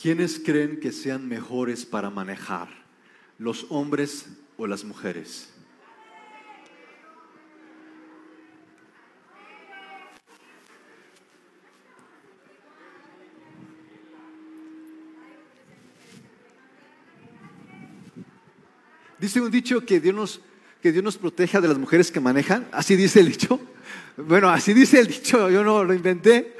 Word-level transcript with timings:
¿quiénes 0.00 0.40
creen 0.44 0.78
que 0.80 0.92
sean 0.92 1.28
mejores 1.28 1.84
para 1.84 2.10
manejar? 2.10 2.68
¿Los 3.38 3.66
hombres 3.68 4.26
o 4.56 4.66
las 4.66 4.84
mujeres? 4.84 5.50
Dice 19.18 19.40
un 19.40 19.50
dicho 19.50 19.84
que 19.84 19.98
Dios 19.98 20.14
nos, 20.14 20.40
que 20.80 20.92
Dios 20.92 21.02
nos 21.02 21.18
proteja 21.18 21.60
de 21.60 21.66
las 21.66 21.76
mujeres 21.76 22.12
que 22.12 22.20
manejan. 22.20 22.68
Así 22.70 22.94
dice 22.94 23.18
el 23.18 23.28
dicho. 23.28 23.60
Bueno, 24.16 24.48
así 24.48 24.72
dice 24.72 25.00
el 25.00 25.08
dicho, 25.08 25.50
yo 25.50 25.64
no 25.64 25.82
lo 25.82 25.92
inventé. 25.92 26.56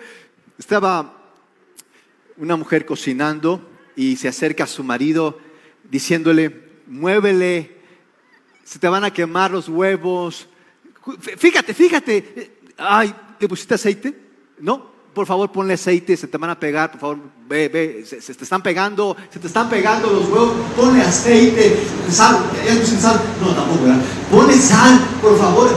Estaba 0.58 1.17
una 2.38 2.56
mujer 2.56 2.86
cocinando 2.86 3.68
y 3.96 4.16
se 4.16 4.28
acerca 4.28 4.64
a 4.64 4.68
su 4.68 4.84
marido 4.84 5.38
diciéndole, 5.90 6.68
muévele, 6.86 7.76
se 8.64 8.78
te 8.78 8.88
van 8.88 9.04
a 9.04 9.12
quemar 9.12 9.50
los 9.50 9.68
huevos. 9.68 10.48
Fíjate, 11.38 11.74
fíjate. 11.74 12.52
Ay, 12.76 13.14
¿te 13.38 13.48
pusiste 13.48 13.74
aceite? 13.74 14.14
No, 14.60 14.90
por 15.14 15.26
favor 15.26 15.50
ponle 15.50 15.74
aceite, 15.74 16.16
se 16.16 16.28
te 16.28 16.38
van 16.38 16.50
a 16.50 16.60
pegar, 16.60 16.92
por 16.92 17.00
favor, 17.00 17.18
ve, 17.48 17.68
ve, 17.68 18.04
se, 18.06 18.34
te 18.34 18.44
están 18.44 18.62
pegando, 18.62 19.16
se 19.32 19.40
te 19.40 19.48
están 19.48 19.68
pegando 19.68 20.10
los 20.10 20.28
huevos, 20.28 20.52
ponle 20.76 21.02
aceite, 21.02 21.76
sal, 22.10 22.38
ya 22.64 23.00
sal, 23.00 23.20
no 23.40 23.54
tampoco, 23.54 23.82
¿verdad? 23.82 24.02
Ponle 24.30 24.54
sal, 24.54 25.00
por 25.20 25.36
favor, 25.36 25.70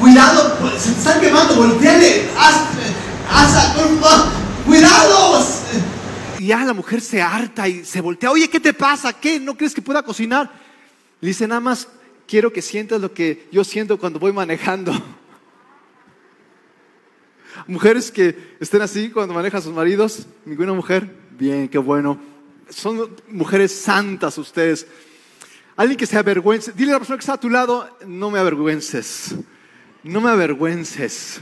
cuidado, 0.00 0.56
se 0.78 0.90
te 0.90 0.98
están 0.98 1.20
quemando, 1.20 1.54
volteale, 1.54 2.28
haz, 2.36 2.62
haz, 3.30 3.76
cuidado. 4.66 5.55
Ya 6.46 6.64
la 6.64 6.72
mujer 6.72 7.00
se 7.00 7.20
harta 7.20 7.66
y 7.66 7.84
se 7.84 8.00
voltea, 8.00 8.30
oye, 8.30 8.48
¿qué 8.48 8.60
te 8.60 8.72
pasa? 8.72 9.12
¿Qué? 9.12 9.40
¿No 9.40 9.56
crees 9.56 9.74
que 9.74 9.82
pueda 9.82 10.04
cocinar? 10.04 10.48
Le 11.20 11.28
dice, 11.28 11.48
nada 11.48 11.60
más 11.60 11.88
quiero 12.28 12.52
que 12.52 12.62
sientas 12.62 13.00
lo 13.00 13.12
que 13.12 13.48
yo 13.50 13.64
siento 13.64 13.98
cuando 13.98 14.20
voy 14.20 14.32
manejando. 14.32 14.92
Mujeres 17.66 18.12
que 18.12 18.54
estén 18.60 18.80
así 18.80 19.10
cuando 19.10 19.34
manejan 19.34 19.58
a 19.58 19.62
sus 19.62 19.72
maridos, 19.72 20.28
ninguna 20.44 20.72
mujer, 20.72 21.12
bien, 21.36 21.68
qué 21.68 21.78
bueno. 21.78 22.20
Son 22.68 23.16
mujeres 23.28 23.72
santas 23.72 24.38
ustedes. 24.38 24.86
Alguien 25.76 25.98
que 25.98 26.06
se 26.06 26.16
avergüence, 26.16 26.72
dile 26.72 26.92
a 26.92 26.94
la 26.94 27.00
persona 27.00 27.16
que 27.16 27.22
está 27.22 27.32
a 27.32 27.40
tu 27.40 27.50
lado, 27.50 27.98
no 28.06 28.30
me 28.30 28.38
avergüences, 28.38 29.34
no 30.04 30.20
me 30.20 30.30
avergüences, 30.30 31.40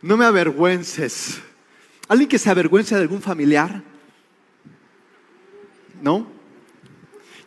no 0.00 0.16
me 0.16 0.24
avergüences. 0.24 1.38
Alguien 2.08 2.30
que 2.30 2.38
se 2.38 2.48
avergüence 2.48 2.94
de 2.94 3.02
algún 3.02 3.20
familiar, 3.20 3.91
¿no? 6.02 6.26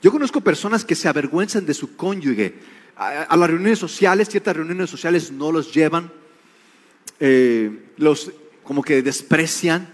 Yo 0.02 0.12
conozco 0.12 0.42
personas 0.42 0.84
que 0.84 0.96
se 0.96 1.08
avergüenzan 1.08 1.66
de 1.66 1.74
su 1.74 1.96
cónyuge. 1.96 2.56
A, 2.96 3.36
las 3.36 3.50
reuniones 3.50 3.80
sociales, 3.80 4.30
ciertas 4.30 4.56
reuniones 4.56 4.90
sociales 4.90 5.32
no 5.32 5.52
los 5.52 5.74
llevan 5.74 6.12
eh, 7.20 7.92
los 7.98 8.32
como 8.64 8.82
que 8.82 9.02
desprecian. 9.02 9.88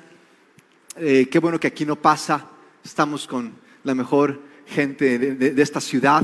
Eh, 0.95 1.27
qué 1.29 1.39
bueno 1.39 1.59
que 1.59 1.67
aquí 1.67 1.85
no 1.85 1.95
pasa. 1.95 2.47
Estamos 2.83 3.27
con 3.27 3.53
la 3.83 3.95
mejor 3.95 4.41
gente 4.67 5.17
de, 5.17 5.61
esta 5.61 5.81
ciudad. 5.81 6.23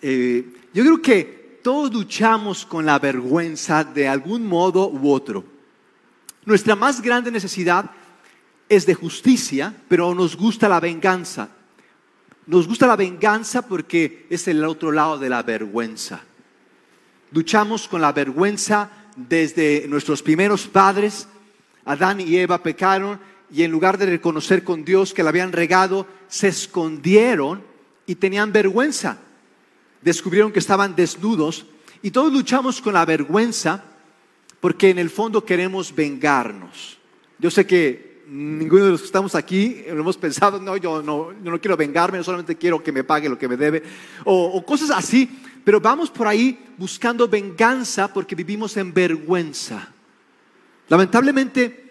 Eh, 0.00 0.46
yo 0.72 0.84
creo 0.84 1.02
que 1.02 1.60
todos 1.62 1.92
luchamos 1.92 2.64
con 2.64 2.86
la 2.86 2.98
vergüenza 2.98 3.82
de 3.82 4.06
algún 4.06 4.46
modo 4.46 4.88
u 4.88 5.10
otro. 5.10 5.44
Nuestra 6.44 6.76
más 6.76 7.02
grande 7.02 7.30
necesidad 7.30 7.90
es 8.68 8.86
de 8.86 8.94
justicia, 8.94 9.74
pero 9.88 10.14
nos 10.14 10.36
gusta 10.36 10.68
la 10.68 10.80
venganza. 10.80 11.55
Nos 12.46 12.68
gusta 12.68 12.86
la 12.86 12.94
venganza 12.94 13.62
porque 13.62 14.26
es 14.30 14.46
el 14.46 14.64
otro 14.64 14.92
lado 14.92 15.18
de 15.18 15.28
la 15.28 15.42
vergüenza. 15.42 16.22
Luchamos 17.32 17.88
con 17.88 18.00
la 18.00 18.12
vergüenza 18.12 18.88
desde 19.16 19.86
nuestros 19.88 20.22
primeros 20.22 20.66
padres, 20.68 21.26
Adán 21.84 22.20
y 22.20 22.36
Eva 22.36 22.62
pecaron 22.62 23.18
y 23.50 23.62
en 23.62 23.72
lugar 23.72 23.98
de 23.98 24.06
reconocer 24.06 24.62
con 24.62 24.84
Dios 24.84 25.12
que 25.12 25.22
la 25.22 25.30
habían 25.30 25.52
regado, 25.52 26.06
se 26.28 26.48
escondieron 26.48 27.62
y 28.06 28.14
tenían 28.14 28.52
vergüenza. 28.52 29.18
Descubrieron 30.02 30.52
que 30.52 30.60
estaban 30.60 30.94
desnudos 30.94 31.66
y 32.00 32.12
todos 32.12 32.32
luchamos 32.32 32.80
con 32.80 32.94
la 32.94 33.04
vergüenza 33.04 33.82
porque 34.60 34.90
en 34.90 35.00
el 35.00 35.10
fondo 35.10 35.44
queremos 35.44 35.94
vengarnos. 35.94 36.98
Yo 37.38 37.50
sé 37.50 37.66
que 37.66 38.15
ninguno 38.26 38.86
de 38.86 38.90
los 38.92 39.00
que 39.00 39.06
estamos 39.06 39.34
aquí 39.34 39.82
hemos 39.86 40.16
pensado, 40.16 40.60
no, 40.60 40.76
yo 40.76 41.02
no, 41.02 41.32
no 41.32 41.60
quiero 41.60 41.76
vengarme, 41.76 42.22
solamente 42.24 42.56
quiero 42.56 42.82
que 42.82 42.92
me 42.92 43.04
pague 43.04 43.28
lo 43.28 43.38
que 43.38 43.48
me 43.48 43.56
debe, 43.56 43.82
o 44.24 44.64
cosas 44.64 44.90
así, 44.90 45.28
pero 45.64 45.80
vamos 45.80 46.10
por 46.10 46.26
ahí 46.26 46.58
buscando 46.76 47.28
venganza 47.28 48.12
porque 48.12 48.34
vivimos 48.34 48.76
en 48.76 48.92
vergüenza. 48.92 49.92
Lamentablemente, 50.88 51.86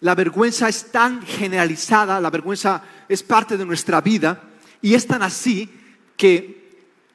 la 0.00 0.14
vergüenza 0.14 0.68
es 0.68 0.90
tan 0.90 1.22
generalizada, 1.22 2.20
la 2.20 2.30
vergüenza 2.30 2.82
es 3.08 3.22
parte 3.22 3.56
de 3.56 3.66
nuestra 3.66 4.00
vida 4.00 4.42
y 4.80 4.94
es 4.94 5.06
tan 5.06 5.22
así 5.22 5.68
que 6.16 6.58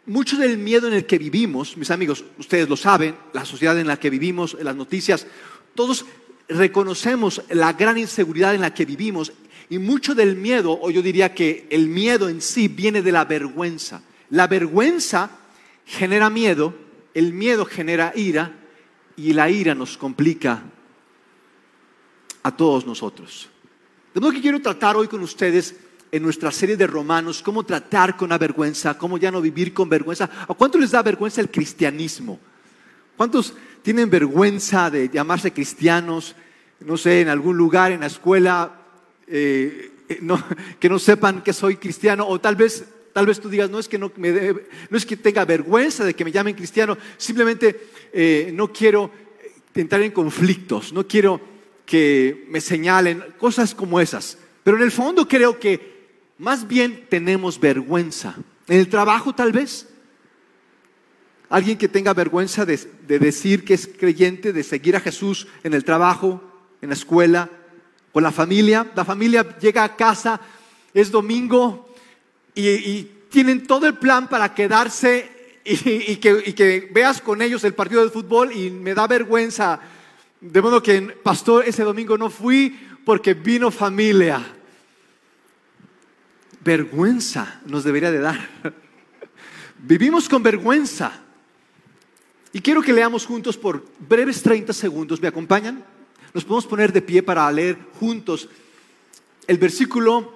mucho 0.06 0.38
del 0.38 0.58
miedo 0.58 0.88
en 0.88 0.94
el 0.94 1.06
que 1.06 1.18
vivimos, 1.18 1.78
mis 1.78 1.92
amigos, 1.92 2.26
ustedes 2.38 2.68
lo 2.68 2.76
saben, 2.76 3.16
la 3.32 3.46
sociedad 3.46 3.80
en 3.80 3.88
la 3.88 3.98
que 3.98 4.10
vivimos, 4.10 4.58
las 4.62 4.76
noticias, 4.76 5.26
todos 5.76 6.06
reconocemos 6.48 7.42
la 7.50 7.74
gran 7.74 7.98
inseguridad 7.98 8.56
en 8.56 8.62
la 8.62 8.74
que 8.74 8.86
vivimos 8.86 9.32
y 9.70 9.80
mucho 9.80 10.14
del 10.14 10.36
miedo, 10.36 10.78
o 10.82 10.92
yo 10.92 11.02
diría 11.02 11.34
que 11.34 11.68
el 11.70 11.88
miedo 11.88 12.30
en 12.30 12.42
sí 12.42 12.68
viene 12.68 13.02
de 13.02 13.12
la 13.12 13.26
vergüenza. 13.26 14.02
La 14.30 14.48
vergüenza 14.48 15.32
genera 15.86 16.30
miedo, 16.30 16.76
el 17.14 17.34
miedo 17.34 17.66
genera 17.66 18.14
ira 18.16 18.54
y 19.16 19.34
la 19.34 19.50
ira 19.50 19.74
nos 19.74 19.98
complica 19.98 20.64
a 22.44 22.56
todos 22.56 22.86
nosotros. 22.86 23.50
De 24.14 24.20
modo 24.20 24.32
que 24.32 24.42
quiero 24.42 24.62
tratar 24.62 24.96
hoy 24.96 25.08
con 25.08 25.22
ustedes 25.22 25.76
en 26.12 26.22
nuestra 26.22 26.52
serie 26.52 26.78
de 26.78 26.86
Romanos 26.86 27.42
cómo 27.42 27.64
tratar 27.64 28.16
con 28.16 28.30
la 28.30 28.38
vergüenza, 28.38 28.98
cómo 28.98 29.18
ya 29.18 29.32
no 29.32 29.42
vivir 29.42 29.74
con 29.74 29.90
vergüenza. 29.90 30.30
¿A 30.48 30.54
cuánto 30.54 30.78
les 30.78 30.92
da 30.92 31.02
vergüenza 31.02 31.42
el 31.42 31.50
cristianismo? 31.50 32.40
¿Cuántos 33.18 33.56
tienen 33.84 34.10
vergüenza 34.10 34.90
de 34.90 35.10
llamarse 35.10 35.54
cristianos? 35.54 36.36
No 36.80 36.98
sé, 36.98 37.22
en 37.22 37.30
algún 37.30 37.56
lugar, 37.56 37.92
en 37.92 38.00
la 38.00 38.08
escuela, 38.08 38.82
eh, 39.28 39.92
eh, 40.10 40.20
que 40.80 40.90
no 40.90 40.98
sepan 40.98 41.44
que 41.44 41.54
soy 41.54 41.78
cristiano, 41.78 42.28
o 42.28 42.42
tal 42.42 42.56
vez 42.56 42.86
Tal 43.14 43.28
vez 43.28 43.40
tú 43.40 43.48
digas, 43.48 43.70
no 43.70 43.78
es 43.78 43.88
que, 43.88 44.00
no, 44.00 44.12
me 44.18 44.32
no 44.90 44.98
es 44.98 45.06
que 45.06 45.16
tenga 45.16 45.46
vergüenza 45.46 46.04
de 46.04 46.16
que 46.16 46.26
me 46.26 46.32
llamen 46.32 46.56
cristiano, 46.56 46.98
simplemente 47.18 47.90
eh, 48.12 48.50
no 48.56 48.74
quiero 48.74 49.12
entrar 49.76 50.02
en 50.02 50.10
conflictos, 50.12 50.92
no 50.92 51.08
quiero 51.08 51.40
que 51.86 52.46
me 52.50 52.60
señalen, 52.60 53.24
cosas 53.38 53.76
como 53.76 54.00
esas. 54.00 54.40
Pero 54.64 54.78
en 54.78 54.84
el 54.84 54.92
fondo 54.92 55.28
creo 55.28 55.60
que 55.60 55.94
más 56.40 56.68
bien 56.68 57.06
tenemos 57.08 57.60
vergüenza. 57.60 58.36
En 58.68 58.80
el 58.80 58.90
trabajo 58.90 59.36
tal 59.36 59.52
vez. 59.52 59.90
Alguien 61.54 61.78
que 61.78 61.88
tenga 61.88 62.16
vergüenza 62.16 62.66
de, 62.66 62.80
de 63.08 63.20
decir 63.20 63.64
que 63.64 63.76
es 63.76 63.88
creyente, 63.88 64.54
de 64.54 64.64
seguir 64.64 64.96
a 64.96 65.00
Jesús 65.00 65.48
en 65.64 65.76
el 65.76 65.84
trabajo, 65.84 66.42
en 66.82 66.90
la 66.90 66.96
escuela, 66.96 67.48
con 68.12 68.24
la 68.24 68.32
familia. 68.32 68.92
La 68.96 69.06
familia 69.06 69.56
llega 69.60 69.84
a 69.84 69.96
casa, 69.96 70.42
es 70.96 71.12
domingo, 71.12 71.94
y, 72.56 73.04
tienen 73.30 73.68
todo 73.68 73.86
el 73.86 73.94
plan 74.00 74.28
para 74.28 74.56
quedarse 74.56 75.60
y, 75.64 76.16
que, 76.16 76.90
veas 76.92 77.22
con 77.22 77.44
ellos 77.44 77.64
el 77.64 77.76
partido 77.76 78.04
de 78.04 78.10
fútbol 78.10 78.52
y 78.52 78.72
me 78.72 78.96
da 78.96 79.06
vergüenza. 79.06 79.80
De 80.42 80.60
modo 80.60 80.82
que, 80.82 81.02
pastor, 81.02 81.66
ese 81.68 81.84
domingo 81.84 82.18
no 82.18 82.32
fui 82.32 82.80
porque 83.06 83.36
vino 83.36 83.70
familia. 83.70 84.44
Vergüenza 86.64 87.62
nos 87.68 87.84
debería 87.84 88.10
de 88.10 88.20
dar. 88.22 88.50
Vivimos 89.78 90.28
con 90.28 90.42
vergüenza. 90.42 91.20
Y 92.54 92.62
quiero 92.62 92.84
que 92.84 92.94
leamos 92.94 93.26
juntos 93.26 93.58
por 93.58 93.84
breves 94.08 94.44
30 94.44 94.72
segundos. 94.74 95.20
¿Me 95.20 95.28
acompañan? 95.28 95.84
Nos 96.34 96.46
podemos 96.46 96.68
poner 96.68 96.94
de 96.94 97.02
pie 97.02 97.24
para 97.24 97.52
leer 97.52 97.78
juntos 98.00 98.48
el 99.48 99.58
versículo 99.58 100.32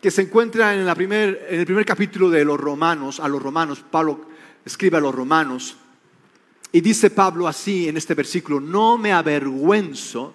que 0.00 0.12
se 0.12 0.22
encuentra 0.22 0.74
en, 0.74 0.88
el 0.88 1.66
primer 1.66 1.84
capítulo 1.84 2.30
de 2.30 2.44
los 2.44 2.58
romanos, 2.58 3.18
a 3.18 3.26
los 3.26 3.42
romanos, 3.42 3.84
Pablo 3.90 4.26
escribe 4.64 4.96
a 4.96 5.00
los 5.00 5.12
romanos, 5.12 5.76
y 6.70 6.80
dice 6.80 7.10
Pablo 7.10 7.48
así 7.48 7.88
en 7.88 7.96
este 7.96 8.14
versículo, 8.14 8.60
no 8.60 8.96
me 8.96 9.12
avergüenzo. 9.12 10.34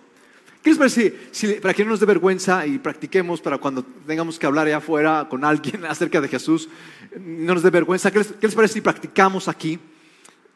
¿Qué 0.61 0.71
les 0.71 0.77
parece 0.79 1.27
si, 1.31 1.53
para 1.55 1.73
que 1.73 1.83
no 1.83 1.91
nos 1.91 1.99
dé 1.99 2.05
vergüenza 2.05 2.65
y 2.67 2.79
practiquemos 2.79 3.39
para 3.39 3.57
cuando 3.57 3.83
tengamos 4.05 4.37
que 4.37 4.45
hablar 4.45 4.67
allá 4.67 4.77
afuera 4.77 5.27
con 5.29 5.45
alguien 5.45 5.85
acerca 5.89 6.19
de 6.19 6.27
Jesús, 6.27 6.67
no 7.17 7.53
nos 7.53 7.63
dé 7.63 7.69
vergüenza? 7.69 8.11
¿Qué 8.11 8.25
les, 8.41 8.55
parece 8.55 8.75
si 8.75 8.81
practicamos 8.81 9.47
aquí? 9.47 9.79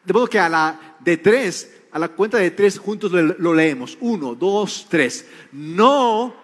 De 0.08 0.14
modo 0.14 0.26
que 0.26 0.38
a 0.38 0.48
la 0.48 0.96
de 1.00 1.18
tres, 1.18 1.80
a 1.92 1.98
la 1.98 2.08
cuenta 2.08 2.38
de 2.38 2.50
tres 2.50 2.78
juntos 2.78 3.12
lo, 3.12 3.52
leemos. 3.52 3.98
Uno, 4.00 4.34
dos, 4.34 4.86
tres. 4.88 5.28
No 5.52 6.34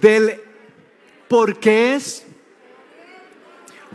del 0.00 0.40
porque 1.28 1.94
es 1.94 2.26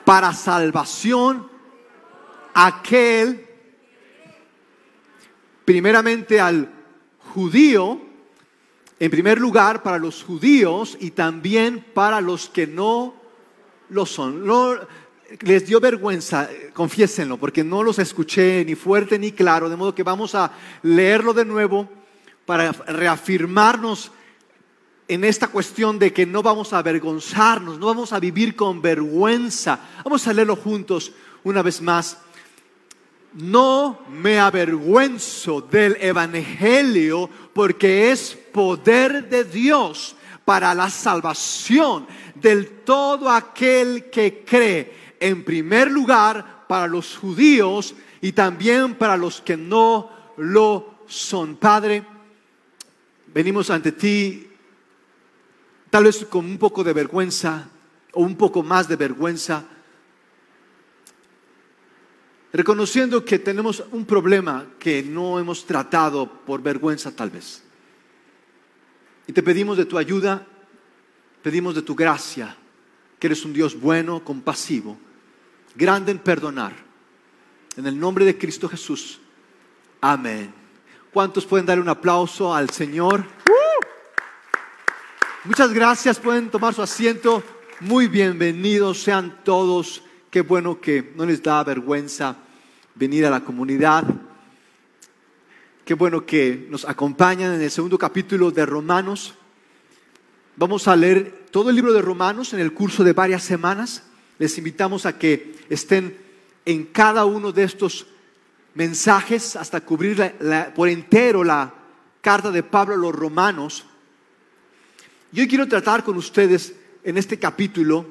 para 0.06 0.32
salvación 0.32 1.52
aquel, 2.54 3.46
primeramente 5.66 6.40
al 6.40 6.72
judío, 7.34 8.00
en 9.02 9.12
primer 9.12 9.38
lugar 9.38 9.84
para 9.84 9.98
los 9.98 10.24
judíos 10.24 10.98
y 11.02 11.12
también 11.12 11.86
para 11.94 12.22
los 12.22 12.48
que 12.48 12.68
no 12.68 13.16
lo 13.90 14.06
son. 14.06 14.48
Les 15.42 15.66
dio 15.66 15.80
vergüenza, 15.80 16.50
confiésenlo, 16.74 17.38
porque 17.38 17.64
no 17.64 17.84
los 17.84 18.00
escuché 18.00 18.64
ni 18.66 18.76
fuerte 18.76 19.20
ni 19.20 19.32
claro, 19.32 19.70
de 19.70 19.76
modo 19.76 19.96
que 19.96 20.04
vamos 20.04 20.36
a 20.36 20.52
leerlo 20.84 21.34
de 21.34 21.46
nuevo 21.46 21.90
para 22.46 22.72
reafirmarnos 22.72 24.12
en 25.08 25.24
esta 25.24 25.48
cuestión 25.48 26.00
de 26.00 26.12
que 26.12 26.26
no 26.26 26.44
vamos 26.44 26.74
a 26.74 26.80
avergonzarnos, 26.80 27.80
no 27.80 27.88
vamos 27.88 28.12
a 28.12 28.20
vivir 28.20 28.56
con 28.56 28.82
vergüenza. 28.82 29.80
Vamos 30.04 30.28
a 30.28 30.34
leerlo 30.34 30.56
juntos 30.56 31.14
una 31.44 31.62
vez 31.62 31.82
más. 31.82 32.18
No 33.34 34.02
me 34.10 34.40
avergüenzo 34.40 35.62
del 35.62 35.98
Evangelio 36.02 37.30
porque 37.54 38.12
es 38.12 38.38
poder 38.52 39.30
de 39.30 39.44
Dios 39.44 40.16
para 40.44 40.74
la 40.74 40.90
salvación 40.90 42.08
del 42.36 42.84
todo 42.84 43.30
aquel 43.30 44.10
que 44.10 44.44
cree. 44.46 45.07
En 45.20 45.44
primer 45.44 45.92
lugar, 45.92 46.58
para 46.68 46.88
los 46.88 47.18
judíos 47.18 47.96
y 48.22 48.34
también 48.34 48.96
para 48.96 49.18
los 49.18 49.42
que 49.42 49.58
no 49.58 50.10
lo 50.38 51.04
son. 51.08 51.56
Padre, 51.56 52.06
venimos 53.34 53.70
ante 53.70 53.92
ti 53.94 54.48
tal 55.90 56.04
vez 56.04 56.26
con 56.26 56.46
un 56.46 56.58
poco 56.58 56.84
de 56.84 56.94
vergüenza 56.94 57.70
o 58.14 58.22
un 58.22 58.36
poco 58.36 58.64
más 58.64 58.88
de 58.88 58.96
vergüenza, 58.96 59.64
reconociendo 62.52 63.24
que 63.24 63.40
tenemos 63.40 63.84
un 63.92 64.06
problema 64.06 64.66
que 64.80 65.04
no 65.04 65.40
hemos 65.40 65.66
tratado 65.66 66.30
por 66.46 66.62
vergüenza 66.62 67.16
tal 67.16 67.30
vez. 67.30 67.64
Y 69.28 69.34
te 69.34 69.44
pedimos 69.44 69.78
de 69.78 69.86
tu 69.86 69.98
ayuda, 69.98 70.46
pedimos 71.42 71.76
de 71.76 71.82
tu 71.82 71.96
gracia, 71.96 72.56
que 73.20 73.28
eres 73.28 73.46
un 73.46 73.54
Dios 73.54 73.80
bueno, 73.80 74.24
compasivo, 74.24 74.98
grande 75.78 76.12
en 76.12 76.18
perdonar. 76.18 76.74
En 77.76 77.86
el 77.86 78.00
nombre 78.00 78.26
de 78.26 78.38
Cristo 78.38 78.68
Jesús. 78.68 79.20
Amén. 80.02 80.52
¿Cuántos 81.14 81.46
pueden 81.46 81.68
dar 81.68 81.80
un 81.80 81.88
aplauso 81.88 82.54
al 82.54 82.72
Señor? 82.72 83.24
Muchas 85.44 85.72
gracias, 85.72 86.20
pueden 86.20 86.50
tomar 86.50 86.74
su 86.74 86.82
asiento. 86.82 87.44
Muy 87.80 88.08
bienvenidos 88.08 89.04
sean 89.04 89.44
todos. 89.44 90.02
Qué 90.32 90.42
bueno 90.42 90.82
que 90.82 91.14
no 91.16 91.26
les 91.26 91.42
da 91.42 91.64
vergüenza 91.64 92.36
venir 92.96 93.26
a 93.28 93.30
la 93.30 93.44
comunidad. 93.44 94.04
Qué 95.86 95.94
bueno 95.94 96.26
que 96.26 96.68
nos 96.70 96.86
acompañan 96.86 97.54
en 97.54 97.62
el 97.62 97.72
segundo 97.72 97.98
capítulo 97.98 98.50
de 98.52 98.66
Romanos. 98.66 99.36
Vamos 100.56 100.88
a 100.88 100.96
leer 100.96 101.46
todo 101.52 101.70
el 101.70 101.76
libro 101.76 101.94
de 101.94 102.02
Romanos 102.02 102.52
en 102.54 102.60
el 102.60 102.74
curso 102.74 103.04
de 103.04 103.14
varias 103.14 103.44
semanas. 103.44 104.04
Les 104.40 104.58
invitamos 104.58 105.06
a 105.06 105.18
que 105.18 105.56
estén 105.70 106.18
en 106.66 106.86
cada 106.86 107.26
uno 107.26 107.52
de 107.52 107.64
estos 107.64 108.08
mensajes 108.76 109.56
hasta 109.56 109.82
cubrir 109.82 110.36
por 110.76 110.90
entero 110.90 111.44
la 111.44 111.74
carta 112.22 112.52
de 112.52 112.62
Pablo 112.64 112.94
a 112.94 112.98
los 112.98 113.16
romanos. 113.16 113.86
Yo 115.32 115.48
quiero 115.48 115.68
tratar 115.68 116.04
con 116.04 116.18
ustedes 116.18 116.76
en 117.04 117.18
este 117.18 117.40
capítulo 117.40 118.06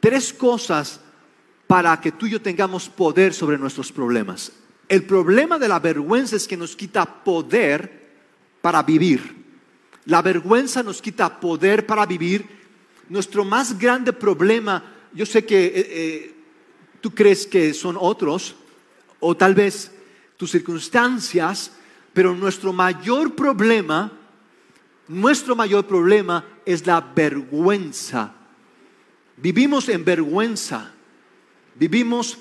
tres 0.00 0.32
cosas 0.32 1.00
para 1.66 1.98
que 2.00 2.12
tú 2.12 2.26
y 2.26 2.30
yo 2.30 2.42
tengamos 2.42 2.88
poder 2.88 3.32
sobre 3.32 3.56
nuestros 3.56 3.90
problemas. 3.90 4.52
El 4.88 5.04
problema 5.04 5.58
de 5.58 5.68
la 5.68 5.78
vergüenza 5.78 6.36
es 6.36 6.46
que 6.46 6.56
nos 6.56 6.76
quita 6.76 7.06
poder 7.24 8.10
para 8.60 8.82
vivir. 8.82 9.42
La 10.04 10.20
vergüenza 10.20 10.82
nos 10.82 11.00
quita 11.00 11.40
poder 11.40 11.86
para 11.86 12.04
vivir. 12.04 12.46
Nuestro 13.08 13.44
más 13.44 13.78
grande 13.78 14.12
problema, 14.12 14.84
yo 15.14 15.26
sé 15.26 15.44
que 15.44 15.66
eh, 15.66 15.72
eh, 15.76 16.34
tú 17.00 17.14
crees 17.14 17.46
que 17.46 17.74
son 17.74 17.96
otros, 17.98 18.54
o 19.20 19.36
tal 19.36 19.54
vez 19.54 19.92
tus 20.36 20.50
circunstancias, 20.50 21.72
pero 22.12 22.34
nuestro 22.34 22.72
mayor 22.72 23.34
problema, 23.34 24.10
nuestro 25.08 25.54
mayor 25.54 25.86
problema 25.86 26.44
es 26.64 26.86
la 26.86 27.00
vergüenza. 27.00 28.34
Vivimos 29.36 29.88
en 29.88 30.04
vergüenza, 30.04 30.92
vivimos 31.74 32.38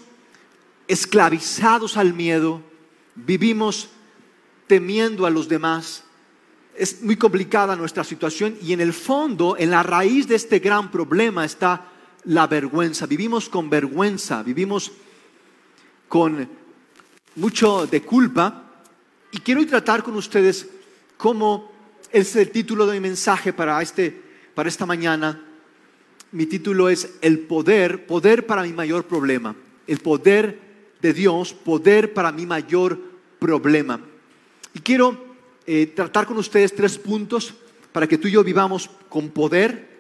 esclavizados 0.88 1.98
al 1.98 2.14
miedo, 2.14 2.62
vivimos 3.16 3.90
temiendo 4.68 5.26
a 5.26 5.30
los 5.30 5.48
demás. 5.48 6.04
Es 6.76 7.02
muy 7.02 7.18
complicada 7.18 7.76
nuestra 7.76 8.04
situación 8.04 8.58
y 8.62 8.74
en 8.74 8.82
el 8.82 8.94
fondo, 8.94 9.56
en 9.58 9.70
la 9.72 9.84
raíz 9.84 10.28
de 10.28 10.36
este 10.36 10.60
gran 10.60 10.90
problema 10.90 11.46
está 11.46 11.91
la 12.26 12.48
vergüenza. 12.48 13.06
Vivimos 13.06 13.50
con 13.50 13.70
vergüenza, 13.70 14.44
vivimos 14.44 14.92
con 16.08 16.48
mucho 17.36 17.88
de 17.88 18.02
culpa 18.02 18.64
y 19.32 19.40
quiero 19.40 19.66
tratar 19.66 20.04
con 20.04 20.16
ustedes 20.16 20.68
cómo 21.18 21.72
es 22.12 22.36
el 22.36 22.52
título 22.52 22.86
de 22.86 22.94
mi 22.94 23.00
mensaje 23.00 23.54
para, 23.54 23.82
este, 23.82 24.22
para 24.54 24.70
esta 24.70 24.86
mañana. 24.86 25.42
Mi 26.34 26.46
título 26.46 26.90
es 26.90 27.16
El 27.22 27.40
poder, 27.40 28.06
poder 28.06 28.46
para 28.46 28.64
mi 28.64 28.74
mayor 28.74 29.06
problema. 29.06 29.56
El 29.88 30.00
poder 30.00 30.60
de 31.02 31.14
Dios, 31.14 31.54
poder 31.54 32.14
para 32.14 32.32
mi 32.32 32.46
mayor 32.46 33.00
problema. 33.40 34.00
Y 34.74 34.80
quiero 34.80 35.32
eh, 35.66 35.88
tratar 35.88 36.26
con 36.26 36.38
ustedes 36.38 36.76
tres 36.76 36.98
puntos 36.98 37.54
para 37.92 38.08
que 38.08 38.18
tú 38.18 38.28
y 38.28 38.32
yo 38.32 38.44
vivamos 38.44 38.90
con 39.10 39.30
poder 39.30 39.91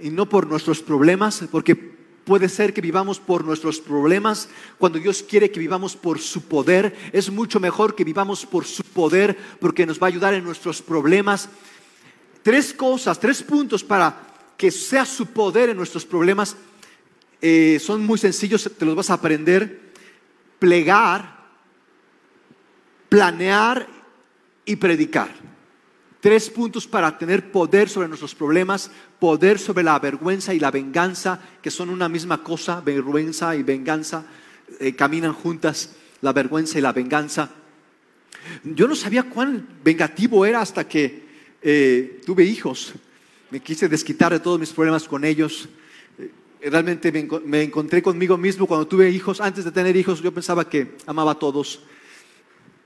y 0.00 0.10
no 0.10 0.28
por 0.28 0.46
nuestros 0.46 0.82
problemas, 0.82 1.44
porque 1.50 1.74
puede 1.74 2.48
ser 2.48 2.74
que 2.74 2.80
vivamos 2.80 3.18
por 3.18 3.44
nuestros 3.44 3.80
problemas 3.80 4.48
cuando 4.78 4.98
Dios 4.98 5.22
quiere 5.22 5.50
que 5.50 5.60
vivamos 5.60 5.96
por 5.96 6.18
su 6.18 6.42
poder. 6.42 6.94
Es 7.12 7.30
mucho 7.30 7.58
mejor 7.58 7.94
que 7.94 8.04
vivamos 8.04 8.44
por 8.44 8.64
su 8.64 8.84
poder 8.84 9.36
porque 9.60 9.86
nos 9.86 10.00
va 10.00 10.06
a 10.06 10.08
ayudar 10.08 10.34
en 10.34 10.44
nuestros 10.44 10.82
problemas. 10.82 11.48
Tres 12.42 12.72
cosas, 12.72 13.18
tres 13.18 13.42
puntos 13.42 13.82
para 13.82 14.26
que 14.56 14.70
sea 14.70 15.04
su 15.04 15.26
poder 15.26 15.70
en 15.70 15.76
nuestros 15.76 16.04
problemas. 16.04 16.56
Eh, 17.40 17.78
son 17.80 18.04
muy 18.04 18.18
sencillos, 18.18 18.70
te 18.76 18.84
los 18.84 18.94
vas 18.94 19.10
a 19.10 19.14
aprender 19.14 19.88
plegar, 20.58 21.36
planear 23.08 23.86
y 24.64 24.76
predicar. 24.76 25.28
Tres 26.20 26.50
puntos 26.50 26.86
para 26.86 27.16
tener 27.16 27.52
poder 27.52 27.88
sobre 27.88 28.08
nuestros 28.08 28.34
problemas, 28.34 28.90
poder 29.18 29.58
sobre 29.58 29.84
la 29.84 29.98
vergüenza 29.98 30.52
y 30.52 30.58
la 30.58 30.70
venganza, 30.70 31.40
que 31.62 31.70
son 31.70 31.90
una 31.90 32.08
misma 32.08 32.42
cosa, 32.42 32.80
vergüenza 32.80 33.54
y 33.54 33.62
venganza, 33.62 34.26
eh, 34.80 34.96
caminan 34.96 35.32
juntas, 35.32 35.94
la 36.20 36.32
vergüenza 36.32 36.78
y 36.78 36.82
la 36.82 36.92
venganza. 36.92 37.50
Yo 38.64 38.88
no 38.88 38.96
sabía 38.96 39.24
cuán 39.24 39.66
vengativo 39.84 40.44
era 40.44 40.60
hasta 40.60 40.88
que 40.88 41.22
eh, 41.62 42.20
tuve 42.26 42.44
hijos. 42.44 42.94
Me 43.50 43.60
quise 43.60 43.88
desquitar 43.88 44.32
de 44.32 44.40
todos 44.40 44.58
mis 44.58 44.70
problemas 44.70 45.06
con 45.06 45.24
ellos 45.24 45.68
realmente 46.60 47.12
me, 47.44 47.62
encontré 47.62 48.02
conmigo 48.02 48.36
mismo 48.36 48.66
cuando 48.66 48.86
tuve 48.86 49.10
hijos. 49.10 49.40
Antes 49.40 49.64
de 49.64 49.72
tener 49.72 49.96
hijos 49.96 50.22
yo 50.22 50.32
pensaba 50.32 50.68
que 50.68 50.96
amaba 51.06 51.32
a 51.32 51.38
todos. 51.38 51.80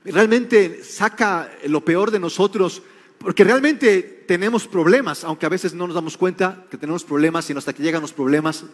Realmente 0.05 0.83
saca 0.83 1.49
lo 1.67 1.83
peor 1.83 2.11
de 2.11 2.19
nosotros, 2.19 2.81
porque 3.23 3.45
realmente 3.45 4.23
tenemos 4.27 4.67
problemas, 4.67 5.23
aunque 5.23 5.45
a 5.45 5.49
veces 5.49 5.73
no 5.73 5.87
nos 5.87 5.95
damos 5.95 6.17
cuenta 6.17 6.65
que 6.69 6.77
tenemos 6.77 7.03
problemas, 7.05 7.45
sino 7.45 7.59
hasta 7.59 7.73
que 7.73 7.81
llegan 7.81 8.01
los 8.01 8.11
problemas. 8.11 8.65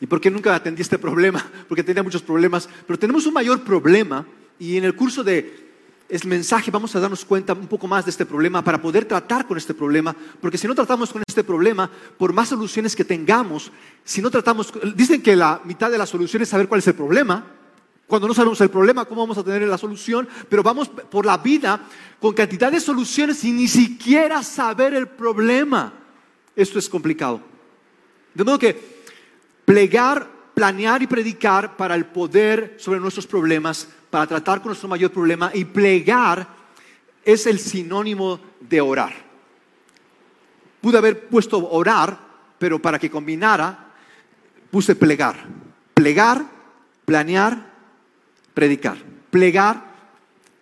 ¿Y 0.00 0.06
por 0.06 0.20
qué 0.20 0.30
nunca 0.30 0.54
atendí 0.54 0.82
este 0.82 0.98
problema? 0.98 1.44
Porque 1.68 1.82
tenía 1.82 2.02
muchos 2.02 2.22
problemas. 2.22 2.68
Pero 2.86 2.98
tenemos 2.98 3.24
un 3.26 3.32
mayor 3.32 3.62
problema 3.62 4.26
y 4.58 4.76
en 4.76 4.84
el 4.84 4.94
curso 4.94 5.24
de 5.24 5.64
el 6.08 6.20
mensaje 6.26 6.70
vamos 6.70 6.94
a 6.94 7.00
darnos 7.00 7.24
cuenta 7.24 7.54
un 7.54 7.66
poco 7.66 7.88
más 7.88 8.04
de 8.04 8.10
este 8.10 8.26
problema 8.26 8.62
para 8.62 8.80
poder 8.80 9.06
tratar 9.06 9.46
con 9.46 9.56
este 9.56 9.72
problema, 9.72 10.14
porque 10.38 10.58
si 10.58 10.68
no 10.68 10.74
tratamos 10.74 11.10
con 11.10 11.22
este 11.26 11.42
problema, 11.42 11.90
por 12.18 12.34
más 12.34 12.50
soluciones 12.50 12.94
que 12.94 13.06
tengamos, 13.06 13.72
si 14.04 14.20
no 14.20 14.30
tratamos, 14.30 14.70
dicen 14.94 15.22
que 15.22 15.34
la 15.34 15.62
mitad 15.64 15.90
de 15.90 15.96
la 15.96 16.04
solución 16.04 16.42
es 16.42 16.50
saber 16.50 16.68
cuál 16.68 16.80
es 16.80 16.88
el 16.88 16.94
problema. 16.94 17.46
Cuando 18.06 18.28
no 18.28 18.34
sabemos 18.34 18.60
el 18.60 18.70
problema, 18.70 19.04
¿cómo 19.06 19.22
vamos 19.22 19.38
a 19.38 19.44
tener 19.44 19.62
la 19.62 19.78
solución? 19.78 20.28
Pero 20.48 20.62
vamos 20.62 20.88
por 20.88 21.24
la 21.24 21.38
vida 21.38 21.80
con 22.20 22.34
cantidad 22.34 22.70
de 22.70 22.80
soluciones 22.80 23.38
sin 23.38 23.56
ni 23.56 23.68
siquiera 23.68 24.42
saber 24.42 24.94
el 24.94 25.08
problema. 25.08 25.92
Esto 26.54 26.78
es 26.78 26.88
complicado. 26.88 27.40
De 28.34 28.44
modo 28.44 28.58
que 28.58 29.02
plegar, 29.64 30.28
planear 30.54 31.02
y 31.02 31.06
predicar 31.06 31.76
para 31.76 31.94
el 31.94 32.04
poder 32.06 32.76
sobre 32.78 33.00
nuestros 33.00 33.26
problemas 33.26 33.88
para 34.10 34.26
tratar 34.26 34.60
con 34.60 34.68
nuestro 34.68 34.88
mayor 34.88 35.10
problema 35.10 35.50
y 35.52 35.64
plegar 35.64 36.46
es 37.24 37.46
el 37.46 37.58
sinónimo 37.58 38.38
de 38.60 38.80
orar. 38.80 39.12
Pude 40.80 40.98
haber 40.98 41.26
puesto 41.28 41.68
orar, 41.70 42.18
pero 42.58 42.80
para 42.80 42.98
que 42.98 43.10
combinara, 43.10 43.92
puse 44.70 44.94
plegar. 44.94 45.46
Plegar, 45.94 46.44
planear, 47.04 47.73
predicar. 48.54 48.96
Plegar 49.30 49.92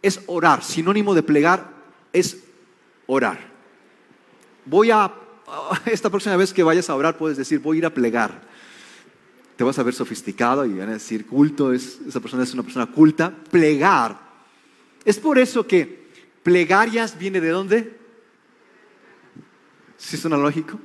es 0.00 0.20
orar. 0.26 0.64
Sinónimo 0.64 1.14
de 1.14 1.22
plegar 1.22 1.70
es 2.12 2.38
orar. 3.06 3.38
Voy 4.64 4.90
a, 4.90 5.12
esta 5.86 6.10
próxima 6.10 6.36
vez 6.36 6.52
que 6.52 6.62
vayas 6.62 6.90
a 6.90 6.94
orar, 6.94 7.16
puedes 7.16 7.36
decir, 7.36 7.60
voy 7.60 7.76
a 7.76 7.78
ir 7.78 7.86
a 7.86 7.94
plegar. 7.94 8.42
Te 9.56 9.64
vas 9.64 9.78
a 9.78 9.82
ver 9.82 9.94
sofisticado 9.94 10.64
y 10.64 10.72
van 10.72 10.88
a 10.88 10.94
decir, 10.94 11.26
culto, 11.26 11.72
es, 11.72 12.00
esa 12.08 12.20
persona 12.20 12.42
es 12.42 12.54
una 12.54 12.62
persona 12.62 12.86
culta. 12.86 13.32
Plegar. 13.50 14.18
Es 15.04 15.18
por 15.18 15.38
eso 15.38 15.66
que 15.66 16.10
plegarias 16.42 17.18
viene 17.18 17.40
de 17.40 17.50
dónde? 17.50 17.96
¿Sí 19.98 20.16
suena 20.16 20.36
lógico? 20.36 20.80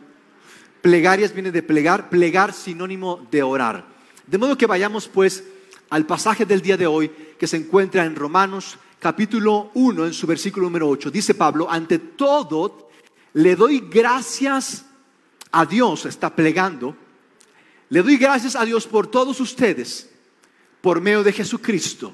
Plegarias 0.82 1.34
viene 1.34 1.52
de 1.52 1.64
plegar, 1.64 2.10
plegar 2.10 2.54
sinónimo 2.54 3.28
de 3.32 3.42
orar. 3.42 3.86
De 4.28 4.38
modo 4.38 4.58
que 4.58 4.68
vayamos 4.68 5.08
pues 5.08 5.44
al 5.90 6.06
pasaje 6.06 6.46
del 6.46 6.62
día 6.62 6.78
de 6.78 6.88
hoy 6.88 7.10
que 7.38 7.48
se 7.48 7.58
encuentra 7.58 8.06
en 8.06 8.16
Romanos 8.16 8.78
capítulo 9.00 9.72
1 9.74 10.08
en 10.08 10.14
su 10.14 10.28
versículo 10.28 10.66
número 10.66 10.90
8. 10.90 11.12
Dice 11.12 11.34
Pablo, 11.34 11.70
ante 11.70 12.00
todo 12.00 12.90
le 13.34 13.56
doy 13.56 13.88
gracias 13.90 14.86
a 15.52 15.66
Dios, 15.66 16.06
está 16.06 16.36
plegando, 16.36 16.96
le 17.90 18.02
doy 18.02 18.18
gracias 18.18 18.56
a 18.56 18.66
Dios 18.66 18.88
por 18.88 19.08
todos 19.08 19.40
ustedes, 19.40 20.10
por 20.82 21.02
medio 21.02 21.24
de 21.24 21.32
Jesucristo. 21.32 22.14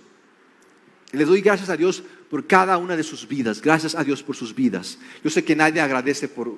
Le 1.12 1.26
doy 1.26 1.42
gracias 1.42 1.70
a 1.70 1.78
Dios 1.78 2.04
por 2.30 2.48
cada 2.48 2.78
una 2.78 2.96
de 2.96 3.04
sus 3.04 3.28
vidas, 3.28 3.62
gracias 3.62 3.96
a 3.96 4.04
Dios 4.04 4.24
por 4.24 4.36
sus 4.36 4.54
vidas. 4.54 4.98
Yo 5.24 5.30
sé 5.30 5.44
que 5.44 5.56
nadie 5.56 5.82
agradece 5.82 6.28
por 6.28 6.58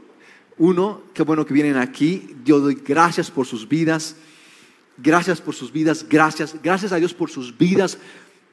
uno, 0.58 1.04
qué 1.14 1.24
bueno 1.24 1.46
que 1.46 1.54
vienen 1.54 1.78
aquí, 1.78 2.36
yo 2.44 2.60
doy 2.60 2.76
gracias 2.76 3.30
por 3.30 3.46
sus 3.46 3.68
vidas. 3.68 4.16
Gracias 4.98 5.42
por 5.42 5.54
sus 5.54 5.72
vidas, 5.72 6.06
gracias, 6.08 6.56
gracias 6.62 6.92
a 6.92 6.98
Dios 6.98 7.14
por 7.14 7.30
sus 7.30 7.58
vidas, 7.58 7.98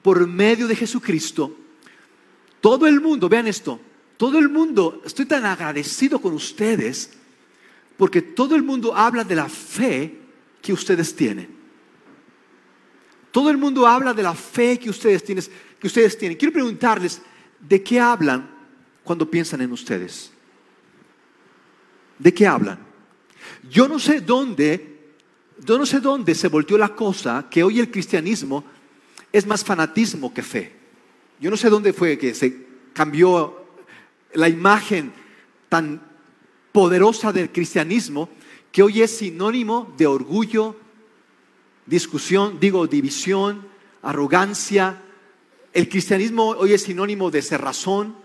por 0.03 0.27
medio 0.27 0.67
de 0.67 0.77
Jesucristo. 0.77 1.57
Todo 2.61 2.87
el 2.87 3.01
mundo, 3.01 3.29
vean 3.29 3.47
esto, 3.47 3.81
todo 4.17 4.39
el 4.39 4.49
mundo, 4.49 5.03
estoy 5.05 5.27
tan 5.27 5.45
agradecido 5.45 6.21
con 6.21 6.35
ustedes 6.35 7.11
porque 7.97 8.23
todo 8.23 8.57
el 8.57 8.63
mundo 8.63 8.97
habla 8.97 9.23
de 9.25 9.37
la 9.37 9.49
fe 9.49 10.19
que 10.61 10.73
ustedes 10.73 11.15
tienen. 11.15 11.49
Todo 13.31 13.51
el 13.51 13.57
mundo 13.57 13.87
habla 13.87 14.13
de 14.13 14.23
la 14.23 14.35
fe 14.35 14.79
que 14.79 14.91
ustedes 14.91 15.25
tienen. 15.25 15.45
Que 15.81 15.87
ustedes 15.87 16.17
tienen. 16.17 16.37
Quiero 16.37 16.53
preguntarles, 16.53 17.23
¿de 17.59 17.83
qué 17.83 17.99
hablan 17.99 18.49
cuando 19.03 19.29
piensan 19.29 19.63
en 19.63 19.73
ustedes? 19.73 20.31
¿De 22.19 22.33
qué 22.33 22.47
hablan? 22.47 22.79
Yo 23.69 23.89
no 23.89 23.99
sé 23.99 24.21
dónde, 24.21 24.92
yo 25.65 25.79
no 25.79 25.87
sé 25.87 26.01
dónde 26.01 26.35
se 26.35 26.49
volteó 26.49 26.77
la 26.77 26.95
cosa 26.95 27.47
que 27.51 27.63
hoy 27.63 27.81
el 27.81 27.91
cristianismo 27.91 28.65
es 29.33 29.47
más 29.47 29.65
fanatismo 29.65 30.35
que 30.35 30.43
fe. 30.43 30.73
Yo 31.41 31.51
no 31.51 31.57
sé 31.57 31.71
dónde 31.71 31.93
fue 31.93 32.19
que 32.19 32.35
se 32.35 32.67
cambió 32.93 33.65
la 34.35 34.49
imagen 34.49 35.13
tan 35.69 36.03
poderosa 36.73 37.33
del 37.33 37.51
cristianismo 37.51 38.29
que 38.71 38.83
hoy 38.83 39.03
es 39.03 39.19
sinónimo 39.19 39.93
de 39.97 40.07
orgullo, 40.07 40.77
discusión, 41.87 42.59
digo, 42.59 42.87
división, 42.87 43.67
arrogancia. 44.03 45.03
El 45.73 45.89
cristianismo 45.89 46.49
hoy 46.51 46.73
es 46.73 46.83
sinónimo 46.83 47.31
de 47.31 47.43
cerrazón, 47.43 48.17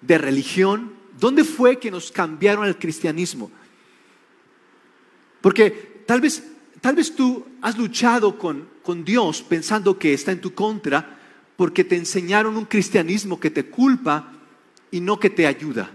de 0.00 0.18
religión. 0.18 0.92
¿Dónde 1.18 1.44
fue 1.44 1.78
que 1.78 1.90
nos 1.90 2.10
cambiaron 2.10 2.66
el 2.66 2.76
cristianismo? 2.76 3.50
Porque 5.40 6.02
tal 6.06 6.20
vez, 6.20 6.42
tal 6.80 6.96
vez 6.96 7.14
tú 7.14 7.44
has 7.62 7.76
luchado 7.76 8.38
con, 8.38 8.68
con 8.82 9.04
Dios 9.04 9.42
pensando 9.42 9.98
que 9.98 10.14
está 10.14 10.32
en 10.32 10.40
tu 10.40 10.54
contra 10.54 11.18
porque 11.56 11.84
te 11.84 11.96
enseñaron 11.96 12.56
un 12.56 12.66
cristianismo 12.66 13.40
que 13.40 13.50
te 13.50 13.66
culpa 13.66 14.32
y 14.90 15.00
no 15.00 15.18
que 15.18 15.30
te 15.30 15.46
ayuda. 15.46 15.90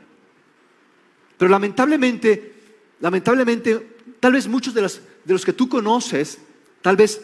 Pero 1.38 1.50
lamentablemente, 1.50 2.54
lamentablemente, 3.00 3.98
tal 4.20 4.34
vez 4.34 4.48
muchos 4.48 4.74
de 4.74 4.82
los, 4.82 5.02
de 5.24 5.34
los 5.34 5.46
que 5.46 5.54
tú 5.54 5.70
conoces, 5.70 6.40
tal 6.82 6.96
vez 6.96 7.22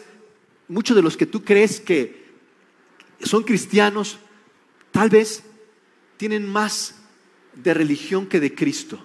muchos 0.68 0.96
de 0.96 1.02
los 1.02 1.16
que 1.16 1.26
tú 1.26 1.44
crees 1.44 1.80
que 1.80 2.28
son 3.20 3.42
cristianos, 3.42 4.18
tal 4.92 5.10
vez 5.10 5.42
tienen 6.16 6.48
más 6.48 6.96
de 7.54 7.74
religión 7.74 8.26
que 8.26 8.40
de 8.40 8.54
Cristo. 8.54 8.98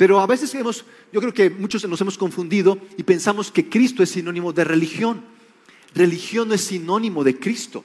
Pero 0.00 0.18
a 0.18 0.26
veces 0.26 0.54
hemos, 0.54 0.86
yo 1.12 1.20
creo 1.20 1.34
que 1.34 1.50
muchos 1.50 1.86
nos 1.86 2.00
hemos 2.00 2.16
confundido 2.16 2.78
y 2.96 3.02
pensamos 3.02 3.52
que 3.52 3.68
Cristo 3.68 4.02
es 4.02 4.08
sinónimo 4.08 4.50
de 4.50 4.64
religión. 4.64 5.22
Religión 5.94 6.48
no 6.48 6.54
es 6.54 6.62
sinónimo 6.62 7.22
de 7.22 7.38
Cristo. 7.38 7.84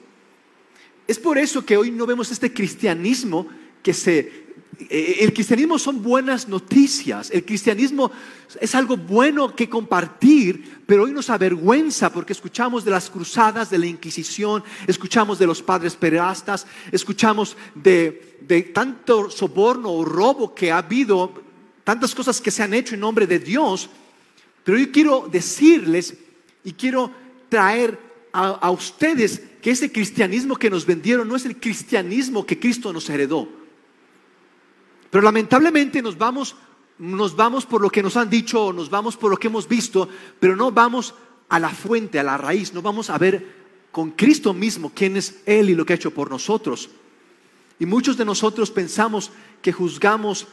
Es 1.06 1.18
por 1.18 1.36
eso 1.36 1.66
que 1.66 1.76
hoy 1.76 1.90
no 1.90 2.06
vemos 2.06 2.30
este 2.30 2.54
cristianismo 2.54 3.46
que 3.82 3.92
se 3.92 4.46
eh, 4.88 5.18
el 5.20 5.34
cristianismo 5.34 5.78
son 5.78 6.02
buenas 6.02 6.48
noticias, 6.48 7.30
el 7.30 7.44
cristianismo 7.44 8.10
es 8.60 8.74
algo 8.74 8.96
bueno 8.96 9.54
que 9.54 9.68
compartir, 9.68 10.80
pero 10.86 11.04
hoy 11.04 11.12
nos 11.12 11.28
avergüenza 11.28 12.10
porque 12.10 12.32
escuchamos 12.32 12.82
de 12.82 12.92
las 12.92 13.10
cruzadas, 13.10 13.68
de 13.68 13.78
la 13.78 13.86
Inquisición, 13.86 14.64
escuchamos 14.86 15.38
de 15.38 15.46
los 15.46 15.62
padres 15.62 15.96
perastas, 15.96 16.66
escuchamos 16.92 17.58
de, 17.74 18.38
de 18.40 18.62
tanto 18.62 19.30
soborno 19.30 19.92
o 19.92 20.04
robo 20.04 20.54
que 20.54 20.72
ha 20.72 20.78
habido, 20.78 21.45
tantas 21.86 22.16
cosas 22.16 22.40
que 22.40 22.50
se 22.50 22.64
han 22.64 22.74
hecho 22.74 22.94
en 22.96 23.00
nombre 23.00 23.28
de 23.28 23.38
Dios, 23.38 23.88
pero 24.64 24.76
yo 24.76 24.90
quiero 24.90 25.28
decirles 25.30 26.16
y 26.64 26.72
quiero 26.72 27.12
traer 27.48 27.96
a, 28.32 28.72
ustedes 28.72 29.40
que 29.62 29.70
ese 29.70 29.92
cristianismo 29.92 30.56
que 30.56 30.68
nos 30.68 30.84
vendieron 30.84 31.28
no 31.28 31.36
es 31.36 31.46
el 31.46 31.60
cristianismo 31.60 32.44
que 32.44 32.58
Cristo 32.58 32.92
nos 32.92 33.08
heredó. 33.08 33.48
Pero 35.10 35.22
lamentablemente 35.22 36.02
nos 36.02 36.18
vamos, 36.18 36.56
nos 36.98 37.36
vamos 37.36 37.64
por 37.64 37.80
lo 37.80 37.88
que 37.88 38.02
nos 38.02 38.16
han 38.16 38.30
dicho, 38.30 38.72
nos 38.72 38.90
vamos 38.90 39.16
por 39.16 39.30
lo 39.30 39.36
que 39.36 39.46
hemos 39.46 39.68
visto, 39.68 40.08
pero 40.40 40.56
no 40.56 40.72
vamos 40.72 41.14
a 41.48 41.60
la 41.60 41.70
fuente, 41.70 42.18
a 42.18 42.24
la 42.24 42.36
raíz, 42.36 42.74
no 42.74 42.82
vamos 42.82 43.10
a 43.10 43.16
ver 43.16 43.46
con 43.92 44.10
Cristo 44.10 44.52
mismo 44.52 44.90
quién 44.92 45.16
es 45.16 45.40
Él 45.46 45.70
y 45.70 45.76
lo 45.76 45.86
que 45.86 45.92
ha 45.92 45.96
hecho 45.96 46.10
por 46.10 46.30
nosotros. 46.30 46.90
Y 47.78 47.86
muchos 47.86 48.16
de 48.16 48.24
nosotros 48.24 48.72
pensamos 48.72 49.30
que 49.62 49.70
juzgamos, 49.70 50.48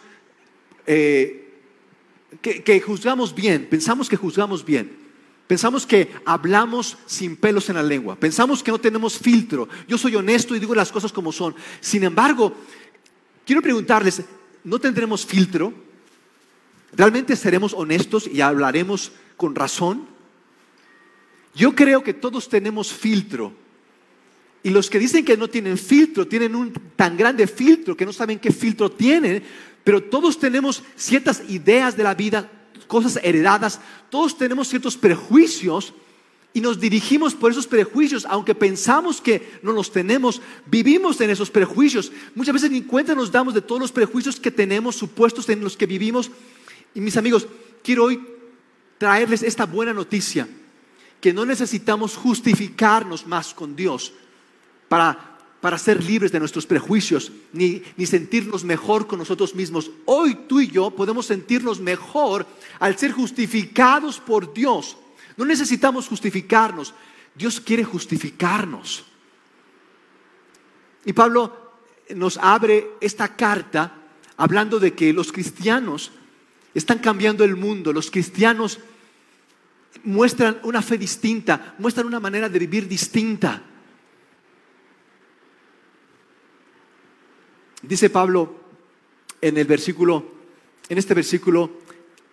eh, 0.86 1.62
que, 2.42 2.64
que 2.64 2.82
juzgamos 2.82 3.34
bien, 3.34 3.68
pensamos 3.70 4.10
que 4.10 4.18
juzgamos 4.18 4.66
bien. 4.66 5.04
Pensamos 5.48 5.86
que 5.86 6.10
hablamos 6.26 6.98
sin 7.06 7.36
pelos 7.36 7.70
en 7.70 7.76
la 7.76 7.84
lengua. 7.84 8.16
Pensamos 8.16 8.64
que 8.64 8.72
no 8.72 8.80
tenemos 8.80 9.18
filtro. 9.18 9.68
Yo 9.88 9.98
soy 9.98 10.16
honesto 10.16 10.56
y 10.56 10.60
digo 10.60 10.74
las 10.74 10.92
cosas 10.92 11.12
como 11.12 11.32
son. 11.32 11.54
Sin 11.82 12.04
embargo, 12.04 12.56
quiero 13.46 13.62
preguntarles, 13.62 14.24
no 14.64 14.80
tendremos 14.80 15.26
filtro, 15.26 15.74
realmente 16.94 17.36
seremos 17.36 17.74
honestos 17.74 18.28
y 18.28 18.42
hablaremos 18.42 19.12
con 19.36 19.54
razón. 19.54 20.08
Yo 21.54 21.76
creo 21.76 22.04
que 22.04 22.14
todos 22.14 22.50
tenemos 22.50 22.94
filtro. 22.94 23.54
Y 24.64 24.70
los 24.70 24.90
que 24.90 24.98
dicen 24.98 25.26
que 25.26 25.36
no 25.36 25.50
tienen 25.50 25.78
filtro, 25.78 26.26
tienen 26.26 26.56
un 26.56 26.72
tan 26.96 27.18
grande 27.18 27.48
filtro 27.48 27.98
que 27.98 28.06
no 28.06 28.14
saben 28.14 28.40
qué 28.40 28.52
filtro 28.52 28.90
tienen, 28.90 29.44
pero 29.84 30.02
todos 30.02 30.40
tenemos 30.40 30.84
ciertas 30.96 31.44
ideas 31.50 31.98
de 31.98 32.04
la 32.04 32.14
vida, 32.14 32.50
cosas 32.88 33.20
heredadas, 33.24 33.80
todos 34.10 34.38
tenemos 34.38 34.68
ciertos 34.68 34.98
prejuicios 34.98 35.94
y 36.54 36.62
nos 36.62 36.80
dirigimos 36.80 37.34
por 37.34 37.52
esos 37.52 37.66
prejuicios, 37.66 38.26
aunque 38.30 38.54
pensamos 38.54 39.20
que 39.20 39.60
no 39.64 39.72
los 39.72 39.92
tenemos, 39.92 40.42
vivimos 40.68 41.20
en 41.20 41.32
esos 41.32 41.50
prejuicios. 41.50 42.12
Muchas 42.36 42.54
veces 42.54 42.72
ni 42.72 42.84
cuenta 42.84 43.16
nos 43.16 43.32
damos 43.32 43.56
de 43.56 43.62
todos 43.62 43.82
los 43.82 43.92
prejuicios 43.92 44.40
que 44.40 44.52
tenemos 44.52 44.96
supuestos 44.96 45.50
en 45.50 45.62
los 45.62 45.76
que 45.76 45.88
vivimos. 45.88 46.30
Y 46.94 47.02
mis 47.02 47.18
amigos, 47.18 47.48
quiero 47.84 48.06
hoy 48.06 48.24
traerles 49.00 49.42
esta 49.42 49.66
buena 49.66 49.94
noticia, 49.94 50.48
que 51.20 51.34
no 51.34 51.44
necesitamos 51.46 52.16
justificarnos 52.16 53.26
más 53.26 53.54
con 53.54 53.76
Dios 53.76 54.14
para, 54.88 55.33
para 55.64 55.80
ser 55.80 56.04
libres 56.04 56.32
de 56.32 56.40
nuestros 56.40 56.68
prejuicios, 56.68 57.32
ni, 57.54 57.82
ni 57.96 58.06
sentirnos 58.06 58.64
mejor 58.64 59.08
con 59.08 59.18
nosotros 59.18 59.56
mismos. 59.56 59.90
Hoy 60.04 60.36
tú 60.48 60.60
y 60.60 60.68
yo 60.68 60.92
podemos 60.92 61.26
sentirnos 61.26 61.80
mejor 61.80 62.46
al 62.80 63.00
ser 63.00 63.14
justificados 63.14 64.20
por 64.20 64.54
Dios 64.54 64.98
no 65.38 65.46
necesitamos 65.46 66.08
justificarnos. 66.08 66.94
Dios 67.36 67.60
quiere 67.60 67.84
justificarnos. 67.84 69.06
Y 71.06 71.14
Pablo 71.14 71.74
nos 72.16 72.38
abre 72.38 72.92
esta 73.02 73.36
carta 73.36 73.94
hablando 74.38 74.80
de 74.80 74.94
que 74.94 75.14
los 75.14 75.32
cristianos 75.32 76.12
están 76.74 77.00
cambiando 77.00 77.44
el 77.44 77.56
mundo. 77.56 77.92
Los 77.92 78.12
cristianos 78.12 78.80
muestran 80.04 80.60
una 80.64 80.82
fe 80.82 80.98
distinta, 80.98 81.76
muestran 81.80 82.08
una 82.08 82.20
manera 82.20 82.50
de 82.50 82.60
vivir 82.60 82.88
distinta. 82.88 83.64
Dice 87.84 88.10
Pablo 88.10 88.56
en 89.40 89.58
el 89.58 89.66
versículo 89.66 90.34
en 90.90 90.98
este 90.98 91.14
versículo, 91.14 91.72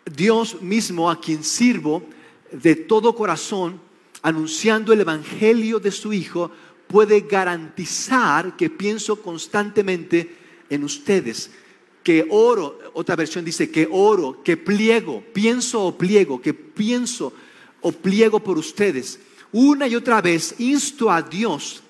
Dios 0.04 0.61
mismo 0.61 1.11
a 1.11 1.21
quien 1.21 1.45
sirvo 1.45 2.02
de 2.50 2.75
todo 2.75 3.14
corazón, 3.14 3.80
anunciando 4.23 4.92
el 4.92 5.00
Evangelio 5.00 5.78
de 5.78 5.92
su 5.92 6.12
Hijo, 6.12 6.50
puede 6.88 7.21
garantizar 7.21 8.57
que 8.57 8.69
pienso 8.69 9.23
constantemente 9.23 10.37
en 10.69 10.83
ustedes, 10.85 11.50
que 12.02 12.26
oro, 12.28 12.78
otra 12.95 13.14
versión 13.14 13.45
dice 13.45 13.71
que 13.71 13.88
oro, 13.90 14.42
que 14.42 14.57
pliego, 14.57 15.23
pienso 15.33 15.85
o 15.85 15.97
pliego, 15.97 16.40
que 16.40 16.54
pienso 16.54 17.33
o 17.80 17.92
pliego 17.92 18.40
por 18.40 18.59
ustedes. 18.59 19.21
Una 19.52 19.87
y 19.87 19.95
otra 19.95 20.21
vez 20.21 20.57
insto 20.59 21.11
a 21.11 21.23
Dios 21.23 21.83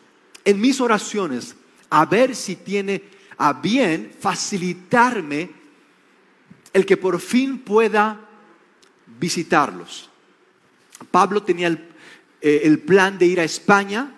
en 0.45 0.61
mis 0.61 0.81
oraciones 0.81 1.57
a 1.89 2.05
ver 2.05 2.37
si 2.37 2.57
tiene 2.57 3.03
a 3.43 3.55
bien 3.55 4.13
facilitarme 4.21 5.51
el 6.75 6.85
que 6.85 6.99
por 6.99 7.19
fin 7.19 7.61
pueda 7.61 8.21
visitarlos. 9.19 10.11
Pablo 11.11 11.43
tenía 11.43 11.69
el, 11.69 11.89
eh, 12.43 12.61
el 12.65 12.81
plan 12.81 13.17
de 13.17 13.25
ir 13.25 13.41
a 13.41 13.45
España 13.45 14.15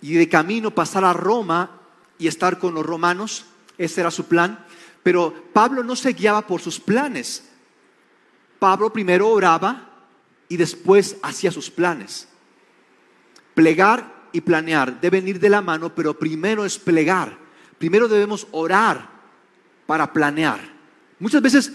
y 0.00 0.14
de 0.14 0.28
camino 0.28 0.72
pasar 0.72 1.04
a 1.04 1.12
Roma 1.12 1.82
y 2.18 2.26
estar 2.26 2.58
con 2.58 2.74
los 2.74 2.84
romanos. 2.84 3.44
Ese 3.78 4.00
era 4.00 4.10
su 4.10 4.26
plan. 4.26 4.66
Pero 5.04 5.32
Pablo 5.52 5.84
no 5.84 5.94
se 5.94 6.12
guiaba 6.12 6.44
por 6.44 6.60
sus 6.60 6.80
planes. 6.80 7.48
Pablo 8.58 8.92
primero 8.92 9.28
oraba 9.28 9.88
y 10.48 10.56
después 10.56 11.16
hacía 11.22 11.52
sus 11.52 11.70
planes. 11.70 12.26
Plegar 13.54 14.28
y 14.32 14.40
planear 14.40 15.00
deben 15.00 15.28
ir 15.28 15.38
de 15.38 15.48
la 15.48 15.60
mano, 15.60 15.94
pero 15.94 16.18
primero 16.18 16.64
es 16.64 16.76
plegar. 16.76 17.41
Primero 17.82 18.06
debemos 18.06 18.46
orar 18.52 19.10
para 19.86 20.12
planear. 20.12 20.60
Muchas 21.18 21.42
veces 21.42 21.72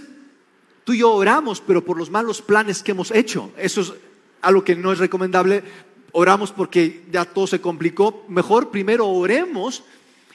tú 0.85 0.93
y 0.93 0.99
yo 0.99 1.11
oramos, 1.11 1.59
pero 1.59 1.83
por 1.83 1.97
los 1.97 2.09
malos 2.09 2.41
planes 2.41 2.81
que 2.81 2.91
hemos 2.91 3.11
hecho. 3.11 3.51
Eso 3.57 3.81
es 3.81 3.91
algo 4.41 4.63
que 4.63 4.77
no 4.77 4.93
es 4.93 4.99
recomendable. 4.99 5.65
Oramos 6.13 6.53
porque 6.53 7.03
ya 7.11 7.25
todo 7.25 7.45
se 7.45 7.59
complicó. 7.59 8.23
Mejor 8.29 8.71
primero 8.71 9.05
oremos 9.05 9.83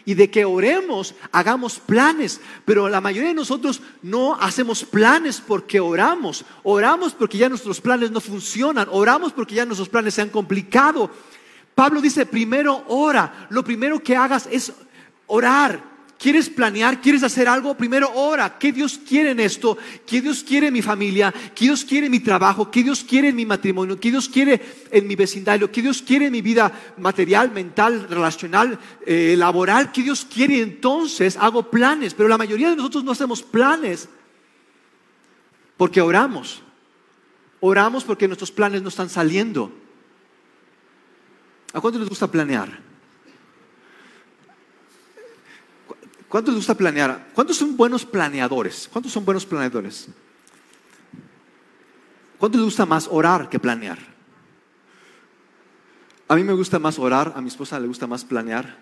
y 0.04 0.12
de 0.12 0.30
que 0.30 0.44
oremos, 0.44 1.14
hagamos 1.30 1.78
planes. 1.78 2.42
Pero 2.66 2.90
la 2.90 3.00
mayoría 3.00 3.30
de 3.30 3.34
nosotros 3.34 3.80
no 4.02 4.34
hacemos 4.34 4.84
planes 4.84 5.40
porque 5.40 5.80
oramos. 5.80 6.44
Oramos 6.64 7.14
porque 7.14 7.38
ya 7.38 7.48
nuestros 7.48 7.80
planes 7.80 8.10
no 8.10 8.20
funcionan. 8.20 8.88
Oramos 8.90 9.32
porque 9.32 9.54
ya 9.54 9.64
nuestros 9.64 9.88
planes 9.88 10.12
se 10.12 10.20
han 10.20 10.28
complicado. 10.28 11.10
Pablo 11.74 12.02
dice, 12.02 12.26
primero 12.26 12.84
ora. 12.88 13.46
Lo 13.48 13.64
primero 13.64 14.02
que 14.02 14.14
hagas 14.14 14.46
es 14.52 14.74
orar. 15.26 15.92
¿Quieres 16.22 16.48
planear? 16.48 17.00
¿Quieres 17.00 17.24
hacer 17.24 17.48
algo? 17.48 17.76
Primero 17.76 18.08
ora. 18.14 18.56
¿Qué 18.56 18.70
Dios 18.70 18.96
quiere 18.96 19.32
en 19.32 19.40
esto? 19.40 19.76
¿Qué 20.06 20.20
Dios 20.20 20.44
quiere 20.44 20.68
en 20.68 20.72
mi 20.72 20.80
familia? 20.80 21.34
¿Qué 21.52 21.64
Dios 21.64 21.84
quiere 21.84 22.06
en 22.06 22.12
mi 22.12 22.20
trabajo? 22.20 22.70
¿Qué 22.70 22.84
Dios 22.84 23.02
quiere 23.02 23.30
en 23.30 23.34
mi 23.34 23.44
matrimonio? 23.44 23.98
¿Qué 23.98 24.12
Dios 24.12 24.28
quiere 24.28 24.60
en 24.92 25.08
mi 25.08 25.16
vecindario? 25.16 25.72
¿Qué 25.72 25.82
Dios 25.82 26.00
quiere 26.00 26.26
en 26.26 26.32
mi 26.32 26.40
vida 26.40 26.70
material, 26.98 27.50
mental, 27.50 28.06
relacional, 28.08 28.78
eh, 29.04 29.34
laboral? 29.36 29.90
¿Qué 29.90 30.04
Dios 30.04 30.24
quiere? 30.24 30.60
Entonces 30.60 31.36
hago 31.36 31.68
planes. 31.68 32.14
Pero 32.14 32.28
la 32.28 32.38
mayoría 32.38 32.70
de 32.70 32.76
nosotros 32.76 33.02
no 33.02 33.10
hacemos 33.10 33.42
planes 33.42 34.08
porque 35.76 36.00
oramos. 36.00 36.62
Oramos 37.58 38.04
porque 38.04 38.28
nuestros 38.28 38.52
planes 38.52 38.80
no 38.80 38.90
están 38.90 39.08
saliendo. 39.08 39.72
¿A 41.72 41.80
cuánto 41.80 41.98
les 41.98 42.08
gusta 42.08 42.30
planear? 42.30 42.91
¿Cuántos 46.32 46.54
les 46.54 46.60
gusta 46.60 46.74
planear? 46.74 47.28
¿Cuántos 47.34 47.58
son 47.58 47.76
buenos 47.76 48.06
planeadores? 48.06 48.88
¿Cuántos 48.90 49.12
son 49.12 49.22
buenos 49.22 49.44
planeadores? 49.44 50.08
¿Cuántos 52.38 52.58
les 52.58 52.64
gusta 52.64 52.86
más 52.86 53.06
orar 53.10 53.50
que 53.50 53.58
planear? 53.58 53.98
A 56.28 56.34
mí 56.34 56.42
me 56.42 56.54
gusta 56.54 56.78
más 56.78 56.98
orar, 56.98 57.34
a 57.36 57.42
mi 57.42 57.48
esposa 57.48 57.78
le 57.78 57.86
gusta 57.86 58.06
más 58.06 58.24
planear. 58.24 58.78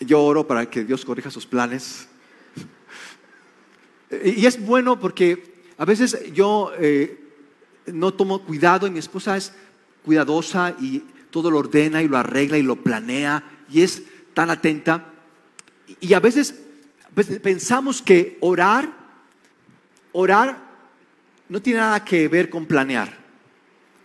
Yo 0.00 0.22
oro 0.22 0.46
para 0.46 0.70
que 0.70 0.82
Dios 0.82 1.04
corrija 1.04 1.30
sus 1.30 1.44
planes. 1.44 2.08
Y 4.24 4.46
es 4.46 4.64
bueno 4.64 4.98
porque 4.98 5.62
a 5.76 5.84
veces 5.84 6.32
yo 6.32 6.72
eh, 6.78 7.22
no 7.84 8.14
tomo 8.14 8.46
cuidado 8.46 8.86
y 8.86 8.90
mi 8.90 8.98
esposa 8.98 9.36
es 9.36 9.52
cuidadosa 10.06 10.74
y 10.80 11.00
todo 11.30 11.50
lo 11.50 11.58
ordena 11.58 12.00
y 12.00 12.08
lo 12.08 12.16
arregla 12.16 12.56
y 12.56 12.62
lo 12.62 12.76
planea 12.76 13.44
y 13.68 13.82
es 13.82 14.04
tan 14.32 14.48
atenta. 14.48 15.16
Y 16.00 16.14
a 16.14 16.20
veces 16.20 16.54
pues, 17.14 17.26
pensamos 17.40 18.02
que 18.02 18.38
orar, 18.40 18.92
orar 20.12 20.58
no 21.48 21.60
tiene 21.60 21.80
nada 21.80 22.04
que 22.04 22.28
ver 22.28 22.50
con 22.50 22.66
planear. 22.66 23.16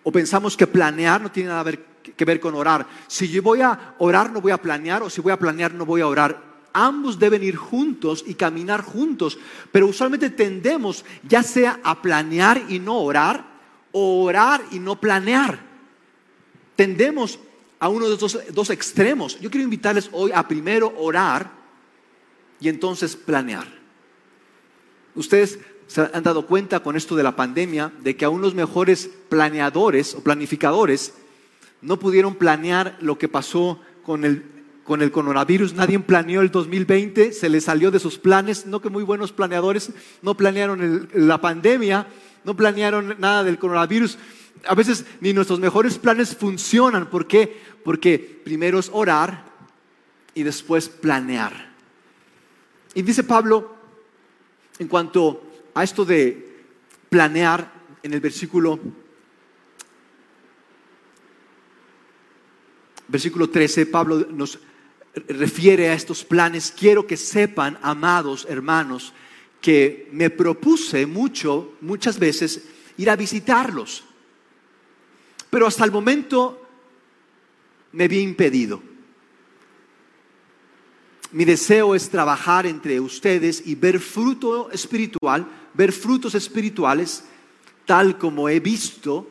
O 0.03 0.11
pensamos 0.11 0.57
que 0.57 0.67
planear 0.67 1.21
no 1.21 1.31
tiene 1.31 1.49
nada 1.49 1.71
que 1.71 2.25
ver 2.25 2.39
con 2.39 2.55
orar. 2.55 2.85
Si 3.07 3.27
yo 3.27 3.41
voy 3.41 3.61
a 3.61 3.95
orar, 3.99 4.31
no 4.31 4.41
voy 4.41 4.51
a 4.51 4.57
planear, 4.57 5.03
o 5.03 5.09
si 5.09 5.21
voy 5.21 5.31
a 5.31 5.39
planear, 5.39 5.73
no 5.73 5.85
voy 5.85 6.01
a 6.01 6.07
orar. 6.07 6.53
Ambos 6.73 7.19
deben 7.19 7.43
ir 7.43 7.55
juntos 7.55 8.23
y 8.25 8.33
caminar 8.33 8.81
juntos, 8.81 9.37
pero 9.71 9.87
usualmente 9.87 10.31
tendemos 10.31 11.05
ya 11.27 11.43
sea 11.43 11.79
a 11.83 12.01
planear 12.01 12.63
y 12.67 12.79
no 12.79 12.97
orar, 12.97 13.45
o 13.91 14.23
orar 14.23 14.61
y 14.71 14.79
no 14.79 14.99
planear. 14.99 15.59
Tendemos 16.75 17.39
a 17.79 17.89
uno 17.89 18.09
de 18.09 18.15
esos 18.15 18.39
dos 18.51 18.71
extremos. 18.71 19.39
Yo 19.39 19.51
quiero 19.51 19.63
invitarles 19.63 20.09
hoy 20.11 20.31
a 20.33 20.47
primero 20.47 20.91
orar 20.97 21.62
y 22.63 22.69
entonces 22.69 23.17
planear. 23.17 23.67
Ustedes 25.15 25.59
se 25.87 26.09
han 26.13 26.23
dado 26.23 26.47
cuenta 26.47 26.79
con 26.79 26.95
esto 26.95 27.13
de 27.17 27.21
la 27.21 27.35
pandemia 27.35 27.91
de 27.99 28.15
que 28.15 28.23
aún 28.23 28.41
los 28.41 28.55
mejores 28.55 29.09
planeadores 29.27 30.15
o 30.15 30.23
planificadores 30.23 31.13
no 31.81 31.99
pudieron 31.99 32.35
planear 32.35 32.97
lo 33.01 33.17
que 33.17 33.27
pasó 33.27 33.81
con 34.05 34.23
el, 34.23 34.45
con 34.85 35.01
el 35.01 35.11
coronavirus. 35.11 35.73
Nadie 35.73 35.99
planeó 35.99 36.39
el 36.39 36.51
2020, 36.51 37.33
se 37.33 37.49
les 37.49 37.65
salió 37.65 37.91
de 37.91 37.99
sus 37.99 38.17
planes. 38.17 38.65
No 38.65 38.81
que 38.81 38.89
muy 38.89 39.03
buenos 39.03 39.33
planeadores 39.33 39.91
no 40.21 40.37
planearon 40.37 41.09
la 41.13 41.41
pandemia, 41.41 42.07
no 42.45 42.55
planearon 42.55 43.15
nada 43.19 43.43
del 43.43 43.59
coronavirus. 43.59 44.17
A 44.65 44.73
veces 44.73 45.05
ni 45.19 45.33
nuestros 45.33 45.59
mejores 45.59 45.97
planes 45.97 46.33
funcionan. 46.33 47.09
¿Por 47.09 47.27
qué? 47.27 47.61
Porque 47.83 48.17
primero 48.17 48.79
es 48.79 48.89
orar 48.93 49.43
y 50.33 50.43
después 50.43 50.87
planear. 50.87 51.72
Y 52.95 53.01
dice 53.01 53.23
Pablo, 53.23 53.75
en 54.79 54.87
cuanto 54.87 55.43
a 55.73 55.83
esto 55.83 56.05
de 56.05 56.65
planear, 57.09 57.71
en 58.03 58.13
el 58.13 58.19
versículo, 58.19 58.79
versículo 63.07 63.49
13, 63.49 63.85
Pablo 63.87 64.27
nos 64.29 64.59
refiere 65.27 65.89
a 65.89 65.93
estos 65.93 66.23
planes. 66.23 66.73
Quiero 66.77 67.07
que 67.07 67.17
sepan, 67.17 67.79
amados 67.81 68.45
hermanos, 68.49 69.13
que 69.61 70.09
me 70.11 70.29
propuse 70.29 71.05
mucho, 71.05 71.75
muchas 71.81 72.19
veces, 72.19 72.63
ir 72.97 73.09
a 73.09 73.15
visitarlos. 73.15 74.03
Pero 75.49 75.65
hasta 75.67 75.85
el 75.85 75.91
momento 75.91 76.67
me 77.93 78.03
había 78.03 78.21
impedido. 78.21 78.92
Mi 81.33 81.45
deseo 81.45 81.95
es 81.95 82.11
trabajar 82.11 82.67
entre 82.67 82.99
ustedes 82.99 83.63
y 83.65 83.73
ver 83.73 83.99
fruto 83.99 84.69
espiritual, 84.69 85.47
ver 85.73 85.91
frutos 85.91 86.35
espirituales, 86.35 87.23
tal 87.87 88.19
como 88.19 88.49
he 88.49 88.59
visto 88.59 89.27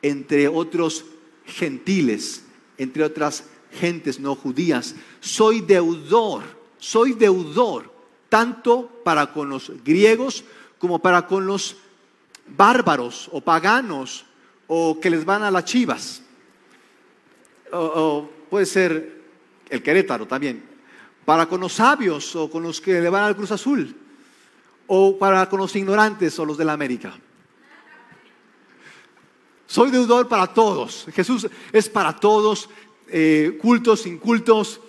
entre 0.00 0.48
otros 0.48 1.04
gentiles, 1.44 2.46
entre 2.78 3.04
otras 3.04 3.44
gentes 3.72 4.18
no 4.18 4.34
judías. 4.34 4.94
Soy 5.20 5.60
deudor, 5.60 6.44
soy 6.78 7.12
deudor, 7.12 7.92
tanto 8.30 9.02
para 9.04 9.30
con 9.30 9.50
los 9.50 9.70
griegos 9.84 10.44
como 10.78 10.98
para 10.98 11.26
con 11.26 11.46
los 11.46 11.76
bárbaros 12.56 13.28
o 13.32 13.42
paganos 13.42 14.24
o 14.66 14.98
que 14.98 15.10
les 15.10 15.26
van 15.26 15.42
a 15.42 15.50
las 15.50 15.66
chivas. 15.66 16.22
O, 17.70 18.30
puede 18.48 18.64
ser 18.64 19.22
el 19.68 19.82
Querétaro 19.82 20.26
también 20.26 20.73
para 21.24 21.46
con 21.46 21.60
los 21.60 21.72
sabios 21.72 22.34
o 22.36 22.50
con 22.50 22.62
los 22.62 22.80
que 22.80 23.00
le 23.00 23.08
van 23.08 23.24
al 23.24 23.36
Cruz 23.36 23.50
Azul, 23.50 23.94
o 24.86 25.18
para 25.18 25.48
con 25.48 25.60
los 25.60 25.74
ignorantes 25.76 26.38
o 26.38 26.44
los 26.44 26.58
de 26.58 26.64
la 26.64 26.72
América. 26.72 27.14
Soy 29.66 29.90
deudor 29.90 30.28
para 30.28 30.46
todos. 30.46 31.06
Jesús 31.12 31.48
es 31.72 31.88
para 31.88 32.14
todos, 32.14 32.68
eh, 33.08 33.58
cultos, 33.60 34.06
incultos. 34.06 34.80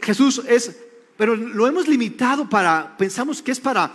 Jesús 0.00 0.40
es, 0.48 0.76
pero 1.16 1.34
lo 1.34 1.66
hemos 1.66 1.88
limitado 1.88 2.48
para, 2.48 2.96
pensamos 2.96 3.42
que 3.42 3.50
es 3.50 3.60
para, 3.60 3.92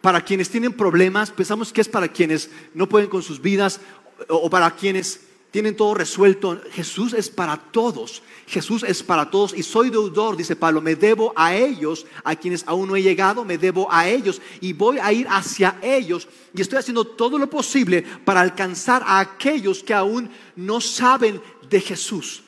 para 0.00 0.20
quienes 0.20 0.50
tienen 0.50 0.72
problemas, 0.72 1.30
pensamos 1.30 1.72
que 1.72 1.80
es 1.80 1.88
para 1.88 2.08
quienes 2.08 2.50
no 2.74 2.88
pueden 2.88 3.08
con 3.08 3.22
sus 3.22 3.40
vidas 3.40 3.80
o, 4.28 4.50
para 4.50 4.70
quienes 4.72 5.27
tienen 5.50 5.76
todo 5.76 5.94
resuelto. 5.94 6.60
Jesús 6.72 7.14
es 7.14 7.30
para 7.30 7.56
todos. 7.56 8.22
Jesús 8.46 8.82
es 8.82 9.02
para 9.02 9.30
todos. 9.30 9.54
Y 9.56 9.62
soy 9.62 9.90
deudor, 9.90 10.36
dice 10.36 10.56
Pablo, 10.56 10.80
me 10.80 10.94
debo 10.94 11.32
a 11.36 11.54
ellos, 11.54 12.06
a 12.22 12.36
quienes 12.36 12.64
aún 12.66 12.88
no 12.88 12.96
he 12.96 13.02
llegado, 13.02 13.44
me 13.44 13.56
debo 13.56 13.90
a 13.90 14.08
ellos. 14.08 14.42
Y 14.60 14.74
voy 14.74 14.98
a 14.98 15.12
ir 15.12 15.26
hacia 15.28 15.78
ellos. 15.82 16.28
Y 16.54 16.60
estoy 16.60 16.78
haciendo 16.78 17.04
todo 17.06 17.38
lo 17.38 17.48
posible 17.48 18.02
para 18.24 18.40
alcanzar 18.42 19.02
a 19.06 19.20
aquellos 19.20 19.82
que 19.82 19.94
aún 19.94 20.30
no 20.54 20.80
saben 20.80 21.40
de 21.68 21.80
Jesús. 21.80 22.42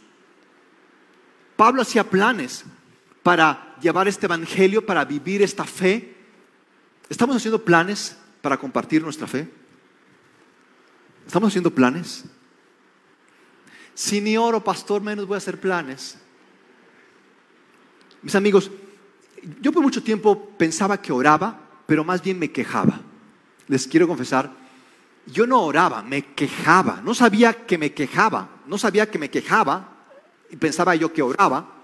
Pablo 1.57 1.83
hacía 1.83 2.09
planes 2.09 2.65
para 3.23 3.77
llevar 3.81 4.09
este 4.09 4.27
evangelio, 4.27 4.85
para 4.85 5.05
vivir 5.05 5.43
esta 5.43 5.65
fe. 5.65 6.17
¿Estamos 7.09 7.37
haciendo 7.37 7.65
planes 7.65 8.17
para 8.43 8.59
compartir 8.59 9.03
nuestra 9.03 9.27
fe? 9.27 9.49
¿Estamos 11.27 11.49
haciendo 11.49 11.71
planes? 11.71 12.25
Si 13.95 14.21
ni 14.21 14.37
oro, 14.37 14.63
pastor, 14.63 15.03
menos 15.03 15.27
voy 15.27 15.35
a 15.35 15.39
hacer 15.39 15.61
planes. 15.61 16.17
Mis 18.23 18.35
amigos, 18.35 18.71
yo 19.61 19.73
por 19.73 19.83
mucho 19.83 20.03
tiempo 20.03 20.51
pensaba 20.57 21.01
que 21.01 21.13
oraba, 21.13 21.59
pero 21.87 22.05
más 22.05 22.23
bien 22.23 22.39
me 22.39 22.51
quejaba. 22.51 23.01
Les 23.69 23.87
quiero 23.87 24.07
confesar, 24.07 24.51
yo 25.27 25.47
no 25.47 25.63
oraba, 25.63 26.03
me 26.03 26.35
quejaba. 26.35 27.01
No 27.05 27.15
sabía 27.15 27.53
que 27.53 27.79
me 27.79 27.93
quejaba, 27.93 28.49
no 28.67 28.79
sabía 28.79 29.11
que 29.11 29.19
me 29.19 29.31
quejaba 29.31 29.97
y 30.51 30.57
pensaba 30.57 30.95
yo 30.95 31.13
que 31.13 31.23
oraba. 31.23 31.77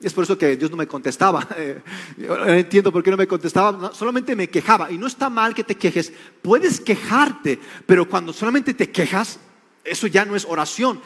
Es 0.00 0.12
por 0.12 0.24
eso 0.24 0.36
que 0.36 0.56
Dios 0.56 0.70
no 0.70 0.76
me 0.76 0.86
contestaba. 0.86 1.46
entiendo 2.46 2.92
por 2.92 3.02
qué 3.02 3.10
no 3.10 3.16
me 3.16 3.26
contestaba. 3.26 3.92
solamente 3.94 4.36
me 4.36 4.48
quejaba. 4.48 4.90
Y 4.90 4.98
no 4.98 5.06
está 5.06 5.30
mal 5.30 5.54
que 5.54 5.64
te 5.64 5.76
quejes. 5.76 6.12
Puedes 6.42 6.80
quejarte, 6.80 7.58
pero 7.86 8.08
cuando 8.08 8.32
solamente 8.32 8.74
te 8.74 8.90
quejas, 8.90 9.38
eso 9.84 10.06
ya 10.06 10.24
no 10.24 10.36
es 10.36 10.44
oración. 10.44 11.00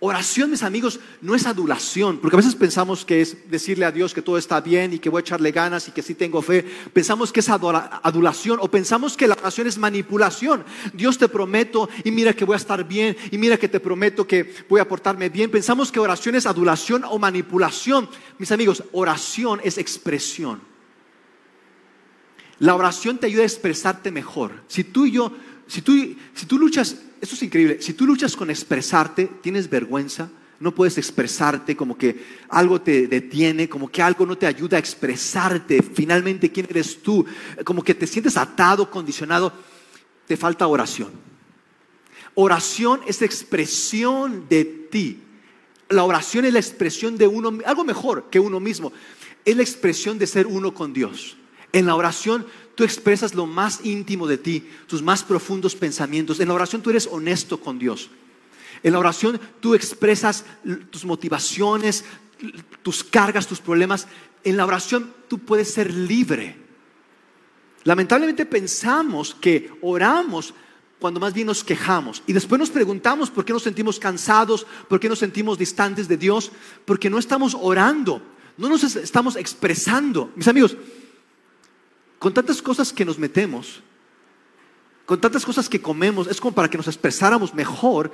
Oración, 0.00 0.52
mis 0.52 0.62
amigos, 0.62 1.00
no 1.20 1.34
es 1.34 1.44
adulación, 1.44 2.18
porque 2.18 2.36
a 2.36 2.38
veces 2.38 2.54
pensamos 2.54 3.04
que 3.04 3.20
es 3.20 3.50
decirle 3.50 3.84
a 3.84 3.90
Dios 3.90 4.14
que 4.14 4.22
todo 4.22 4.38
está 4.38 4.60
bien 4.60 4.92
y 4.92 5.00
que 5.00 5.10
voy 5.10 5.18
a 5.18 5.22
echarle 5.22 5.50
ganas 5.50 5.88
y 5.88 5.90
que 5.90 6.02
sí 6.02 6.14
tengo 6.14 6.40
fe. 6.40 6.64
Pensamos 6.92 7.32
que 7.32 7.40
es 7.40 7.48
adulación 7.48 8.60
o 8.62 8.70
pensamos 8.70 9.16
que 9.16 9.26
la 9.26 9.34
oración 9.34 9.66
es 9.66 9.76
manipulación. 9.76 10.64
Dios 10.92 11.18
te 11.18 11.28
prometo 11.28 11.88
y 12.04 12.12
mira 12.12 12.32
que 12.32 12.44
voy 12.44 12.54
a 12.54 12.58
estar 12.58 12.86
bien 12.86 13.16
y 13.32 13.38
mira 13.38 13.56
que 13.56 13.68
te 13.68 13.80
prometo 13.80 14.24
que 14.24 14.54
voy 14.68 14.80
a 14.80 14.86
portarme 14.86 15.30
bien. 15.30 15.50
Pensamos 15.50 15.90
que 15.90 15.98
oración 15.98 16.36
es 16.36 16.46
adulación 16.46 17.02
o 17.02 17.18
manipulación. 17.18 18.08
Mis 18.38 18.52
amigos, 18.52 18.84
oración 18.92 19.60
es 19.64 19.78
expresión. 19.78 20.60
La 22.60 22.76
oración 22.76 23.18
te 23.18 23.26
ayuda 23.26 23.42
a 23.42 23.46
expresarte 23.46 24.12
mejor. 24.12 24.62
Si 24.68 24.84
tú 24.84 25.06
y 25.06 25.12
yo, 25.12 25.32
si 25.68 25.82
tú, 25.82 25.92
si 26.34 26.46
tú 26.46 26.58
luchas 26.58 26.96
esto 27.20 27.34
es 27.34 27.42
increíble. 27.42 27.78
Si 27.80 27.94
tú 27.94 28.06
luchas 28.06 28.36
con 28.36 28.50
expresarte, 28.50 29.28
tienes 29.42 29.68
vergüenza, 29.68 30.30
no 30.60 30.74
puedes 30.74 30.98
expresarte, 30.98 31.76
como 31.76 31.96
que 31.96 32.24
algo 32.48 32.80
te 32.80 33.06
detiene, 33.06 33.68
como 33.68 33.88
que 33.88 34.02
algo 34.02 34.26
no 34.26 34.36
te 34.36 34.46
ayuda 34.46 34.76
a 34.76 34.80
expresarte 34.80 35.82
finalmente 35.82 36.50
quién 36.50 36.66
eres 36.68 37.02
tú, 37.02 37.24
como 37.64 37.82
que 37.82 37.94
te 37.94 38.06
sientes 38.06 38.36
atado, 38.36 38.90
condicionado, 38.90 39.52
te 40.26 40.36
falta 40.36 40.66
oración. 40.66 41.10
Oración 42.34 43.00
es 43.06 43.22
expresión 43.22 44.46
de 44.48 44.64
ti. 44.64 45.22
La 45.88 46.04
oración 46.04 46.44
es 46.44 46.52
la 46.52 46.60
expresión 46.60 47.16
de 47.16 47.26
uno, 47.26 47.58
algo 47.64 47.82
mejor 47.82 48.28
que 48.30 48.38
uno 48.38 48.60
mismo. 48.60 48.92
Es 49.44 49.56
la 49.56 49.62
expresión 49.62 50.18
de 50.18 50.26
ser 50.26 50.46
uno 50.46 50.72
con 50.72 50.92
Dios. 50.92 51.36
En 51.72 51.86
la 51.86 51.94
oración 51.94 52.46
tú 52.74 52.84
expresas 52.84 53.34
lo 53.34 53.46
más 53.46 53.80
íntimo 53.84 54.26
de 54.26 54.38
ti, 54.38 54.68
tus 54.86 55.02
más 55.02 55.22
profundos 55.22 55.74
pensamientos. 55.74 56.40
En 56.40 56.48
la 56.48 56.54
oración 56.54 56.82
tú 56.82 56.90
eres 56.90 57.08
honesto 57.10 57.60
con 57.60 57.78
Dios. 57.78 58.10
En 58.82 58.92
la 58.92 58.98
oración 58.98 59.40
tú 59.60 59.74
expresas 59.74 60.44
tus 60.90 61.04
motivaciones, 61.04 62.04
tus 62.82 63.04
cargas, 63.04 63.46
tus 63.46 63.60
problemas. 63.60 64.06
En 64.44 64.56
la 64.56 64.64
oración 64.64 65.12
tú 65.28 65.38
puedes 65.38 65.72
ser 65.72 65.92
libre. 65.92 66.56
Lamentablemente 67.84 68.46
pensamos 68.46 69.34
que 69.34 69.70
oramos 69.82 70.54
cuando 70.98 71.20
más 71.20 71.32
bien 71.32 71.46
nos 71.46 71.62
quejamos 71.62 72.22
y 72.26 72.32
después 72.32 72.58
nos 72.58 72.70
preguntamos 72.70 73.30
por 73.30 73.44
qué 73.44 73.52
nos 73.52 73.62
sentimos 73.62 73.98
cansados, 73.98 74.66
por 74.88 74.98
qué 74.98 75.08
nos 75.08 75.20
sentimos 75.20 75.58
distantes 75.58 76.08
de 76.08 76.16
Dios, 76.16 76.50
porque 76.84 77.08
no 77.08 77.18
estamos 77.18 77.56
orando, 77.58 78.20
no 78.56 78.68
nos 78.68 78.82
estamos 78.82 79.36
expresando. 79.36 80.32
Mis 80.34 80.48
amigos, 80.48 80.76
con 82.18 82.34
tantas 82.34 82.60
cosas 82.60 82.92
que 82.92 83.04
nos 83.04 83.18
metemos, 83.18 83.82
con 85.06 85.20
tantas 85.20 85.44
cosas 85.44 85.68
que 85.68 85.80
comemos, 85.80 86.26
es 86.26 86.40
como 86.40 86.54
para 86.54 86.68
que 86.68 86.76
nos 86.76 86.88
expresáramos 86.88 87.54
mejor, 87.54 88.12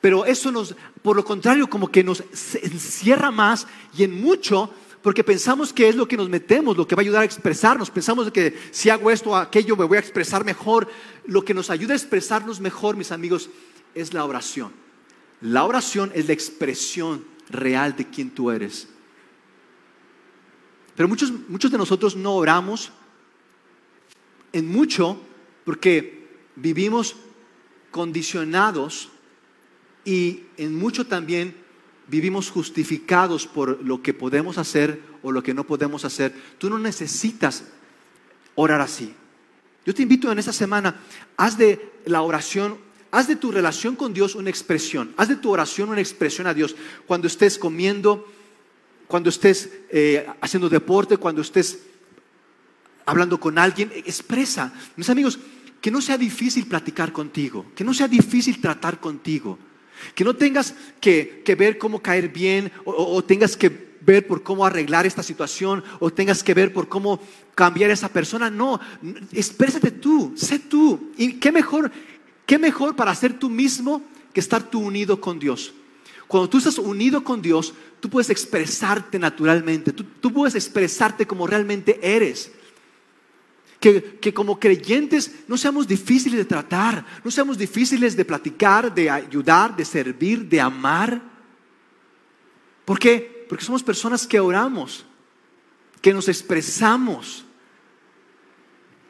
pero 0.00 0.26
eso 0.26 0.50
nos, 0.50 0.74
por 1.02 1.16
lo 1.16 1.24
contrario, 1.24 1.68
como 1.68 1.88
que 1.88 2.04
nos 2.04 2.22
encierra 2.62 3.30
más 3.30 3.66
y 3.96 4.04
en 4.04 4.20
mucho, 4.20 4.70
porque 5.00 5.22
pensamos 5.22 5.72
que 5.72 5.88
es 5.88 5.96
lo 5.96 6.08
que 6.08 6.16
nos 6.16 6.28
metemos, 6.28 6.76
lo 6.76 6.88
que 6.88 6.94
va 6.94 7.00
a 7.00 7.04
ayudar 7.04 7.22
a 7.22 7.26
expresarnos. 7.26 7.90
Pensamos 7.90 8.30
que 8.30 8.58
si 8.70 8.90
hago 8.90 9.10
esto 9.10 9.30
o 9.30 9.36
aquello 9.36 9.76
me 9.76 9.84
voy 9.84 9.96
a 9.96 10.00
expresar 10.00 10.44
mejor. 10.44 10.90
Lo 11.26 11.44
que 11.44 11.54
nos 11.54 11.70
ayuda 11.70 11.92
a 11.92 11.96
expresarnos 11.96 12.58
mejor, 12.60 12.96
mis 12.96 13.12
amigos, 13.12 13.50
es 13.94 14.12
la 14.14 14.24
oración. 14.24 14.72
La 15.40 15.64
oración 15.64 16.10
es 16.14 16.26
la 16.26 16.32
expresión 16.32 17.24
real 17.50 17.96
de 17.96 18.08
quién 18.08 18.30
tú 18.30 18.50
eres. 18.50 18.88
Pero 20.96 21.08
muchos, 21.08 21.32
muchos 21.48 21.70
de 21.70 21.78
nosotros 21.78 22.16
no 22.16 22.34
oramos 22.34 22.92
en 24.54 24.70
mucho 24.70 25.20
porque 25.64 26.26
vivimos 26.56 27.16
condicionados 27.90 29.10
y 30.04 30.44
en 30.56 30.76
mucho 30.76 31.06
también 31.06 31.56
vivimos 32.06 32.50
justificados 32.50 33.46
por 33.46 33.82
lo 33.84 34.00
que 34.00 34.14
podemos 34.14 34.56
hacer 34.56 35.02
o 35.22 35.32
lo 35.32 35.42
que 35.42 35.54
no 35.54 35.64
podemos 35.64 36.04
hacer. 36.04 36.32
Tú 36.58 36.70
no 36.70 36.78
necesitas 36.78 37.64
orar 38.54 38.80
así. 38.80 39.12
Yo 39.84 39.92
te 39.92 40.02
invito 40.02 40.30
en 40.30 40.38
esta 40.38 40.52
semana, 40.52 41.00
haz 41.36 41.58
de 41.58 41.90
la 42.06 42.22
oración, 42.22 42.78
haz 43.10 43.26
de 43.26 43.36
tu 43.36 43.50
relación 43.50 43.96
con 43.96 44.14
Dios 44.14 44.36
una 44.36 44.50
expresión, 44.50 45.12
haz 45.16 45.28
de 45.28 45.36
tu 45.36 45.50
oración 45.50 45.88
una 45.88 46.00
expresión 46.00 46.46
a 46.46 46.54
Dios. 46.54 46.76
Cuando 47.06 47.26
estés 47.26 47.58
comiendo, 47.58 48.24
cuando 49.08 49.30
estés 49.30 49.70
eh, 49.90 50.26
haciendo 50.40 50.68
deporte, 50.68 51.16
cuando 51.16 51.42
estés 51.42 51.80
hablando 53.06 53.38
con 53.38 53.58
alguien, 53.58 53.92
expresa. 53.94 54.72
Mis 54.96 55.10
amigos, 55.10 55.38
que 55.80 55.90
no 55.90 56.00
sea 56.00 56.16
difícil 56.16 56.66
platicar 56.66 57.12
contigo, 57.12 57.66
que 57.74 57.84
no 57.84 57.92
sea 57.92 58.08
difícil 58.08 58.60
tratar 58.60 59.00
contigo, 59.00 59.58
que 60.14 60.24
no 60.24 60.34
tengas 60.34 60.74
que, 61.00 61.42
ver 61.58 61.78
cómo 61.78 62.00
caer 62.00 62.30
bien 62.30 62.72
o, 62.84 63.22
tengas 63.22 63.56
que 63.56 63.94
ver 64.00 64.26
por 64.26 64.42
cómo 64.42 64.64
arreglar 64.64 65.06
esta 65.06 65.22
situación 65.22 65.84
o 66.00 66.10
tengas 66.10 66.42
que 66.42 66.54
ver 66.54 66.72
por 66.72 66.88
cómo 66.88 67.20
cambiar 67.54 67.90
a 67.90 67.92
esa 67.94 68.08
persona. 68.08 68.50
No, 68.50 68.80
exprésate 69.32 69.90
tú, 69.90 70.32
sé 70.36 70.58
tú. 70.58 71.12
Y 71.16 71.34
qué 71.34 71.52
mejor, 71.52 71.92
qué 72.46 72.58
mejor 72.58 72.96
para 72.96 73.14
ser 73.14 73.38
tú 73.38 73.50
mismo 73.50 74.02
que 74.32 74.40
estar 74.40 74.62
tú 74.62 74.80
unido 74.80 75.20
con 75.20 75.38
Dios. 75.38 75.74
Cuando 76.26 76.48
tú 76.48 76.58
estás 76.58 76.78
unido 76.78 77.22
con 77.22 77.42
Dios, 77.42 77.74
tú 78.00 78.08
puedes 78.08 78.30
expresarte 78.30 79.18
naturalmente, 79.18 79.92
tú 79.92 80.32
puedes 80.32 80.54
expresarte 80.54 81.26
como 81.26 81.46
realmente 81.46 82.00
eres 82.02 82.50
que, 84.20 84.32
como 84.32 84.58
creyentes 84.58 85.44
no 85.46 85.58
seamos 85.58 85.86
difíciles 85.86 86.38
de 86.38 86.46
tratar, 86.46 87.04
no 87.22 87.30
seamos 87.30 87.58
difíciles 87.58 88.16
de 88.16 88.24
platicar, 88.24 88.94
de 88.94 89.10
ayudar, 89.10 89.76
de 89.76 89.84
servir, 89.84 90.48
de 90.48 90.58
amar. 90.58 91.20
¿Por 92.86 92.98
qué? 92.98 93.44
Porque 93.46 93.62
somos 93.62 93.82
personas 93.82 94.26
que 94.26 94.40
oramos, 94.40 95.04
que 96.00 96.14
nos 96.14 96.28
expresamos. 96.28 97.44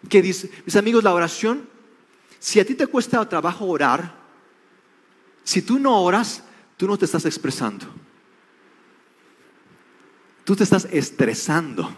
Que 0.09 0.21
dice, 0.21 0.51
mis 0.67 0.75
amigos, 0.75 1.05
la 1.05 1.15
oración, 1.15 1.69
si 2.41 2.59
a 2.59 2.67
ti 2.67 2.75
te 2.75 2.89
cuesta 2.89 3.27
trabajo 3.29 3.67
orar, 3.67 4.13
si 5.45 5.63
tú 5.63 5.79
no 5.79 6.03
oras, 6.03 6.43
tú 6.77 6.89
no 6.89 6.99
te 6.99 7.05
estás 7.05 7.25
expresando. 7.27 7.87
Tú 10.45 10.57
te 10.57 10.65
estás 10.65 10.89
estresando. 10.91 11.97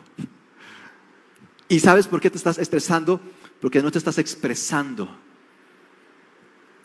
¿Y 1.69 1.81
sabes 1.81 2.07
por 2.07 2.21
qué 2.21 2.31
te 2.31 2.37
estás 2.37 2.59
estresando? 2.59 3.21
Porque 3.61 3.83
no 3.83 3.91
te 3.91 3.99
estás 3.99 4.19
expresando. 4.19 5.09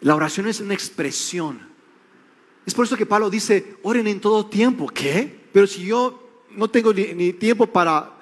La 0.02 0.16
oración 0.16 0.48
es 0.48 0.60
una 0.60 0.74
expresión. 0.74 1.60
Es 2.66 2.74
por 2.74 2.86
eso 2.86 2.98
que 2.98 3.06
Pablo 3.06 3.30
dice, 3.30 3.78
oren 3.84 4.08
en 4.08 4.20
todo 4.20 4.48
tiempo. 4.48 4.88
¿Qué? 4.88 5.42
Pero 5.54 5.68
si 5.68 5.86
yo 5.86 6.46
no 6.52 6.70
tengo 6.70 6.94
ni, 6.94 7.34
tiempo 7.34 7.68
para... 7.68 8.18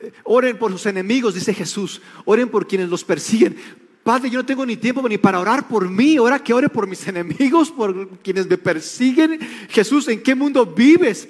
Eh, 0.00 0.12
oren 0.24 0.58
por 0.58 0.70
sus 0.72 0.86
enemigos, 0.86 1.34
dice 1.34 1.54
Jesús. 1.54 2.02
Oren 2.24 2.48
por 2.48 2.66
quienes 2.66 2.88
los 2.90 3.04
persiguen. 3.04 3.56
Padre, 4.02 4.28
yo 4.30 4.40
no 4.40 4.46
tengo 4.46 4.66
ni 4.66 4.76
tiempo 4.76 5.08
ni 5.08 5.16
para 5.16 5.40
orar 5.40 5.68
por 5.68 5.88
mí. 5.88 6.16
Ahora 6.16 6.42
que 6.42 6.52
ore 6.52 6.68
por 6.68 6.86
mis 6.86 7.06
enemigos, 7.06 7.70
por 7.70 8.18
quienes 8.18 8.46
me 8.46 8.58
persiguen. 8.58 9.38
Jesús, 9.70 10.08
¿en 10.08 10.22
qué 10.22 10.34
mundo 10.34 10.66
vives? 10.66 11.28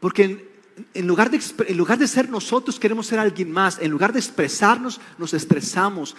Porque 0.00 0.51
en 0.94 1.06
lugar, 1.06 1.30
de, 1.30 1.40
en 1.68 1.76
lugar 1.76 1.98
de 1.98 2.08
ser 2.08 2.28
nosotros, 2.28 2.78
queremos 2.78 3.06
ser 3.06 3.18
alguien 3.18 3.50
más. 3.50 3.78
En 3.80 3.90
lugar 3.90 4.12
de 4.12 4.18
expresarnos, 4.18 5.00
nos 5.18 5.34
estresamos. 5.34 6.16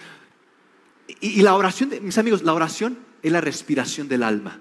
Y, 1.20 1.42
la 1.42 1.54
oración, 1.54 1.90
mis 2.02 2.18
amigos, 2.18 2.42
la 2.42 2.54
oración 2.54 2.98
es 3.22 3.32
la 3.32 3.40
respiración 3.40 4.08
del 4.08 4.22
alma. 4.22 4.60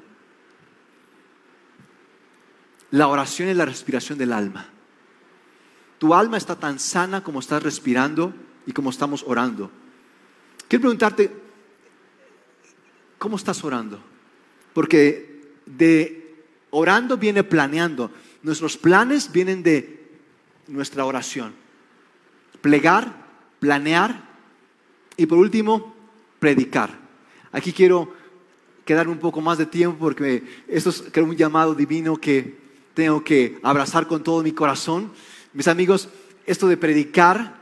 La 2.92 3.08
oración 3.08 3.50
es 3.50 3.58
la 3.58 3.66
respiración 3.66 4.18
del 4.18 4.34
alma. 4.34 4.68
Tu 6.00 6.14
alma 6.14 6.38
está 6.38 6.56
tan 6.56 6.80
sana 6.80 7.24
como 7.24 7.40
estás 7.40 7.64
respirando 7.64 8.34
y 8.66 8.72
como 8.72 8.90
estamos 8.90 9.24
orando. 9.26 9.72
Quiero 10.68 10.82
preguntarte, 10.82 11.32
¿cómo 13.18 13.38
estás 13.38 13.64
orando? 13.64 14.00
Porque 14.74 15.54
de 15.66 16.36
orando 16.72 17.18
viene 17.18 17.44
planeando. 17.44 18.12
Nuestros 18.44 18.78
planes 18.78 19.32
vienen 19.32 19.64
de 19.64 20.04
nuestra 20.68 21.06
oración. 21.06 21.54
Plegar, 22.62 23.26
planear 23.60 24.30
y 25.16 25.26
por 25.26 25.38
último, 25.38 25.96
predicar. 26.40 26.92
Aquí 27.54 27.72
quiero 27.72 28.14
quedar 28.86 29.08
un 29.08 29.18
poco 29.18 29.40
más 29.40 29.58
de 29.58 29.66
tiempo 29.66 29.98
porque 29.98 30.44
esto 30.68 30.90
es 30.90 31.04
un 31.16 31.38
llamado 31.38 31.74
divino 31.74 32.18
que 32.18 32.58
tengo 32.94 33.24
que 33.24 33.60
abrazar 33.64 34.08
con 34.08 34.24
todo 34.24 34.44
mi 34.44 34.52
corazón. 34.52 35.12
Mis 35.54 35.70
amigos, 35.70 36.10
esto 36.46 36.68
de 36.68 36.76
predicar 36.76 37.56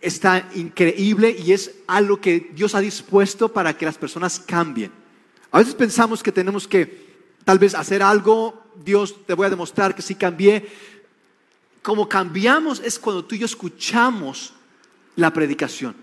está 0.00 0.48
increíble 0.54 1.36
y 1.38 1.52
es 1.52 1.76
algo 1.86 2.20
que 2.20 2.50
Dios 2.54 2.74
ha 2.74 2.80
dispuesto 2.80 3.52
para 3.52 3.76
que 3.76 3.84
las 3.84 3.98
personas 3.98 4.40
cambien. 4.40 4.90
A 5.50 5.58
veces 5.58 5.74
pensamos 5.74 6.22
que 6.22 6.32
tenemos 6.32 6.66
que 6.66 7.01
tal 7.44 7.58
vez 7.58 7.74
hacer 7.74 8.02
algo, 8.02 8.62
Dios 8.84 9.16
te 9.26 9.34
voy 9.34 9.46
a 9.46 9.50
demostrar 9.50 9.94
que 9.94 10.02
sí 10.02 10.14
cambié. 10.14 10.68
Como 11.82 12.08
cambiamos 12.08 12.80
es 12.80 12.98
cuando 12.98 13.24
tú 13.24 13.34
y 13.34 13.38
yo 13.38 13.46
escuchamos 13.46 14.52
la 15.16 15.32
predicación. 15.32 15.94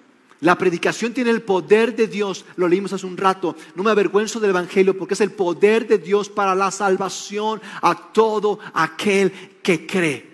La 0.41 0.57
predicación 0.57 1.13
tiene 1.13 1.31
el 1.31 1.41
poder 1.41 1.95
de 1.95 2.07
Dios, 2.07 2.45
lo 2.55 2.67
leímos 2.67 2.93
hace 2.93 3.05
un 3.05 3.17
rato. 3.17 3.55
No 3.75 3.83
me 3.83 3.91
avergüenzo 3.91 4.39
del 4.39 4.51
Evangelio 4.51 4.97
porque 4.97 5.13
es 5.13 5.21
el 5.21 5.31
poder 5.31 5.85
de 5.85 5.97
Dios 5.97 6.29
para 6.29 6.55
la 6.55 6.71
salvación 6.71 7.61
a 7.81 8.13
todo 8.13 8.59
aquel 8.73 9.31
que 9.61 9.85
cree. 9.85 10.29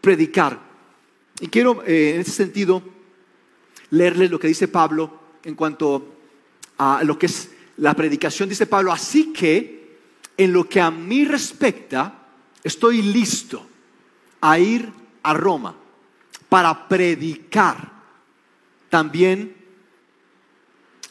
Predicar. 0.00 0.60
Y 1.40 1.48
quiero 1.48 1.82
eh, 1.84 2.12
en 2.14 2.20
ese 2.20 2.30
sentido 2.30 2.82
leerles 3.90 4.30
lo 4.30 4.38
que 4.38 4.46
dice 4.46 4.68
Pablo 4.68 5.18
en 5.42 5.54
cuanto 5.56 6.14
a 6.78 7.02
lo 7.02 7.18
que 7.18 7.26
es 7.26 7.50
la 7.78 7.94
predicación. 7.94 8.48
Dice 8.48 8.66
Pablo, 8.66 8.92
así 8.92 9.32
que 9.32 9.79
en 10.40 10.54
lo 10.54 10.66
que 10.66 10.80
a 10.80 10.90
mí 10.90 11.26
respecta, 11.26 12.14
estoy 12.64 13.02
listo 13.02 13.62
a 14.40 14.58
ir 14.58 14.90
a 15.22 15.34
Roma 15.34 15.76
para 16.48 16.88
predicar 16.88 17.92
también 18.88 19.54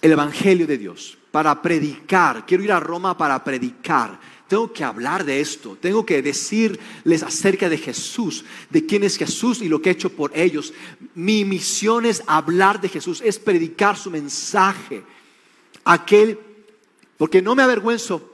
el 0.01 0.11
Evangelio 0.13 0.65
de 0.65 0.79
Dios, 0.79 1.15
para 1.29 1.61
predicar. 1.61 2.43
Quiero 2.47 2.63
ir 2.63 2.71
a 2.71 2.79
Roma 2.79 3.15
para 3.15 3.43
predicar. 3.43 4.19
Tengo 4.47 4.73
que 4.73 4.83
hablar 4.83 5.23
de 5.23 5.41
esto, 5.41 5.77
tengo 5.79 6.03
que 6.03 6.23
decirles 6.23 7.21
acerca 7.21 7.69
de 7.69 7.77
Jesús, 7.77 8.43
de 8.71 8.87
quién 8.87 9.03
es 9.03 9.15
Jesús 9.15 9.61
y 9.61 9.69
lo 9.69 9.79
que 9.79 9.89
he 9.89 9.93
hecho 9.93 10.09
por 10.09 10.35
ellos. 10.35 10.73
Mi 11.13 11.45
misión 11.45 12.07
es 12.07 12.23
hablar 12.25 12.81
de 12.81 12.89
Jesús, 12.89 13.21
es 13.23 13.37
predicar 13.37 13.95
su 13.95 14.09
mensaje. 14.09 15.03
Aquel, 15.83 16.39
porque 17.15 17.43
no 17.43 17.53
me 17.53 17.61
avergüenzo 17.61 18.28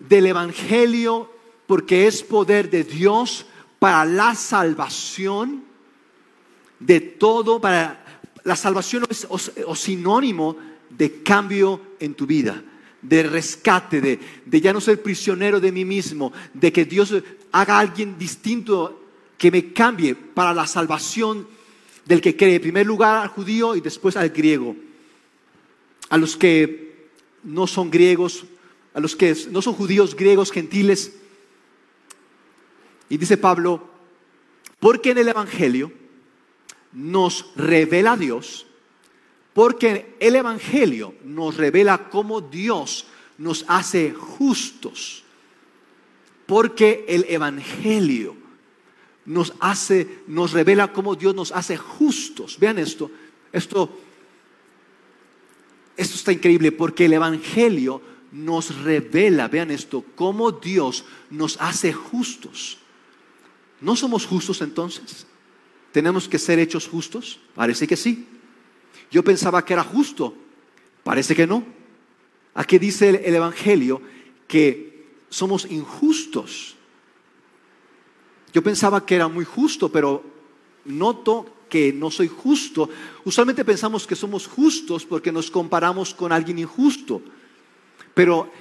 del 0.00 0.26
Evangelio, 0.26 1.30
porque 1.66 2.06
es 2.06 2.22
poder 2.22 2.70
de 2.70 2.82
Dios 2.82 3.46
para 3.78 4.04
la 4.04 4.34
salvación 4.34 5.62
de 6.80 7.00
todo, 7.00 7.60
para 7.60 8.04
la 8.44 8.56
salvación 8.56 9.04
es 9.08 9.26
o, 9.28 9.74
sinónimo 9.76 10.56
de 10.88 11.22
cambio 11.22 11.80
en 12.00 12.14
tu 12.14 12.26
vida, 12.26 12.62
de 13.02 13.22
rescate, 13.22 14.00
de, 14.00 14.18
de, 14.44 14.60
ya 14.60 14.72
no 14.72 14.80
ser 14.80 15.02
prisionero 15.02 15.60
de 15.60 15.70
mí 15.70 15.84
mismo, 15.84 16.32
de 16.54 16.72
que 16.72 16.84
Dios 16.84 17.14
haga 17.52 17.76
a 17.76 17.80
alguien 17.80 18.18
distinto 18.18 19.04
que 19.38 19.50
me 19.50 19.72
cambie 19.72 20.14
para 20.14 20.52
la 20.52 20.66
salvación 20.66 21.46
del 22.04 22.20
que 22.20 22.36
cree, 22.36 22.56
en 22.56 22.62
primer 22.62 22.86
lugar 22.86 23.22
al 23.22 23.28
judío 23.28 23.76
y 23.76 23.80
después 23.80 24.16
al 24.16 24.30
griego. 24.30 24.74
A 26.08 26.16
los 26.16 26.36
que 26.36 27.08
no 27.44 27.66
son 27.66 27.90
griegos, 27.90 28.44
a 28.94 29.00
los 29.00 29.16
que 29.16 29.36
no 29.50 29.62
son 29.62 29.74
judíos, 29.74 30.16
griegos, 30.16 30.50
gentiles. 30.50 31.12
Y 33.08 33.16
dice 33.16 33.36
Pablo, 33.36 33.88
porque 34.78 35.10
en 35.10 35.18
el 35.18 35.28
Evangelio 35.28 35.92
nos 36.92 37.52
revela 37.56 38.16
Dios, 38.16 38.66
porque 39.52 40.16
el 40.20 40.36
Evangelio 40.36 41.14
nos 41.24 41.56
revela 41.56 42.08
cómo 42.10 42.40
Dios 42.40 43.06
nos 43.38 43.64
hace 43.68 44.12
justos, 44.12 45.24
porque 46.46 47.04
el 47.08 47.26
Evangelio 47.28 48.36
nos 49.24 49.52
hace, 49.60 50.22
nos 50.26 50.52
revela 50.52 50.92
cómo 50.92 51.14
Dios 51.14 51.34
nos 51.34 51.52
hace 51.52 51.76
justos. 51.76 52.58
Vean 52.58 52.78
esto, 52.78 53.10
esto, 53.52 53.96
esto 55.96 56.14
está 56.16 56.32
increíble, 56.32 56.72
porque 56.72 57.04
el 57.04 57.12
Evangelio 57.12 58.02
nos 58.32 58.82
revela, 58.82 59.48
vean 59.48 59.70
esto, 59.70 60.04
cómo 60.14 60.52
Dios 60.52 61.04
nos 61.30 61.60
hace 61.60 61.92
justos. 61.92 62.78
¿No 63.80 63.96
somos 63.96 64.26
justos 64.26 64.60
entonces? 64.60 65.26
¿Tenemos 65.92 66.28
que 66.28 66.38
ser 66.38 66.58
hechos 66.58 66.86
justos? 66.86 67.40
Parece 67.54 67.86
que 67.86 67.96
sí. 67.96 68.26
Yo 69.10 69.24
pensaba 69.24 69.64
que 69.64 69.72
era 69.72 69.82
justo. 69.82 70.34
Parece 71.02 71.34
que 71.34 71.46
no. 71.46 71.64
Aquí 72.54 72.78
dice 72.78 73.08
el, 73.08 73.34
Evangelio 73.34 74.00
que 74.46 75.06
somos 75.28 75.64
injustos. 75.70 76.76
Yo 78.52 78.62
pensaba 78.62 79.04
que 79.06 79.14
era 79.14 79.28
muy 79.28 79.44
justo, 79.44 79.90
pero 79.90 80.22
noto 80.84 81.46
que 81.68 81.92
no 81.92 82.10
soy 82.10 82.28
justo. 82.28 82.90
Usualmente 83.24 83.64
pensamos 83.64 84.06
que 84.06 84.16
somos 84.16 84.46
justos 84.46 85.04
porque 85.04 85.32
nos 85.32 85.50
comparamos 85.50 86.14
con 86.14 86.32
alguien 86.32 86.58
injusto. 86.58 87.22
Pero 88.20 88.52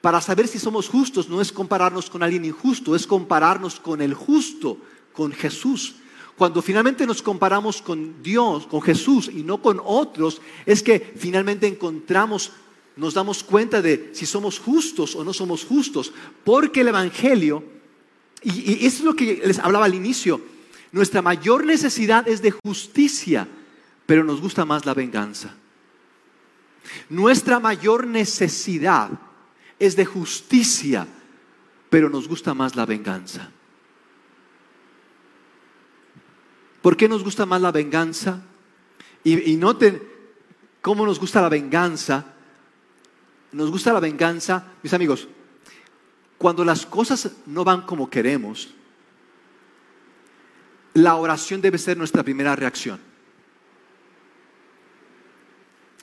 para 0.00 0.20
saber 0.20 0.46
si 0.46 0.60
somos 0.60 0.88
justos 0.88 1.28
no 1.28 1.40
es 1.40 1.50
compararnos 1.50 2.08
con 2.08 2.22
alguien 2.22 2.44
injusto, 2.44 2.94
es 2.94 3.08
compararnos 3.08 3.80
con 3.80 4.00
el 4.00 4.14
justo, 4.14 4.78
con 5.12 5.32
Jesús 5.32 5.96
cuando 6.36 6.62
finalmente 6.62 7.06
nos 7.06 7.20
comparamos 7.20 7.82
con 7.82 8.22
Dios, 8.22 8.68
con 8.68 8.80
Jesús 8.80 9.28
y 9.34 9.42
no 9.42 9.60
con 9.60 9.80
otros, 9.84 10.40
es 10.64 10.80
que 10.80 11.12
finalmente 11.16 11.66
encontramos, 11.66 12.52
nos 12.94 13.14
damos 13.14 13.42
cuenta 13.42 13.82
de 13.82 14.12
si 14.14 14.26
somos 14.26 14.60
justos 14.60 15.16
o 15.16 15.24
no 15.24 15.32
somos 15.34 15.64
justos. 15.64 16.12
Porque 16.44 16.82
el 16.82 16.88
Evangelio, 16.88 17.64
y, 18.42 18.86
eso 18.86 18.98
es 18.98 19.04
lo 19.04 19.16
que 19.16 19.42
les 19.44 19.58
hablaba 19.58 19.86
al 19.86 19.94
inicio, 19.94 20.40
nuestra 20.92 21.20
mayor 21.20 21.66
necesidad 21.66 22.26
es 22.26 22.40
de 22.40 22.52
justicia, 22.52 23.46
pero 24.06 24.24
nos 24.24 24.40
gusta 24.40 24.64
más 24.64 24.86
la 24.86 24.94
venganza. 24.94 25.59
Nuestra 27.08 27.60
mayor 27.60 28.06
necesidad 28.06 29.10
es 29.78 29.96
de 29.96 30.04
justicia, 30.04 31.06
pero 31.88 32.08
nos 32.08 32.28
gusta 32.28 32.54
más 32.54 32.76
la 32.76 32.86
venganza. 32.86 33.50
¿Por 36.82 36.96
qué 36.96 37.08
nos 37.08 37.22
gusta 37.22 37.46
más 37.46 37.60
la 37.60 37.72
venganza? 37.72 38.42
Y, 39.22 39.56
noten 39.56 40.02
cómo 40.80 41.04
nos 41.04 41.18
gusta 41.18 41.42
la 41.42 41.48
venganza. 41.48 42.34
Nos 43.52 43.70
gusta 43.70 43.92
la 43.92 44.00
venganza, 44.00 44.64
mis 44.82 44.94
amigos, 44.94 45.28
cuando 46.38 46.64
las 46.64 46.86
cosas 46.86 47.32
no 47.46 47.64
van 47.64 47.82
como 47.82 48.08
queremos, 48.08 48.72
la 50.94 51.16
oración 51.16 51.60
debe 51.60 51.76
ser 51.76 51.98
nuestra 51.98 52.22
primera 52.22 52.56
reacción. 52.56 53.09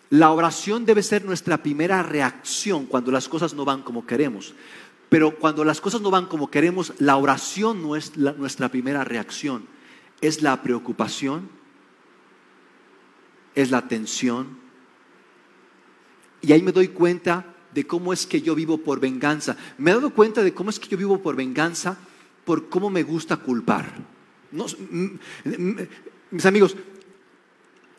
La 0.10 0.32
oración 0.32 0.86
debe 0.86 1.04
ser 1.04 1.26
nuestra 1.26 1.62
primera 1.62 2.02
reacción 2.04 2.86
cuando 2.86 3.12
las 3.12 3.28
cosas 3.28 3.54
no 3.54 3.66
van 3.66 3.82
como 3.82 4.06
queremos. 4.06 4.54
Pero 5.10 5.38
cuando 5.38 5.64
las 5.64 5.82
cosas 5.82 6.02
no 6.02 6.12
van 6.12 6.26
como 6.26 6.50
queremos, 6.50 6.94
la 7.00 7.18
oración 7.18 7.82
no 7.82 7.96
es 7.96 8.18
nuestra 8.18 8.70
primera 8.70 9.04
reacción 9.04 9.68
es 10.22 10.42
la 10.42 10.62
preocupación, 10.62 11.50
es 13.56 13.72
la 13.72 13.88
tensión. 13.88 14.58
Y 16.42 16.52
ahí 16.52 16.62
me 16.62 16.72
doy 16.72 16.90
cuenta 16.90 17.56
de 17.74 17.86
cómo 17.86 18.14
es 18.14 18.26
que 18.26 18.42
yo 18.42 18.56
vivo 18.56 18.78
por 18.80 19.00
venganza. 19.00 19.58
Me 19.78 19.92
he 19.92 19.94
dado 19.94 20.12
cuenta 20.12 20.44
de 20.44 20.54
cómo 20.54 20.70
es 20.70 20.80
que 20.80 20.88
yo 20.88 20.98
vivo 20.98 21.22
por 21.22 21.36
venganza, 21.36 21.98
por 22.46 22.70
cómo 22.70 22.90
me 22.90 23.04
gusta 23.04 23.38
culpar. 23.38 23.94
mis 26.32 26.46
amigos, 26.46 26.76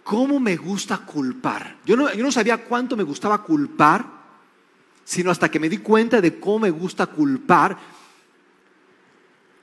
¿cómo 0.09 0.41
me 0.41 0.57
gusta 0.57 0.97
culpar? 0.97 1.77
Yo 1.85 1.95
no, 1.95 2.11
yo 2.15 2.23
no 2.25 2.33
sabía 2.33 2.65
cuánto 2.65 2.97
me 2.97 3.03
gustaba 3.03 3.43
culpar, 3.43 4.07
sino 5.05 5.31
hasta 5.31 5.51
que 5.51 5.61
me 5.61 5.69
di 5.69 5.79
cuenta 5.79 6.23
de 6.23 6.41
cómo 6.41 6.61
me 6.61 6.71
gusta 6.71 7.07
culpar 7.07 7.77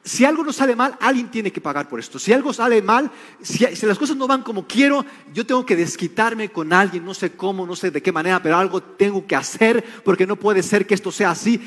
si 0.05 0.23
algo 0.23 0.43
no 0.43 0.53
sale 0.53 0.75
mal, 0.75 0.95
alguien 1.01 1.31
tiene 1.31 1.51
que 1.51 1.59
pagar 1.59 1.89
por 1.89 1.99
esto. 1.99 2.19
Si 2.19 2.31
algo 2.31 2.53
sale 2.53 2.79
mal, 2.83 3.09
si, 3.41 3.65
las 3.87 3.97
cosas 3.97 4.15
no 4.15 4.27
van 4.27 4.43
como 4.43 4.67
quiero, 4.67 5.03
yo 5.33 5.47
tengo 5.47 5.65
que 5.65 5.75
desquitarme 5.75 6.51
con 6.51 6.71
alguien, 6.73 7.03
no 7.03 7.15
sé 7.15 7.31
cómo, 7.31 7.65
no 7.65 7.75
sé 7.75 7.89
de 7.89 8.03
qué 8.03 8.11
manera, 8.11 8.39
pero 8.41 8.55
algo 8.55 8.83
tengo 8.83 9.25
que 9.25 9.35
hacer 9.35 9.83
porque 10.03 10.27
no 10.27 10.35
puede 10.35 10.61
ser 10.61 10.85
que 10.85 10.93
esto 10.93 11.11
sea 11.11 11.31
así. 11.31 11.59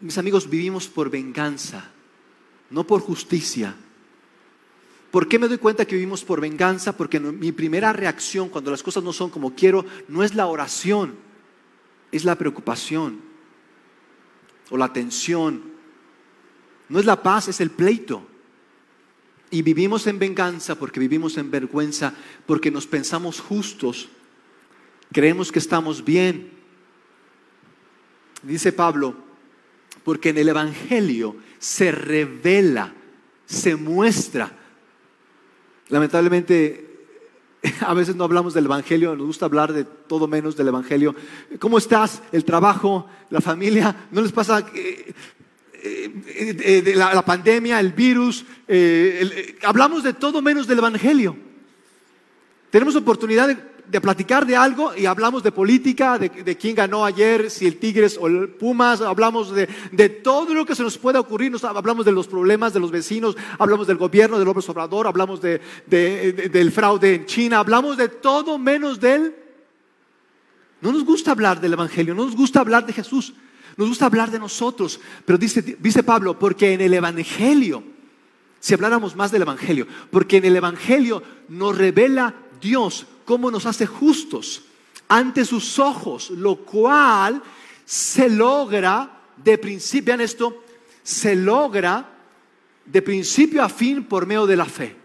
Mis 0.00 0.18
amigos, 0.18 0.50
vivimos 0.50 0.88
por 0.88 1.08
venganza. 1.08 1.84
no 2.68 2.84
por 2.84 3.00
justicia. 3.00 3.76
¿Por 5.12 5.28
qué 5.28 5.38
me 5.38 5.46
doy 5.46 5.58
cuenta 5.58 5.84
que 5.84 5.94
vivimos 5.94 6.24
por 6.24 6.40
venganza? 6.40 6.96
Porque 6.96 7.20
mi 7.20 7.52
primera 7.52 7.92
reacción 7.92 8.48
cuando 8.48 8.70
las 8.70 8.82
cosas 8.82 9.04
no 9.04 9.12
son 9.12 9.28
como 9.28 9.54
quiero 9.54 9.84
no 10.08 10.24
es 10.24 10.34
la 10.34 10.46
oración, 10.46 11.14
es 12.10 12.24
la 12.24 12.34
preocupación 12.34 13.20
o 14.70 14.78
la 14.78 14.90
tensión. 14.90 15.64
No 16.88 16.98
es 16.98 17.04
la 17.04 17.22
paz, 17.22 17.48
es 17.48 17.60
el 17.60 17.70
pleito. 17.70 18.26
Y 19.50 19.60
vivimos 19.60 20.06
en 20.06 20.18
venganza 20.18 20.76
porque 20.76 20.98
vivimos 20.98 21.36
en 21.36 21.50
vergüenza, 21.50 22.14
porque 22.46 22.70
nos 22.70 22.86
pensamos 22.86 23.38
justos, 23.38 24.08
creemos 25.12 25.52
que 25.52 25.58
estamos 25.58 26.02
bien. 26.02 26.52
Dice 28.42 28.72
Pablo, 28.72 29.14
porque 30.04 30.30
en 30.30 30.38
el 30.38 30.48
Evangelio 30.48 31.36
se 31.58 31.92
revela, 31.92 32.94
se 33.44 33.76
muestra 33.76 34.60
Lamentablemente, 35.92 36.86
a 37.86 37.92
veces 37.92 38.16
no 38.16 38.24
hablamos 38.24 38.54
del 38.54 38.64
Evangelio, 38.64 39.14
nos 39.14 39.26
gusta 39.26 39.44
hablar 39.44 39.74
de 39.74 39.84
todo 39.84 40.26
menos 40.26 40.56
del 40.56 40.68
Evangelio. 40.68 41.14
¿Cómo 41.58 41.76
estás? 41.76 42.22
El 42.32 42.46
trabajo, 42.46 43.06
la 43.28 43.42
familia, 43.42 44.08
¿no 44.10 44.22
les 44.22 44.32
pasa 44.32 44.64
eh, 44.74 45.12
eh, 45.84 46.82
de 46.82 46.96
la, 46.96 47.22
pandemia, 47.22 47.78
el 47.78 47.92
virus? 47.92 48.46
Eh, 48.66 49.58
hablamos 49.64 50.02
de 50.02 50.14
todo 50.14 50.40
menos 50.40 50.66
del 50.66 50.78
Evangelio. 50.78 51.36
Tenemos 52.70 52.96
oportunidad 52.96 53.48
de 53.48 53.58
de 53.92 54.00
platicar 54.00 54.46
de 54.46 54.56
algo 54.56 54.96
y 54.96 55.04
hablamos 55.04 55.42
de 55.42 55.52
política, 55.52 56.18
de, 56.18 56.56
quién 56.56 56.74
ganó 56.74 57.04
ayer, 57.04 57.50
si 57.50 57.66
el 57.66 57.76
Tigres 57.76 58.16
o 58.18 58.26
el 58.26 58.48
Pumas, 58.48 59.02
hablamos 59.02 59.52
de, 59.54 60.08
todo 60.08 60.54
lo 60.54 60.64
que 60.64 60.74
se 60.74 60.82
nos 60.82 60.96
pueda 60.96 61.20
ocurrir, 61.20 61.52
nos, 61.52 61.62
hablamos 61.62 62.06
de 62.06 62.12
los 62.12 62.26
problemas 62.26 62.72
de 62.72 62.80
los 62.80 62.90
vecinos, 62.90 63.36
hablamos 63.58 63.86
del 63.86 63.98
gobierno, 63.98 64.38
del 64.38 64.46
López 64.46 64.66
Obrador, 64.70 65.06
hablamos 65.06 65.42
del 65.42 66.72
fraude 66.72 67.16
en 67.16 67.26
China, 67.26 67.58
hablamos 67.58 67.98
de 67.98 68.08
todo 68.08 68.56
menos 68.56 68.98
de 68.98 69.14
él. 69.14 69.36
No 70.80 70.90
nos 70.90 71.04
gusta 71.04 71.32
hablar 71.32 71.60
del 71.60 71.74
Evangelio, 71.74 72.14
no 72.14 72.24
nos 72.24 72.34
gusta 72.34 72.60
hablar 72.60 72.86
de 72.86 72.94
Jesús, 72.94 73.34
nos 73.76 73.88
gusta 73.88 74.06
hablar 74.06 74.30
de 74.30 74.38
nosotros, 74.38 75.00
pero 75.26 75.36
dice, 75.36 75.60
dice 75.78 76.02
Pablo, 76.02 76.38
porque 76.38 76.72
en 76.72 76.80
el 76.80 76.94
Evangelio, 76.94 77.84
si 78.58 78.72
habláramos 78.72 79.14
más 79.16 79.30
del 79.30 79.42
Evangelio, 79.42 79.86
porque 80.10 80.38
en 80.38 80.46
el 80.46 80.56
Evangelio 80.56 81.22
nos 81.50 81.76
revela 81.76 82.34
Dios 82.62 83.06
cómo 83.26 83.50
nos 83.50 83.66
hace 83.66 83.84
justos 83.84 84.62
ante 85.08 85.44
sus 85.44 85.78
ojos, 85.78 86.30
lo 86.30 86.56
cual 86.56 87.42
se 87.84 88.30
logra 88.30 89.20
de 89.36 89.58
principio, 89.58 90.06
vean 90.06 90.20
esto, 90.22 90.64
se 91.02 91.36
logra 91.36 92.08
de 92.86 93.02
principio 93.02 93.62
a 93.62 93.68
fin 93.68 94.04
por 94.04 94.26
medio 94.26 94.46
de 94.46 94.56
la 94.56 94.64
fe. 94.64 94.96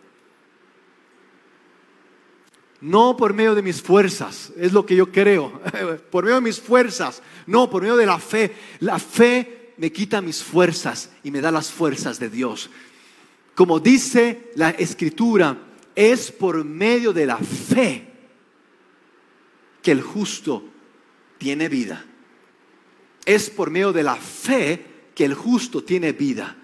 No 2.80 3.18
por 3.18 3.34
medio 3.34 3.56
de 3.56 3.64
mis 3.64 3.82
fuerzas, 3.82 4.54
es 4.56 4.72
lo 4.72 4.86
que 4.86 4.96
yo 4.96 5.12
creo, 5.12 5.60
por 6.12 6.24
medio 6.24 6.36
de 6.36 6.42
mis 6.42 6.62
fuerzas, 6.62 7.24
no, 7.48 7.70
por 7.70 7.82
medio 7.82 7.98
de 7.98 8.06
la 8.06 8.20
fe. 8.20 8.56
La 8.80 9.00
fe 9.00 9.74
me 9.78 9.92
quita 9.92 10.22
mis 10.22 10.44
fuerzas 10.44 11.10
y 11.24 11.32
me 11.32 11.42
da 11.42 11.52
las 11.52 11.72
fuerzas 11.72 12.20
de 12.20 12.30
Dios. 12.30 12.70
Como 13.56 13.80
dice 13.80 14.52
la 14.56 14.70
escritura, 14.70 15.58
es 15.98 16.32
por 16.32 16.64
medio 16.64 17.12
de 17.12 17.26
la 17.26 17.38
fe 17.38 18.06
que 19.82 19.92
el 19.92 20.04
justo 20.04 20.64
tiene 21.40 21.70
vida. 21.70 22.06
Es 23.26 23.50
por 23.50 23.72
medio 23.72 23.92
de 23.92 24.04
la 24.04 24.16
fe 24.16 24.86
que 25.16 25.26
el 25.26 25.34
justo 25.34 25.84
tiene 25.84 26.12
vida. 26.12 26.56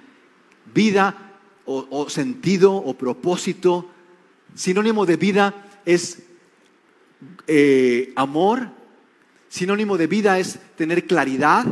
Vida 0.72 1.40
o, 1.66 2.08
sentido 2.12 2.76
o 2.76 2.96
propósito. 2.96 3.90
Sinónimo 4.54 5.04
de 5.08 5.18
vida 5.18 5.80
es 5.84 6.22
eh, 7.48 8.14
amor. 8.16 8.70
Sinónimo 9.50 9.98
de 9.98 10.06
vida 10.06 10.38
es 10.38 10.60
tener 10.76 11.08
claridad. 11.08 11.66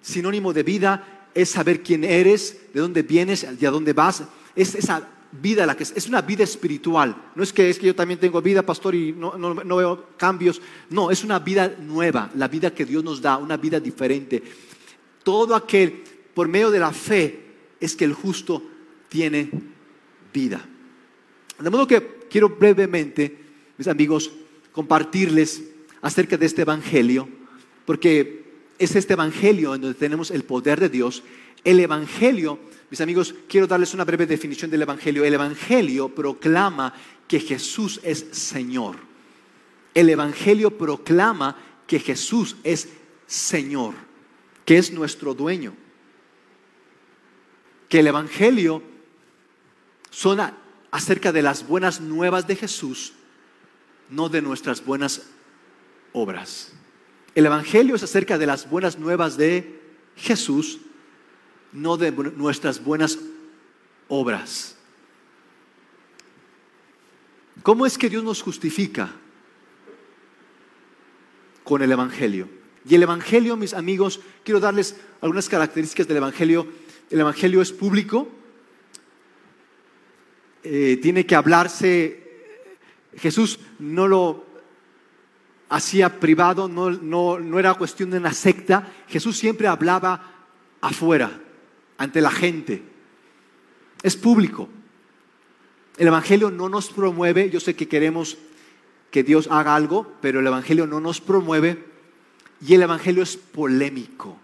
Sinónimo 0.00 0.52
de 0.52 0.62
vida 0.62 1.30
es 1.34 1.50
saber 1.50 1.82
quién 1.82 2.04
eres, 2.04 2.60
de 2.72 2.80
dónde 2.80 3.02
vienes 3.02 3.44
y 3.60 3.66
a 3.66 3.72
dónde 3.72 3.92
vas. 3.92 4.22
Es 4.54 4.76
esa 4.76 5.17
vida 5.32 5.66
la 5.66 5.76
que 5.76 5.82
es, 5.82 5.92
es 5.94 6.08
una 6.08 6.22
vida 6.22 6.44
espiritual. 6.44 7.30
No 7.34 7.42
es 7.42 7.52
que 7.52 7.68
es 7.68 7.78
que 7.78 7.86
yo 7.86 7.94
también 7.94 8.20
tengo 8.20 8.40
vida, 8.40 8.62
pastor, 8.62 8.94
y 8.94 9.12
no, 9.12 9.36
no, 9.36 9.76
veo 9.76 10.06
cambios. 10.16 10.60
No, 10.90 11.10
es 11.10 11.24
una 11.24 11.38
vida 11.38 11.76
nueva, 11.80 12.30
la 12.34 12.48
vida 12.48 12.72
que 12.72 12.84
Dios 12.84 13.04
nos 13.04 13.20
da, 13.20 13.36
una 13.36 13.56
vida 13.56 13.80
diferente. 13.80 14.42
Todo 15.22 15.54
aquel, 15.54 16.02
por 16.34 16.48
medio 16.48 16.70
de 16.70 16.78
la 16.78 16.92
fe, 16.92 17.46
es 17.80 17.94
que 17.94 18.04
el 18.04 18.12
justo 18.12 18.62
tiene 19.08 19.50
vida. 20.32 20.64
De 21.58 21.70
modo 21.70 21.86
que 21.86 22.18
quiero 22.30 22.50
brevemente, 22.50 23.36
mis 23.76 23.88
amigos, 23.88 24.30
compartirles 24.72 25.62
acerca 26.00 26.36
de 26.36 26.46
este 26.46 26.62
Evangelio, 26.62 27.28
porque 27.84 28.44
es 28.78 28.94
este 28.94 29.14
Evangelio 29.14 29.74
en 29.74 29.80
donde 29.80 29.98
tenemos 29.98 30.30
el 30.30 30.44
poder 30.44 30.80
de 30.80 30.88
Dios. 30.88 31.22
El 31.64 31.80
Evangelio 31.80 32.58
mis 32.90 33.00
amigos, 33.00 33.34
quiero 33.48 33.66
darles 33.66 33.92
una 33.92 34.04
breve 34.04 34.26
definición 34.26 34.70
del 34.70 34.82
Evangelio. 34.82 35.24
El 35.24 35.34
Evangelio 35.34 36.14
proclama 36.14 36.94
que 37.26 37.38
Jesús 37.38 38.00
es 38.02 38.26
Señor. 38.32 38.96
El 39.94 40.08
Evangelio 40.08 40.76
proclama 40.76 41.56
que 41.86 42.00
Jesús 42.00 42.56
es 42.64 42.88
Señor, 43.26 43.94
que 44.64 44.78
es 44.78 44.90
nuestro 44.90 45.34
dueño. 45.34 45.74
Que 47.88 48.00
el 48.00 48.06
Evangelio 48.06 48.82
son 50.10 50.40
acerca 50.90 51.30
de 51.32 51.42
las 51.42 51.66
buenas 51.66 52.00
nuevas 52.00 52.46
de 52.46 52.56
Jesús, 52.56 53.12
no 54.08 54.30
de 54.30 54.40
nuestras 54.40 54.82
buenas 54.82 55.28
obras. 56.12 56.72
El 57.34 57.44
Evangelio 57.44 57.94
es 57.94 58.02
acerca 58.02 58.38
de 58.38 58.46
las 58.46 58.68
buenas 58.70 58.98
nuevas 58.98 59.36
de 59.36 59.78
Jesús, 60.16 60.80
no 61.72 61.96
de 61.96 62.12
nuestras 62.12 62.82
buenas 62.82 63.18
obras. 64.08 64.76
¿Cómo 67.62 67.86
es 67.86 67.98
que 67.98 68.08
Dios 68.08 68.24
nos 68.24 68.42
justifica? 68.42 69.10
Con 71.64 71.82
el 71.82 71.92
Evangelio. 71.92 72.48
Y 72.88 72.94
el 72.94 73.02
Evangelio, 73.02 73.56
mis 73.56 73.74
amigos, 73.74 74.20
quiero 74.44 74.60
darles 74.60 74.96
algunas 75.20 75.48
características 75.48 76.08
del 76.08 76.18
Evangelio. 76.18 76.66
El 77.10 77.20
Evangelio 77.20 77.60
es 77.60 77.72
público, 77.72 78.28
eh, 80.62 80.98
tiene 81.00 81.26
que 81.26 81.34
hablarse, 81.34 82.28
Jesús 83.16 83.58
no 83.78 84.06
lo 84.06 84.46
hacía 85.68 86.20
privado, 86.20 86.68
no, 86.68 86.90
no 86.90 87.58
era 87.58 87.74
cuestión 87.74 88.10
de 88.10 88.18
una 88.18 88.32
secta, 88.32 88.92
Jesús 89.08 89.36
siempre 89.36 89.68
hablaba 89.68 90.46
afuera, 90.80 91.40
ante 91.98 92.20
la 92.20 92.30
gente. 92.30 92.82
Es 94.02 94.16
público. 94.16 94.68
El 95.98 96.06
Evangelio 96.06 96.50
no 96.50 96.68
nos 96.68 96.90
promueve, 96.90 97.50
yo 97.50 97.60
sé 97.60 97.74
que 97.74 97.88
queremos 97.88 98.38
que 99.10 99.24
Dios 99.24 99.48
haga 99.50 99.74
algo, 99.74 100.14
pero 100.20 100.40
el 100.40 100.46
Evangelio 100.46 100.86
no 100.86 101.00
nos 101.00 101.20
promueve 101.20 101.84
y 102.66 102.74
el 102.74 102.82
Evangelio 102.82 103.22
es 103.22 103.36
polémico. 103.36 104.38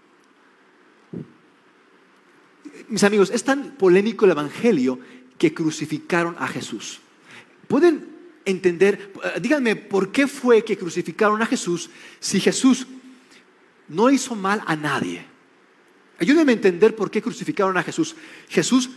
Mis 2.89 3.03
amigos, 3.03 3.31
es 3.31 3.43
tan 3.43 3.71
polémico 3.77 4.25
el 4.25 4.31
Evangelio 4.31 4.99
que 5.37 5.53
crucificaron 5.53 6.35
a 6.37 6.47
Jesús. 6.47 6.99
¿Pueden 7.67 8.07
entender? 8.43 9.13
Díganme, 9.41 9.75
¿por 9.75 10.11
qué 10.11 10.27
fue 10.27 10.63
que 10.63 10.77
crucificaron 10.77 11.41
a 11.41 11.45
Jesús 11.45 11.89
si 12.19 12.39
Jesús 12.39 12.85
no 13.87 14.09
hizo 14.09 14.35
mal 14.35 14.61
a 14.65 14.75
nadie? 14.75 15.34
Ayúdenme 16.19 16.53
a 16.53 16.55
entender 16.55 16.95
por 16.95 17.11
qué 17.11 17.21
crucificaron 17.21 17.77
a 17.77 17.83
Jesús. 17.83 18.15
Jesús 18.47 18.89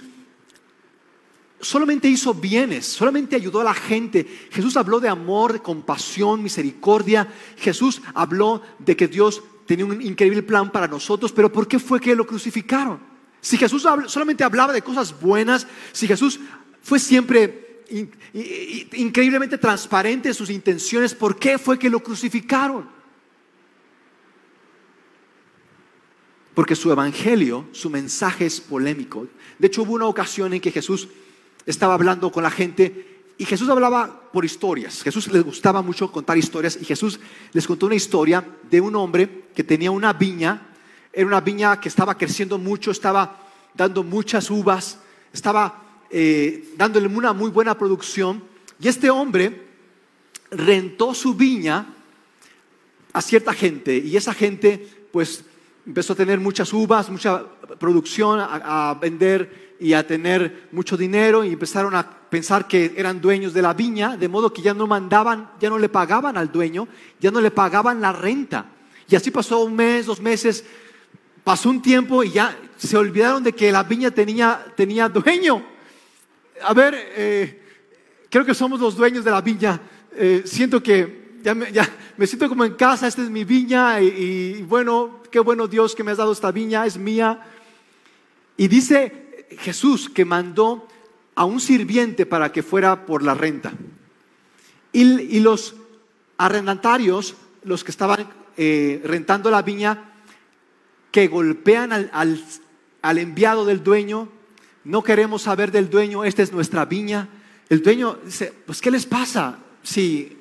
solamente 1.61 2.09
hizo 2.09 2.35
bienes, 2.35 2.87
solamente 2.87 3.37
ayudó 3.37 3.61
a 3.61 3.65
la 3.65 3.75
gente. 3.75 4.27
Jesús 4.51 4.77
habló 4.77 5.01
de 5.01 5.09
amor, 5.09 5.53
de 5.53 5.61
compasión, 5.61 6.43
misericordia. 6.43 7.33
Jesús 7.57 8.01
habló 8.15 8.63
de 8.79 8.97
que 8.97 9.09
Dios 9.09 9.43
tenía 9.67 9.85
un 9.85 10.01
increíble 10.01 10.43
plan 10.43 10.71
para 10.71 10.89
nosotros, 10.89 11.33
pero 11.33 11.53
¿por 11.53 11.69
qué 11.69 11.79
fue 11.79 12.01
que 12.01 12.15
lo 12.15 12.27
crucificaron? 12.27 13.01
Si 13.41 13.57
Jesús 13.57 13.87
solamente 14.07 14.45
hablaba 14.45 14.73
de 14.73 14.83
cosas 14.83 15.19
buenas, 15.21 15.67
si 15.93 16.07
Jesús 16.07 16.41
fue 16.83 16.99
siempre 16.99 17.83
increíblemente 18.93 19.59
transparente 19.59 20.29
en 20.29 20.35
sus 20.35 20.51
intenciones, 20.51 21.15
¿por 21.15 21.39
qué 21.39 21.59
fue 21.59 21.79
que 21.79 21.91
lo 21.91 22.03
crucificaron? 22.03 22.98
Porque 26.59 26.75
su 26.75 26.91
evangelio, 26.91 27.67
su 27.71 27.89
mensaje 27.89 28.45
es 28.45 28.61
polémico. 28.61 29.29
De 29.61 29.69
hecho, 29.69 29.83
hubo 29.83 29.93
una 29.93 30.07
ocasión 30.07 30.53
en 30.53 30.61
que 30.61 30.73
Jesús 30.73 31.07
estaba 31.65 31.95
hablando 31.95 32.33
con 32.33 32.43
la 32.43 32.51
gente 32.51 33.21
y 33.39 33.45
Jesús 33.45 33.69
hablaba 33.69 34.29
por 34.33 34.45
historias. 34.45 35.05
Jesús 35.05 35.29
les 35.29 35.45
gustaba 35.45 35.83
mucho 35.83 36.11
contar 36.11 36.37
historias 36.37 36.77
y 36.83 36.85
Jesús 36.85 37.21
les 37.53 37.65
contó 37.65 37.87
una 37.87 37.95
historia 37.95 38.45
de 38.69 38.81
un 38.81 38.97
hombre 38.97 39.45
que 39.55 39.63
tenía 39.63 39.93
una 39.93 40.13
viña, 40.13 40.75
era 41.13 41.29
una 41.29 41.41
viña 41.41 41.81
que 41.81 41.89
estaba 41.89 42.19
creciendo 42.19 42.59
mucho, 42.59 42.91
estaba 42.91 43.39
dando 43.73 44.03
muchas 44.03 44.51
uvas, 44.51 44.99
estaba 45.33 46.01
eh, 46.11 46.75
dándole 46.77 47.07
una 47.07 47.33
muy 47.33 47.53
buena 47.53 47.79
producción 47.79 48.43
y 48.81 48.89
este 48.89 49.11
hombre 49.11 49.65
rentó 50.51 51.15
su 51.15 51.35
viña 51.35 51.95
a 53.13 53.23
cierta 53.23 53.53
gente 53.53 53.97
y 53.97 54.17
esa 54.17 54.35
gente 54.35 55.07
pues 55.13 55.45
empezó 55.89 56.13
a 56.13 56.17
tener 56.17 56.39
muchas 56.39 56.71
uvas, 56.75 57.09
mucha 57.09 57.43
producción, 57.79 58.39
a, 58.41 58.95
vender 59.01 59.75
y 59.81 59.95
a 59.95 60.07
tener 60.07 60.69
mucho 60.71 60.99
dinero 60.99 61.43
y 61.45 61.55
empezaron 61.55 61.95
a 61.95 62.29
pensar 62.29 62.69
que 62.69 62.93
eran 62.95 63.23
dueños 63.23 63.55
de 63.55 63.63
la 63.63 63.73
viña, 63.73 64.19
de 64.19 64.29
modo 64.29 64.53
que 64.53 64.61
ya 64.61 64.75
no 64.75 64.87
mandaban, 64.87 65.51
ya 65.59 65.71
no 65.71 65.79
le 65.79 65.89
pagaban 65.89 66.37
al 66.37 66.53
dueño, 66.53 66.87
ya 67.19 67.31
no 67.31 67.41
le 67.41 67.51
pagaban 67.51 68.03
la 68.03 68.13
renta. 68.13 68.67
Y 69.09 69.17
así 69.17 69.31
pasó 69.31 69.61
un 69.61 69.75
mes, 69.75 70.05
dos 70.05 70.21
meses, 70.21 70.63
pasó 71.43 71.71
un 71.71 71.81
tiempo 71.81 72.23
y 72.23 72.33
ya 72.33 72.55
se 72.77 72.95
olvidaron 72.95 73.43
de 73.43 73.55
que 73.55 73.73
la 73.73 73.83
viña 73.83 74.11
tenía, 74.11 74.67
tenía 74.77 75.09
dueño. 75.09 75.65
A 76.65 76.75
ver, 76.75 76.95
eh, 77.17 77.63
creo 78.29 78.45
que 78.45 78.55
somos 78.55 78.79
los 78.79 78.95
dueños 78.95 79.25
de 79.25 79.31
la 79.31 79.41
viña. 79.41 79.81
Eh, 80.13 80.43
siento 80.45 80.83
que 80.83 81.28
ya 81.43 81.55
me, 81.55 82.27
siento 82.27 82.49
como 82.49 82.65
en 82.65 82.75
casa, 82.75 83.07
esta 83.07 83.23
es 83.23 83.31
mi 83.31 83.45
viña 83.45 84.01
y, 84.01 84.63
bueno, 84.63 85.23
qué 85.31 85.41
bueno 85.41 85.69
Dios 85.69 85.95
que 85.95 86.05
me 86.05 86.11
has 86.11 86.19
dado 86.19 86.33
esta 86.33 86.51
viña, 86.51 86.87
es 86.87 86.99
mía. 86.99 87.41
Y 88.57 88.69
dice 88.69 89.47
Jesús 89.59 90.09
que 90.09 90.25
mandó 90.25 90.87
a 91.35 91.45
un 91.45 91.61
sirviente 91.61 92.27
para 92.27 92.51
que 92.53 92.63
fuera 92.63 93.07
por 93.07 93.23
la 93.23 93.35
renta. 93.35 93.73
Y, 94.93 95.41
los 95.41 95.77
arrendatarios, 96.39 97.37
los 97.63 97.85
que 97.85 97.91
estaban 97.91 98.29
eh, 98.57 99.01
rentando 99.05 99.51
la 99.51 99.63
viña, 99.63 100.13
que 101.13 101.29
golpean 101.29 101.93
al, 101.93 102.11
al 103.03 103.19
enviado 103.19 103.65
del 103.65 103.83
dueño, 103.85 104.29
no 104.85 105.03
queremos 105.03 105.43
saber 105.43 105.71
del 105.71 105.91
dueño, 105.91 106.25
esta 106.25 106.43
es 106.43 106.53
nuestra 106.53 106.85
viña. 106.85 107.29
El 107.69 107.83
dueño 107.83 108.19
dice, 108.25 108.53
pues 108.67 108.81
¿qué 108.81 108.91
les 108.91 109.07
pasa? 109.07 109.59
Si 109.83 110.38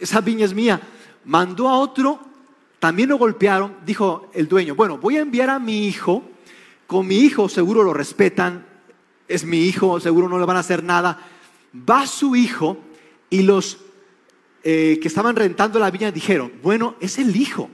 esa 0.00 0.20
viña 0.20 0.44
es 0.44 0.54
mía. 0.54 0.80
Mandó 1.24 1.68
a 1.68 1.78
otro, 1.78 2.20
también 2.78 3.08
lo 3.08 3.18
golpearon, 3.18 3.76
dijo 3.84 4.30
el 4.32 4.48
dueño, 4.48 4.74
bueno, 4.74 4.98
voy 4.98 5.16
a 5.16 5.20
enviar 5.20 5.50
a 5.50 5.58
mi 5.58 5.86
hijo, 5.86 6.22
con 6.86 7.06
mi 7.06 7.16
hijo 7.16 7.48
seguro 7.48 7.82
lo 7.82 7.92
respetan, 7.92 8.66
es 9.26 9.44
mi 9.44 9.60
hijo, 9.60 10.00
seguro 10.00 10.28
no 10.28 10.38
le 10.38 10.46
van 10.46 10.56
a 10.56 10.60
hacer 10.60 10.82
nada. 10.82 11.20
Va 11.88 12.06
su 12.06 12.34
hijo 12.34 12.78
y 13.30 13.42
los 13.42 13.78
eh, 14.64 14.98
que 15.00 15.08
estaban 15.08 15.36
rentando 15.36 15.78
la 15.78 15.90
viña 15.90 16.10
dijeron, 16.10 16.52
bueno, 16.62 16.94
es 17.00 17.18
el 17.18 17.36
hijo. 17.36 17.68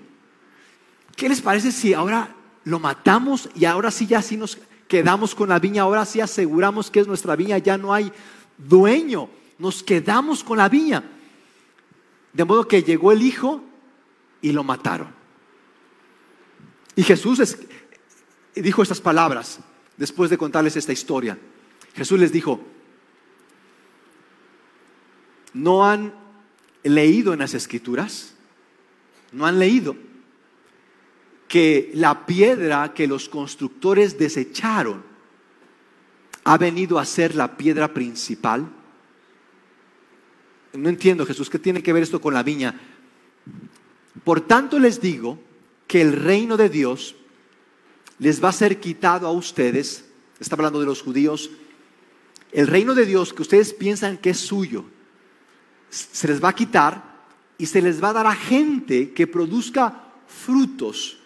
¿Qué 1.17 1.29
les 1.29 1.41
parece 1.41 1.71
si 1.71 1.95
ahora 1.95 2.35
lo 2.65 2.81
matamos 2.81 3.49
y 3.55 3.67
ahora 3.67 3.91
sí 3.91 4.07
ya 4.07 4.21
sí 4.21 4.37
nos 4.37 4.59
quedamos 4.89 5.35
con 5.35 5.49
la 5.49 5.59
viña, 5.59 5.83
ahora 5.83 6.05
sí 6.05 6.21
aseguramos 6.21 6.91
que 6.91 7.01
es 7.01 7.07
nuestra 7.07 7.37
viña, 7.37 7.59
ya 7.59 7.79
no 7.79 7.93
hay 7.95 8.13
dueño, 8.59 9.29
nos 9.59 9.83
quedamos 9.83 10.43
con 10.43 10.59
la 10.59 10.69
viña. 10.69 11.05
De 12.35 12.45
modo 12.45 12.69
que 12.69 12.83
llegó 12.83 13.13
el 13.13 13.23
hijo 13.23 13.63
y 14.43 14.53
lo 14.53 14.63
mataron. 14.65 15.09
Y 16.97 17.03
Jesús 17.03 17.57
dijo 18.55 18.83
estas 18.83 19.01
palabras 19.01 19.61
después 19.97 20.31
de 20.31 20.37
contarles 20.39 20.77
esta 20.77 20.93
historia. 20.93 21.39
Jesús 21.95 22.19
les 22.19 22.33
dijo, 22.33 22.61
¿no 25.53 25.87
han 25.87 26.13
leído 26.83 27.33
en 27.33 27.39
las 27.39 27.55
escrituras? 27.55 28.35
¿No 29.33 29.47
han 29.47 29.59
leído 29.59 29.97
que 31.49 31.93
la 31.95 32.27
piedra 32.27 32.95
que 32.95 33.07
los 33.07 33.29
constructores 33.29 34.19
desecharon 34.19 35.05
ha 36.43 36.59
venido 36.59 36.99
a 36.99 37.05
ser 37.05 37.37
la 37.37 37.57
piedra 37.57 37.95
principal? 37.95 38.69
No 40.75 40.89
entiendo 40.89 41.25
Jesús, 41.25 41.49
¿qué 41.49 41.59
tiene 41.59 41.83
que 41.83 41.93
ver 41.93 42.03
esto 42.03 42.21
con 42.21 42.35
la 42.35 42.43
viña? 42.43 42.81
Por 44.25 44.41
tanto 44.41 44.79
les 44.79 45.01
digo 45.01 45.39
que 45.87 46.01
el 46.01 46.13
reino 46.13 46.57
de 46.57 46.69
Dios 46.69 47.15
les 48.19 48.43
va 48.43 48.49
a 48.49 48.53
ser 48.53 48.81
quitado 48.81 49.27
a 49.27 49.33
ustedes, 49.33 50.05
está 50.41 50.57
hablando 50.57 50.81
de 50.81 50.87
los 50.87 51.03
judíos, 51.03 51.51
el 52.53 52.67
reino 52.67 52.95
de 52.95 53.07
Dios 53.07 53.33
que 53.33 53.43
ustedes 53.43 53.73
piensan 53.73 54.19
que 54.19 54.31
es 54.31 54.39
suyo, 54.39 54.85
se 55.91 56.29
les 56.29 56.43
va 56.43 56.51
a 56.51 56.55
quitar 56.55 57.15
y 57.59 57.67
se 57.67 57.81
les 57.81 58.03
va 58.03 58.11
a 58.11 58.15
dar 58.15 58.27
a 58.27 58.35
gente 58.35 59.13
que 59.13 59.27
produzca 59.27 60.13
frutos. 60.27 61.19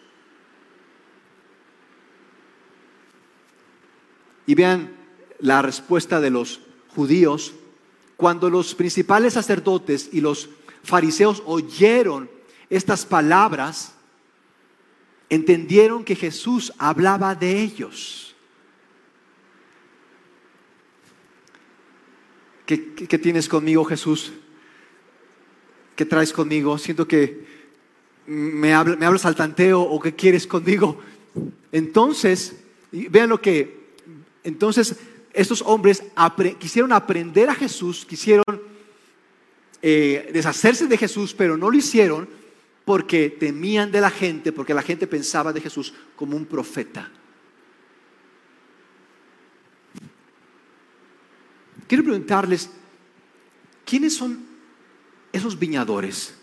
Y 4.47 4.55
vean 4.55 4.95
la 5.41 5.63
respuesta 5.63 6.21
de 6.21 6.31
los 6.31 6.61
judíos 6.89 7.55
cuando 8.19 8.51
los 8.51 8.75
principales 8.75 9.35
sacerdotes 9.35 10.09
y 10.11 10.21
los 10.21 10.51
fariseos 10.83 11.41
oyeron 11.47 12.29
estas 12.69 13.07
palabras, 13.07 13.95
entendieron 15.31 16.03
que 16.03 16.17
Jesús 16.17 16.73
hablaba 16.79 17.37
de 17.37 17.63
ellos. 17.63 18.35
¿Qué, 22.67 22.77
tienes 22.77 23.49
conmigo, 23.49 23.85
Jesús? 23.85 24.33
¿Qué 25.95 26.05
traes 26.05 26.33
conmigo? 26.33 26.77
Siento 26.77 27.07
que 27.07 27.47
me, 28.27 28.85
me 28.97 29.07
hablas 29.07 29.27
al 29.27 29.37
tanteo 29.37 29.81
o 29.81 30.01
qué 30.01 30.17
quieres 30.17 30.45
conmigo. 30.45 30.99
Entonces, 31.71 32.57
vean 32.91 33.29
lo 33.29 33.41
que, 33.41 33.93
entonces 34.43 34.97
estos 35.39 35.63
hombres 35.63 36.03
quisieron 36.59 36.93
aprender 36.93 37.49
a 37.49 37.55
Jesús, 37.55 38.05
quisieron 38.05 38.45
eh, 39.81 40.31
deshacerse 40.33 40.89
de 40.89 40.99
Jesús, 40.99 41.33
pero 41.33 41.57
no 41.57 41.71
lo 41.71 41.77
hicieron 41.77 42.29
porque 42.85 43.31
temían 43.31 43.93
de 43.93 44.01
la 44.01 44.11
gente, 44.11 44.51
porque 44.51 44.75
la 44.75 44.83
gente 44.83 45.07
pensaba 45.07 45.53
de 45.53 45.61
Jesús 45.61 45.95
como 46.17 46.37
un 46.37 46.45
profeta. 46.45 47.09
Quiero 51.87 52.03
preguntarles, 52.03 52.69
¿quiénes 53.85 54.17
son 54.17 54.45
esos 55.33 55.57
viñadores? 55.57 56.35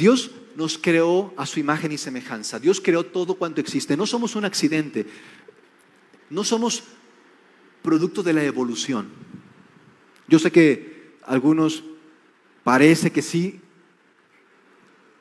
Dios 0.00 0.30
nos 0.56 0.78
creó 0.78 1.34
a 1.36 1.44
su 1.44 1.60
imagen 1.60 1.92
y 1.92 1.98
semejanza. 1.98 2.58
Dios 2.58 2.80
creó 2.80 3.04
todo 3.04 3.34
cuanto 3.34 3.60
existe. 3.60 3.98
No 3.98 4.06
somos 4.06 4.34
un 4.34 4.46
accidente. 4.46 5.06
No 6.30 6.42
somos 6.42 6.84
producto 7.82 8.22
de 8.22 8.32
la 8.32 8.42
evolución. 8.42 9.10
Yo 10.26 10.38
sé 10.38 10.50
que 10.50 11.16
algunos 11.26 11.84
parece 12.64 13.12
que 13.12 13.20
sí. 13.20 13.60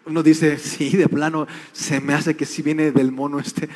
Uno 0.06 0.24
dice, 0.24 0.58
sí, 0.58 0.92
de 0.92 1.10
plano, 1.10 1.46
se 1.74 2.00
me 2.00 2.14
hace 2.14 2.38
que 2.38 2.46
sí 2.46 2.62
viene 2.62 2.94
del 2.94 3.12
mono 3.12 3.38
este. 3.38 3.68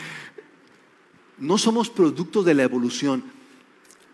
No 1.37 1.57
somos 1.57 1.89
producto 1.89 2.43
de 2.43 2.53
la 2.53 2.63
evolución. 2.63 3.25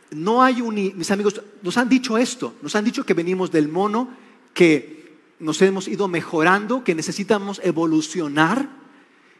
No 0.10 0.42
hay 0.42 0.62
un... 0.62 0.74
Mis 0.74 1.12
amigos 1.12 1.40
nos 1.62 1.78
han 1.78 1.88
dicho 1.88 2.18
esto, 2.18 2.56
nos 2.64 2.76
han 2.76 2.84
dicho 2.84 3.06
que 3.06 3.14
venimos 3.14 3.52
del 3.52 3.68
mono, 3.68 4.10
que 4.56 4.99
nos 5.40 5.62
hemos 5.62 5.88
ido 5.88 6.08
mejorando, 6.08 6.84
que 6.84 6.96
necesitamos 6.96 7.62
evolucionar, 7.64 8.70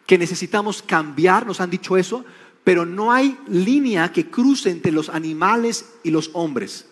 que 0.06 0.18
necesitamos 0.18 0.82
cambiar, 0.82 1.46
nos 1.46 1.62
han 1.62 1.70
dicho 1.70 1.98
eso, 1.98 2.26
pero 2.64 2.86
no 2.86 3.12
hay 3.12 3.38
línea 3.48 4.12
que 4.12 4.30
cruce 4.30 4.70
entre 4.70 4.92
los 4.92 5.10
animales 5.10 5.86
y 6.04 6.12
los 6.12 6.32
hombres. 6.34 6.86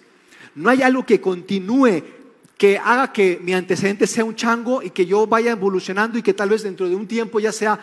No 0.55 0.69
hay 0.69 0.81
algo 0.81 1.05
que 1.05 1.21
continúe, 1.21 2.03
que 2.57 2.77
haga 2.77 3.13
que 3.13 3.39
mi 3.41 3.53
antecedente 3.53 4.07
sea 4.07 4.25
un 4.25 4.35
chango 4.35 4.81
y 4.81 4.89
que 4.89 5.05
yo 5.05 5.27
vaya 5.27 5.51
evolucionando 5.51 6.17
y 6.17 6.23
que 6.23 6.33
tal 6.33 6.49
vez 6.49 6.63
dentro 6.63 6.89
de 6.89 6.95
un 6.95 7.07
tiempo 7.07 7.39
ya 7.39 7.51
sea, 7.51 7.79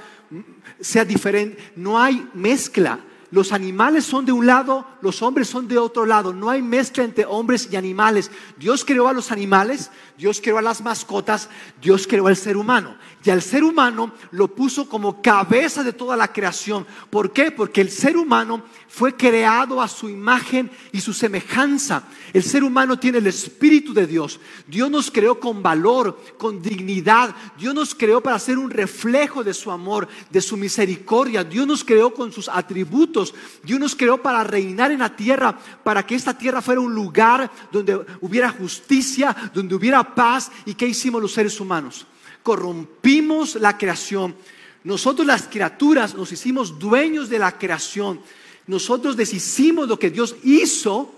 sea 0.81 1.05
diferente. 1.05 1.73
No 1.77 2.01
hay 2.01 2.29
mezcla. 2.35 2.99
Los 3.35 3.51
animales 3.51 4.05
son 4.05 4.25
de 4.25 4.31
un 4.31 4.47
lado, 4.47 4.87
los 5.01 5.21
hombres 5.21 5.49
son 5.49 5.67
de 5.67 5.77
otro 5.77 6.07
lado. 6.07 6.33
No 6.33 6.51
hay 6.51 6.63
mezcla 6.63 7.03
entre 7.03 7.27
hombres 7.27 7.69
y 7.69 7.75
animales. 7.75 8.31
Dios 8.57 8.85
creó 8.85 9.09
a 9.09 9.13
los 9.13 9.33
animales, 9.33 9.91
Dios 10.17 10.41
creó 10.41 10.59
a 10.59 10.63
las 10.63 10.81
mascotas, 10.83 11.49
Dios 11.83 12.07
creó 12.07 12.29
al 12.29 12.37
ser 12.37 12.57
humano. 12.57 12.97
Y 13.25 13.31
al 13.31 13.43
ser 13.43 13.65
humano 13.65 14.13
lo 14.31 14.55
puso 14.55 14.89
como 14.89 15.21
cabeza 15.21 15.83
de 15.83 15.93
toda 15.93 16.17
la 16.17 16.33
creación. 16.33 16.87
¿Por 17.11 17.33
qué? 17.33 17.51
Porque 17.51 17.81
el 17.81 17.91
ser 17.91 18.17
humano 18.17 18.63
fue 18.87 19.17
creado 19.17 19.83
a 19.83 19.89
su 19.89 20.09
imagen 20.09 20.71
y 20.93 21.01
su 21.01 21.13
semejanza. 21.13 22.05
El 22.33 22.45
ser 22.45 22.63
humano 22.63 23.01
tiene 23.01 23.19
el 23.19 23.27
Espíritu 23.27 23.93
de 23.93 24.07
Dios. 24.07 24.39
Dios 24.69 24.89
nos 24.89 25.11
creó 25.11 25.41
con 25.41 25.61
valor, 25.61 26.21
con 26.39 26.63
dignidad. 26.63 27.35
Dios 27.59 27.75
nos 27.75 27.97
creó 27.97 28.21
para 28.21 28.39
ser 28.39 28.59
un 28.59 28.71
reflejo 28.71 29.43
de 29.43 29.55
su 29.55 29.73
amor, 29.73 30.07
de 30.31 30.41
su 30.41 30.57
misericordia. 30.57 31.43
Dios 31.43 31.67
nos 31.67 31.83
creó 31.83 32.15
con 32.15 32.31
sus 32.31 32.49
atributos. 32.49 33.24
Dios 33.63 33.81
nos 33.81 33.95
creó 33.95 34.21
para 34.21 34.45
reinar 34.45 34.91
en 34.91 34.99
la 34.99 35.15
tierra, 35.15 35.57
para 35.83 36.05
que 36.05 36.17
esta 36.17 36.37
tierra 36.37 36.61
fuera 36.61 36.81
un 36.81 36.95
lugar 36.95 37.51
donde 37.71 38.05
hubiera 38.21 38.51
justicia, 38.51 39.35
donde 39.55 39.75
hubiera 39.75 40.15
paz. 40.15 40.51
¿Y 40.67 40.75
qué 40.75 40.87
hicimos 40.87 41.23
los 41.23 41.33
seres 41.33 41.61
humanos? 41.61 42.07
corrompimos 42.45 43.57
la 43.57 43.77
creación. 43.77 44.37
Nosotros 44.85 45.27
las 45.27 45.49
criaturas 45.49 46.15
nos 46.15 46.31
hicimos 46.31 46.79
dueños 46.79 47.29
de 47.29 47.41
la 47.41 47.59
creación. 47.59 48.21
Nosotros 48.69 49.17
deshicimos 49.17 49.89
lo 49.89 49.99
que 49.99 50.11
Dios 50.11 50.37
hizo. 50.45 51.13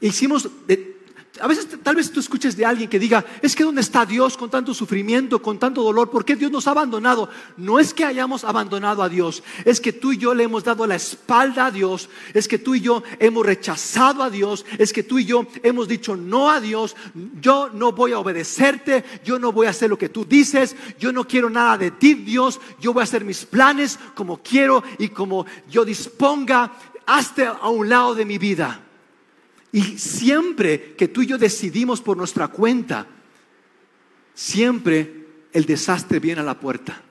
Hicimos 0.00 0.50
a 1.40 1.46
veces 1.46 1.68
tal 1.82 1.96
vez 1.96 2.10
tú 2.10 2.20
escuches 2.20 2.56
de 2.56 2.64
alguien 2.64 2.88
que 2.88 2.98
diga, 2.98 3.24
es 3.42 3.54
que 3.54 3.64
¿dónde 3.64 3.80
está 3.80 4.06
Dios 4.06 4.36
con 4.36 4.50
tanto 4.50 4.74
sufrimiento, 4.74 5.40
con 5.40 5.58
tanto 5.58 5.82
dolor? 5.82 6.10
¿Por 6.10 6.24
qué 6.24 6.36
Dios 6.36 6.50
nos 6.50 6.66
ha 6.66 6.72
abandonado? 6.72 7.28
No 7.56 7.78
es 7.78 7.94
que 7.94 8.04
hayamos 8.04 8.44
abandonado 8.44 9.02
a 9.02 9.08
Dios, 9.08 9.42
es 9.64 9.80
que 9.80 9.92
tú 9.92 10.12
y 10.12 10.18
yo 10.18 10.34
le 10.34 10.44
hemos 10.44 10.64
dado 10.64 10.86
la 10.86 10.96
espalda 10.96 11.66
a 11.66 11.70
Dios, 11.70 12.08
es 12.34 12.48
que 12.48 12.58
tú 12.58 12.74
y 12.74 12.80
yo 12.80 13.02
hemos 13.18 13.44
rechazado 13.44 14.22
a 14.22 14.30
Dios, 14.30 14.64
es 14.78 14.92
que 14.92 15.02
tú 15.02 15.18
y 15.18 15.24
yo 15.24 15.46
hemos 15.62 15.88
dicho 15.88 16.16
no 16.16 16.50
a 16.50 16.60
Dios, 16.60 16.96
yo 17.40 17.70
no 17.72 17.92
voy 17.92 18.12
a 18.12 18.18
obedecerte, 18.18 19.04
yo 19.24 19.38
no 19.38 19.52
voy 19.52 19.66
a 19.66 19.70
hacer 19.70 19.90
lo 19.90 19.98
que 19.98 20.08
tú 20.08 20.24
dices, 20.24 20.76
yo 20.98 21.12
no 21.12 21.26
quiero 21.26 21.50
nada 21.50 21.78
de 21.78 21.90
ti 21.90 22.14
Dios, 22.14 22.60
yo 22.80 22.92
voy 22.92 23.02
a 23.02 23.04
hacer 23.04 23.24
mis 23.24 23.44
planes 23.44 23.98
como 24.14 24.38
quiero 24.42 24.82
y 24.98 25.08
como 25.08 25.46
yo 25.70 25.84
disponga, 25.84 26.72
hazte 27.06 27.46
a 27.46 27.68
un 27.68 27.88
lado 27.88 28.14
de 28.14 28.24
mi 28.24 28.38
vida. 28.38 28.85
Y 29.76 29.98
siempre 29.98 30.94
que 30.94 31.06
tú 31.06 31.20
y 31.20 31.26
yo 31.26 31.36
decidimos 31.36 32.00
por 32.00 32.16
nuestra 32.16 32.48
cuenta, 32.48 33.06
siempre 34.32 35.26
el 35.52 35.66
desastre 35.66 36.18
viene 36.18 36.40
a 36.40 36.44
la 36.44 36.58
puerta. 36.58 37.02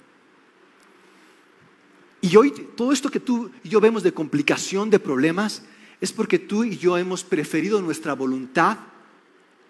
Y 2.21 2.35
hoy 2.35 2.49
todo 2.75 2.91
esto 2.91 3.11
que 3.11 3.19
tú 3.19 3.51
y 3.63 3.69
yo 3.69 3.79
vemos 3.79 4.01
de 4.01 4.15
complicación, 4.15 4.89
de 4.89 4.97
problemas, 4.97 5.61
es 6.01 6.11
porque 6.11 6.39
tú 6.39 6.63
y 6.63 6.75
yo 6.75 6.97
hemos 6.97 7.23
preferido 7.23 7.79
nuestra 7.83 8.15
voluntad 8.15 8.79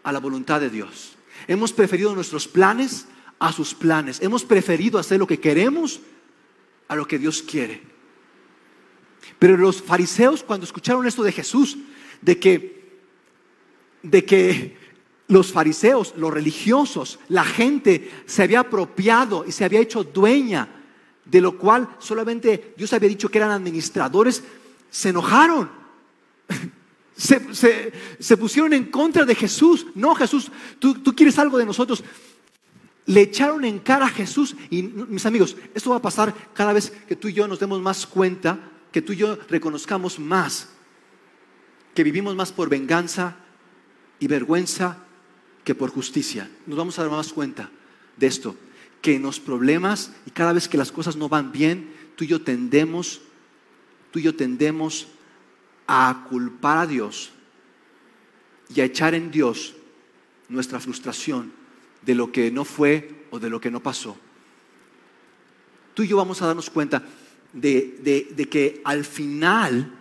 a 0.01 0.13
la 0.13 0.19
voluntad 0.21 0.61
de 0.61 0.69
Dios. 0.69 1.17
Hemos 1.49 1.73
preferido 1.73 2.15
nuestros 2.15 2.47
planes 2.47 3.07
a 3.39 3.51
sus 3.51 3.73
planes. 3.73 4.21
Hemos 4.21 4.45
preferido 4.45 4.99
hacer 4.99 5.19
lo 5.19 5.27
que 5.27 5.41
queremos 5.41 5.99
a 6.87 6.95
lo 6.95 7.05
que 7.05 7.19
Dios 7.19 7.43
quiere. 7.43 7.83
Pero 9.37 9.57
los 9.57 9.81
fariseos 9.81 10.43
cuando 10.43 10.65
escucharon 10.65 11.05
esto 11.05 11.23
de 11.23 11.33
Jesús, 11.33 11.77
de 12.21 12.39
que 12.39 12.74
de 14.05 14.25
que 14.25 14.77
los 15.27 15.51
fariseos, 15.51 16.13
los 16.17 16.31
religiosos, 16.31 17.19
la 17.29 17.43
gente 17.43 18.11
se 18.25 18.43
había 18.43 18.61
apropiado 18.61 19.45
y 19.47 19.51
se 19.51 19.65
había 19.65 19.79
hecho 19.79 20.03
dueña 20.03 20.69
de 21.25 21.41
lo 21.41 21.57
cual 21.57 21.89
solamente 21.99 22.73
Dios 22.77 22.93
había 22.93 23.09
dicho 23.09 23.29
que 23.29 23.39
eran 23.39 23.51
administradores, 23.51 24.43
se 24.89 25.09
enojaron. 25.09 25.69
Se, 27.17 28.35
pusieron 28.35 28.73
en 28.73 28.91
contra 28.91 29.23
de 29.23 29.35
Jesús. 29.35 29.87
No, 29.95 30.13
Jesús, 30.15 30.51
tú, 30.79 30.95
tú 30.95 31.15
quieres 31.15 31.39
algo 31.39 31.57
de 31.57 31.65
nosotros. 31.65 32.03
Le 33.05 33.21
echaron 33.21 33.63
en 33.63 33.79
cara 33.79 34.07
a 34.07 34.09
Jesús. 34.09 34.53
Y 34.69 34.83
mis 34.83 35.25
amigos, 35.25 35.55
esto 35.73 35.91
va 35.91 35.95
a 35.95 36.01
pasar 36.01 36.35
cada 36.53 36.73
vez 36.73 36.91
que 37.07 37.15
tú 37.15 37.29
y 37.29 37.33
yo 37.33 37.47
nos 37.47 37.61
demos 37.61 37.81
más 37.81 38.05
cuenta, 38.05 38.59
que 38.91 39.01
tú 39.01 39.13
y 39.13 39.15
yo 39.15 39.37
reconozcamos 39.47 40.19
más, 40.19 40.67
que 41.93 42.03
vivimos 42.03 42.35
más 42.35 42.51
por 42.51 42.67
venganza 42.67 43.37
y 44.19 44.27
vergüenza 44.27 44.97
que 45.63 45.75
por 45.75 45.89
justicia. 45.89 46.49
Nos 46.65 46.77
vamos 46.77 46.97
a 46.97 47.03
dar 47.03 47.11
más 47.11 47.33
cuenta 47.33 47.69
de 48.17 48.27
esto, 48.27 48.55
que 49.01 49.15
en 49.15 49.23
los 49.23 49.39
problemas 49.39 50.11
y 50.25 50.31
cada 50.31 50.53
vez 50.53 50.67
que 50.67 50.77
las 50.77 50.91
cosas 50.91 51.15
no 51.15 51.27
van 51.27 51.51
bien, 51.51 51.91
tú 52.15 52.23
y 52.23 52.27
yo 52.27 52.41
tendemos, 52.41 53.21
tú 54.11 54.19
y 54.19 54.23
yo 54.23 54.35
tendemos 54.35 55.07
a 55.87 56.25
culpar 56.29 56.77
a 56.77 56.87
Dios 56.87 57.31
y 58.73 58.81
a 58.81 58.85
echar 58.85 59.13
en 59.13 59.31
Dios 59.31 59.75
nuestra 60.49 60.79
frustración 60.79 61.51
de 62.03 62.15
lo 62.15 62.31
que 62.31 62.51
no 62.51 62.65
fue 62.65 63.25
o 63.31 63.39
de 63.39 63.49
lo 63.49 63.59
que 63.59 63.71
no 63.71 63.81
pasó. 63.81 64.17
Tú 65.93 66.03
y 66.03 66.07
yo 66.07 66.17
vamos 66.17 66.41
a 66.41 66.47
darnos 66.47 66.69
cuenta 66.69 67.03
de, 67.53 68.27
de 68.35 68.49
que 68.49 68.81
al 68.83 69.05
final, 69.05 69.91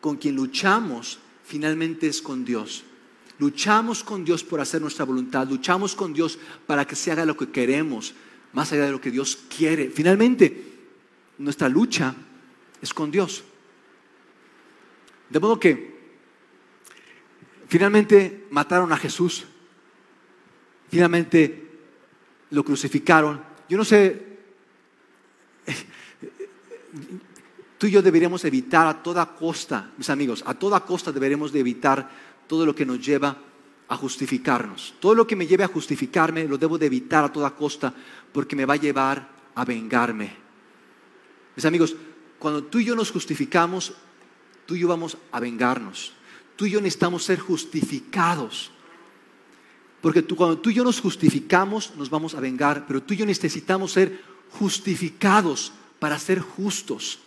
con 0.00 0.16
quien 0.16 0.34
luchamos, 0.34 1.18
finalmente 1.44 2.08
es 2.08 2.22
con 2.22 2.44
Dios. 2.44 2.84
Luchamos 3.42 4.04
con 4.04 4.24
Dios 4.24 4.44
por 4.44 4.60
hacer 4.60 4.80
nuestra 4.80 5.04
voluntad, 5.04 5.48
luchamos 5.48 5.96
con 5.96 6.14
Dios 6.14 6.38
para 6.64 6.86
que 6.86 6.94
se 6.94 7.10
haga 7.10 7.24
lo 7.24 7.36
que 7.36 7.50
queremos, 7.50 8.14
más 8.52 8.70
allá 8.70 8.84
de 8.84 8.92
lo 8.92 9.00
que 9.00 9.10
Dios 9.10 9.36
quiere. 9.48 9.90
Finalmente, 9.90 10.64
nuestra 11.38 11.68
lucha 11.68 12.14
es 12.80 12.94
con 12.94 13.10
Dios. 13.10 13.42
De 15.28 15.40
modo 15.40 15.58
que 15.58 15.92
finalmente 17.66 18.46
mataron 18.52 18.92
a 18.92 18.96
Jesús, 18.96 19.44
finalmente 20.88 21.68
lo 22.50 22.62
crucificaron. 22.62 23.42
Yo 23.68 23.76
no 23.76 23.84
sé, 23.84 24.24
tú 27.76 27.88
y 27.88 27.90
yo 27.90 28.02
deberíamos 28.02 28.44
evitar 28.44 28.86
a 28.86 29.02
toda 29.02 29.34
costa, 29.34 29.90
mis 29.98 30.10
amigos, 30.10 30.44
a 30.46 30.54
toda 30.54 30.86
costa 30.86 31.10
deberíamos 31.10 31.50
de 31.50 31.58
evitar 31.58 32.31
todo 32.46 32.66
lo 32.66 32.74
que 32.74 32.86
nos 32.86 33.04
lleva 33.04 33.36
a 33.88 33.96
justificarnos. 33.96 34.94
Todo 35.00 35.14
lo 35.14 35.26
que 35.26 35.36
me 35.36 35.46
lleve 35.46 35.64
a 35.64 35.68
justificarme 35.68 36.48
lo 36.48 36.56
debo 36.56 36.78
de 36.78 36.86
evitar 36.86 37.24
a 37.24 37.32
toda 37.32 37.54
costa 37.54 37.92
porque 38.32 38.56
me 38.56 38.64
va 38.64 38.74
a 38.74 38.78
llevar 38.78 39.28
a 39.54 39.64
vengarme. 39.64 40.34
Mis 41.54 41.64
amigos, 41.64 41.94
cuando 42.38 42.64
tú 42.64 42.78
y 42.78 42.86
yo 42.86 42.96
nos 42.96 43.10
justificamos, 43.10 43.92
tú 44.66 44.74
y 44.74 44.80
yo 44.80 44.88
vamos 44.88 45.18
a 45.30 45.40
vengarnos. 45.40 46.14
Tú 46.56 46.66
y 46.66 46.70
yo 46.70 46.80
necesitamos 46.80 47.24
ser 47.24 47.38
justificados. 47.38 48.70
Porque 50.00 50.22
tú, 50.22 50.36
cuando 50.36 50.58
tú 50.58 50.70
y 50.70 50.74
yo 50.74 50.84
nos 50.84 51.00
justificamos, 51.00 51.94
nos 51.96 52.10
vamos 52.10 52.34
a 52.34 52.40
vengar, 52.40 52.86
pero 52.86 53.02
tú 53.02 53.14
y 53.14 53.18
yo 53.18 53.26
necesitamos 53.26 53.92
ser 53.92 54.22
justificados 54.58 55.72
para 55.98 56.18
ser 56.18 56.40
justos. 56.40 57.18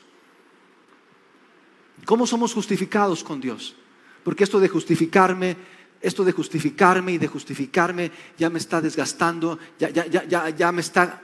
¿Cómo 2.05 2.27
somos 2.27 2.53
justificados 2.53 3.23
con 3.23 3.39
Dios? 3.39 3.75
Porque 4.25 4.43
esto 4.43 4.59
de 4.59 4.69
justificarme, 4.69 5.55
esto 6.01 6.25
de 6.25 6.31
justificarme 6.31 7.11
y 7.11 7.17
de 7.19 7.27
justificarme 7.27 8.11
ya 8.39 8.49
me 8.49 8.57
está 8.57 8.81
desgastando, 8.81 9.59
ya, 9.77 9.91
ya, 9.91 10.07
ya, 10.07 10.49
ya, 10.49 10.71
me 10.71 10.81
está, 10.81 11.21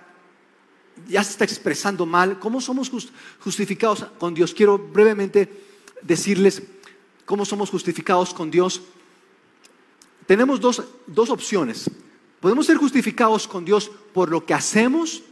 ya 1.08 1.24
se 1.24 1.32
está 1.32 1.44
expresando 1.44 2.06
mal. 2.06 2.38
¿Cómo 2.38 2.62
somos 2.62 2.92
justificados 3.40 4.06
con 4.20 4.36
Dios? 4.36 4.54
Quiero 4.54 4.78
brevemente 4.78 5.50
decirles 6.04 6.62
cómo 7.26 7.44
somos 7.44 7.72
justificados 7.72 8.36
con 8.36 8.52
Dios. 8.52 8.84
Tenemos 10.28 10.62
dos, 10.62 10.84
dos 11.08 11.32
opciones. 11.32 11.90
Podemos 12.40 12.68
ser 12.68 12.78
justificados 12.78 13.48
con 13.48 13.66
Dios 13.66 13.90
por 14.14 14.30
lo 14.30 14.46
que 14.46 14.54
hacemos 14.54 15.24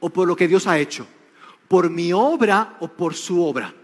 o 0.00 0.10
por 0.10 0.28
lo 0.28 0.36
que 0.36 0.48
Dios 0.48 0.66
ha 0.66 0.78
hecho, 0.78 1.06
por 1.66 1.88
mi 1.88 2.12
obra 2.12 2.76
o 2.80 2.88
por 2.88 3.14
su 3.14 3.42
obra. 3.42 3.74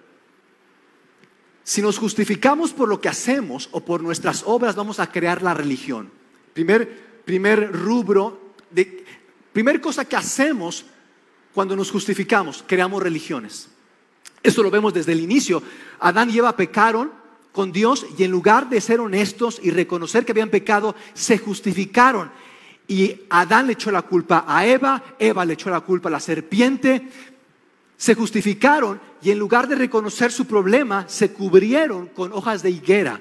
Si 1.72 1.80
nos 1.80 1.96
justificamos 1.96 2.74
por 2.74 2.86
lo 2.86 3.00
que 3.00 3.08
hacemos 3.08 3.70
o 3.72 3.80
por 3.80 4.02
nuestras 4.02 4.42
obras, 4.44 4.76
vamos 4.76 5.00
a 5.00 5.10
crear 5.10 5.40
la 5.40 5.54
religión. 5.54 6.10
Primer, 6.52 7.22
primer 7.24 7.72
rubro, 7.72 8.52
de, 8.70 9.06
primer 9.54 9.80
cosa 9.80 10.04
que 10.04 10.14
hacemos 10.14 10.84
cuando 11.54 11.74
nos 11.74 11.90
justificamos, 11.90 12.62
creamos 12.66 13.02
religiones. 13.02 13.70
Esto 14.42 14.62
lo 14.62 14.70
vemos 14.70 14.92
desde 14.92 15.12
el 15.12 15.20
inicio. 15.20 15.62
Adán 16.00 16.28
y 16.28 16.36
Eva 16.36 16.58
pecaron 16.58 17.10
con 17.52 17.72
Dios 17.72 18.04
y 18.18 18.24
en 18.24 18.30
lugar 18.30 18.68
de 18.68 18.82
ser 18.82 19.00
honestos 19.00 19.58
y 19.62 19.70
reconocer 19.70 20.26
que 20.26 20.32
habían 20.32 20.50
pecado, 20.50 20.94
se 21.14 21.38
justificaron. 21.38 22.30
Y 22.86 23.22
Adán 23.30 23.66
le 23.66 23.72
echó 23.72 23.90
la 23.90 24.02
culpa 24.02 24.44
a 24.46 24.66
Eva, 24.66 25.02
Eva 25.18 25.46
le 25.46 25.54
echó 25.54 25.70
la 25.70 25.80
culpa 25.80 26.10
a 26.10 26.12
la 26.12 26.20
serpiente, 26.20 27.08
se 28.02 28.16
justificaron 28.16 29.00
y 29.22 29.30
en 29.30 29.38
lugar 29.38 29.68
de 29.68 29.76
reconocer 29.76 30.32
su 30.32 30.44
problema, 30.44 31.04
se 31.06 31.32
cubrieron 31.32 32.08
con 32.08 32.32
hojas 32.32 32.60
de 32.60 32.70
higuera. 32.70 33.20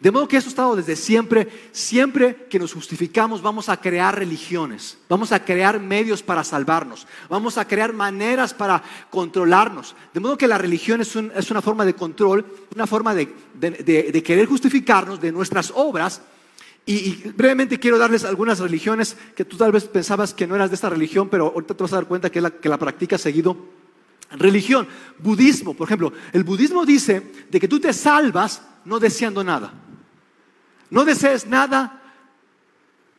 De 0.00 0.10
modo 0.10 0.26
que 0.26 0.38
eso 0.38 0.48
ha 0.48 0.50
estado 0.50 0.74
desde 0.74 0.96
siempre. 0.96 1.68
Siempre 1.70 2.48
que 2.50 2.58
nos 2.58 2.72
justificamos 2.72 3.42
vamos 3.42 3.68
a 3.68 3.76
crear 3.80 4.18
religiones, 4.18 4.98
vamos 5.08 5.30
a 5.30 5.44
crear 5.44 5.78
medios 5.78 6.20
para 6.20 6.42
salvarnos, 6.42 7.06
vamos 7.28 7.58
a 7.58 7.68
crear 7.68 7.92
maneras 7.92 8.52
para 8.52 8.82
controlarnos. 9.08 9.94
De 10.12 10.18
modo 10.18 10.36
que 10.36 10.48
la 10.48 10.58
religión 10.58 11.00
es, 11.00 11.14
una 11.14 11.62
forma 11.62 11.84
de 11.84 11.94
control, 11.94 12.44
una 12.74 12.88
forma 12.88 13.14
de, 13.14 14.22
querer 14.24 14.46
justificarnos 14.46 15.20
de 15.20 15.30
nuestras 15.30 15.72
obras. 15.72 16.22
Y, 16.88 17.32
brevemente 17.32 17.80
quiero 17.80 17.98
darles 17.98 18.24
algunas 18.24 18.60
religiones 18.60 19.16
que 19.34 19.44
tú 19.44 19.56
tal 19.56 19.72
vez 19.72 19.84
pensabas 19.84 20.32
que 20.32 20.46
no 20.46 20.54
eras 20.54 20.70
de 20.70 20.76
esta 20.76 20.88
religión, 20.88 21.28
pero 21.28 21.48
ahorita 21.48 21.74
te 21.74 21.82
vas 21.82 21.92
a 21.92 21.96
dar 21.96 22.06
cuenta 22.06 22.30
que 22.30 22.40
la, 22.40 22.50
que 22.50 22.68
la 22.68 22.78
practicas 22.78 23.20
seguido. 23.20 23.56
Religión, 24.30 24.86
budismo, 25.18 25.74
por 25.74 25.88
ejemplo, 25.88 26.12
el 26.32 26.44
budismo 26.44 26.86
dice 26.86 27.32
de 27.50 27.60
que 27.60 27.68
tú 27.68 27.80
te 27.80 27.92
salvas 27.92 28.62
no 28.84 29.00
deseando 29.00 29.42
nada. 29.42 29.74
No 30.90 31.04
desees 31.04 31.46
nada. 31.46 32.02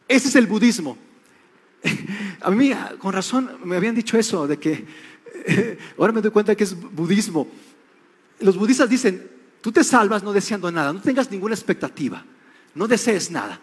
Ese 0.08 0.30
es 0.30 0.36
el 0.36 0.48
budismo. 0.48 0.98
A 2.42 2.52
mí, 2.52 2.72
con 3.00 3.14
razón, 3.14 3.58
me 3.64 3.76
habían 3.76 3.96
dicho 3.96 4.18
eso, 4.18 4.48
de 4.48 4.58
que 4.58 4.86
ahora 5.98 6.14
me 6.14 6.22
doy 6.22 6.32
cuenta 6.32 6.56
que 6.56 6.64
es 6.64 6.76
budismo. 6.80 7.48
Los 8.40 8.58
budistas 8.58 8.90
dicen, 8.90 9.30
tú 9.62 9.72
te 9.72 9.84
salvas 9.84 10.24
no 10.24 10.32
deseando 10.32 10.72
nada, 10.72 10.94
no 10.94 11.02
tengas 11.02 11.30
ninguna 11.32 11.56
expectativa, 11.56 12.24
no 12.78 12.88
desees 12.88 13.32
nada. 13.32 13.60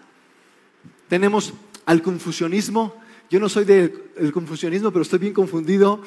Tenemos 1.09 1.55
al 1.87 2.03
confusionismo. 2.03 3.01
Yo 3.31 3.41
no 3.41 3.49
soy 3.49 3.65
del 3.65 4.33
confusionismo, 4.33 4.91
pero 4.91 5.03
estoy 5.03 5.19
bien 5.19 5.33
confundido. 5.33 6.03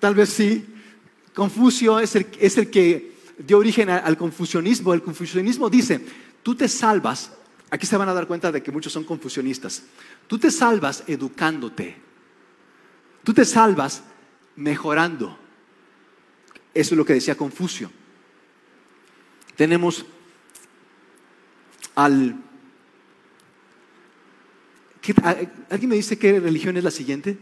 Tal 0.00 0.14
vez 0.14 0.30
sí. 0.30 0.64
Confucio 1.34 2.00
es 2.00 2.16
el, 2.16 2.26
el 2.40 2.70
que 2.70 3.12
dio 3.38 3.58
origen 3.58 3.90
al 3.90 4.16
confusionismo. 4.16 4.94
El 4.94 5.02
confusionismo 5.02 5.68
dice, 5.68 6.00
tú 6.42 6.54
te 6.54 6.68
salvas, 6.68 7.32
aquí 7.70 7.86
se 7.86 7.96
van 7.96 8.08
a 8.08 8.14
dar 8.14 8.26
cuenta 8.26 8.52
de 8.52 8.62
que 8.62 8.72
muchos 8.72 8.92
son 8.92 9.04
confusionistas, 9.04 9.82
tú 10.26 10.38
te 10.38 10.50
salvas 10.50 11.04
educándote, 11.06 11.96
tú 13.22 13.34
te 13.34 13.44
salvas 13.44 14.04
mejorando. 14.56 15.38
Eso 16.72 16.94
es 16.94 16.98
lo 16.98 17.04
que 17.04 17.14
decía 17.14 17.36
Confucio. 17.36 17.90
Tenemos 19.56 20.04
al... 21.94 22.36
¿Alguien 25.70 25.90
me 25.90 25.96
dice 25.96 26.18
qué 26.18 26.40
religión 26.40 26.76
es 26.76 26.84
la 26.84 26.90
siguiente? 26.90 27.38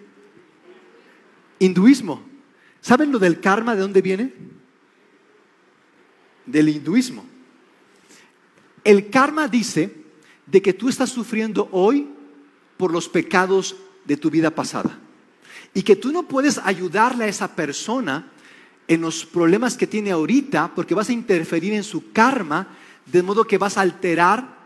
Hinduismo. 1.59 2.23
¿Saben 2.81 3.13
lo 3.13 3.21
del 3.21 3.41
karma 3.41 3.77
de 3.77 3.83
dónde 3.83 4.03
viene? 4.03 4.33
Del 6.45 6.69
hinduismo. 6.69 7.25
El 8.83 9.11
karma 9.11 9.47
dice 9.47 9.95
de 10.47 10.61
que 10.61 10.73
tú 10.73 10.89
estás 10.89 11.11
sufriendo 11.11 11.69
hoy 11.71 12.09
por 12.77 12.93
los 12.93 13.09
pecados 13.09 13.77
de 14.05 14.17
tu 14.17 14.29
vida 14.29 14.51
pasada 14.51 14.99
y 15.73 15.83
que 15.83 15.95
tú 15.95 16.13
no 16.13 16.25
puedes 16.25 16.59
ayudarle 16.59 17.25
a 17.25 17.29
esa 17.29 17.55
persona 17.55 18.29
en 18.89 19.01
los 19.01 19.25
problemas 19.25 19.77
que 19.77 19.87
tiene 19.87 20.11
ahorita 20.11 20.73
porque 20.75 20.95
vas 20.95 21.09
a 21.09 21.13
interferir 21.13 21.73
en 21.73 21.85
su 21.85 22.13
karma 22.13 22.77
de 23.07 23.23
modo 23.23 23.45
que 23.45 23.59
vas 23.59 23.79
a 23.79 23.83
alterar 23.83 24.63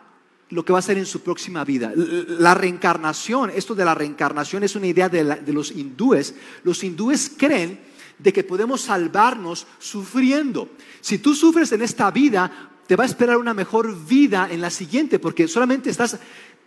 lo 0.51 0.65
que 0.65 0.73
va 0.73 0.79
a 0.79 0.83
ser 0.83 0.99
en 0.99 1.07
su 1.07 1.23
próxima 1.23 1.65
vida. 1.65 1.93
La 1.95 2.55
reencarnación, 2.55 3.51
esto 3.51 3.75
de 3.75 3.85
la 3.85 3.95
reencarnación 3.95 4.63
es 4.63 4.77
una 4.77 4.87
idea 4.87 5.09
de, 5.09 5.53
los 5.53 5.73
hindúes. 5.73 6.35
Los 6.63 6.85
hindúes 6.85 7.33
creen 7.37 7.81
de 8.19 8.33
que 8.33 8.45
podemos 8.45 8.83
salvarnos 8.83 9.67
sufriendo. 9.79 10.71
Si 11.01 11.19
tú 11.19 11.35
sufres 11.35 11.73
en 11.73 11.83
esta 11.83 12.11
vida, 12.11 12.71
te 12.87 12.97
va 12.97 13.03
a 13.03 13.07
esperar 13.07 13.39
una 13.39 13.55
mejor 13.55 14.07
vida 14.07 14.49
en 14.51 14.61
la 14.61 14.71
siguiente, 14.71 15.19
porque 15.19 15.49
solamente 15.49 15.91
estás 15.91 16.17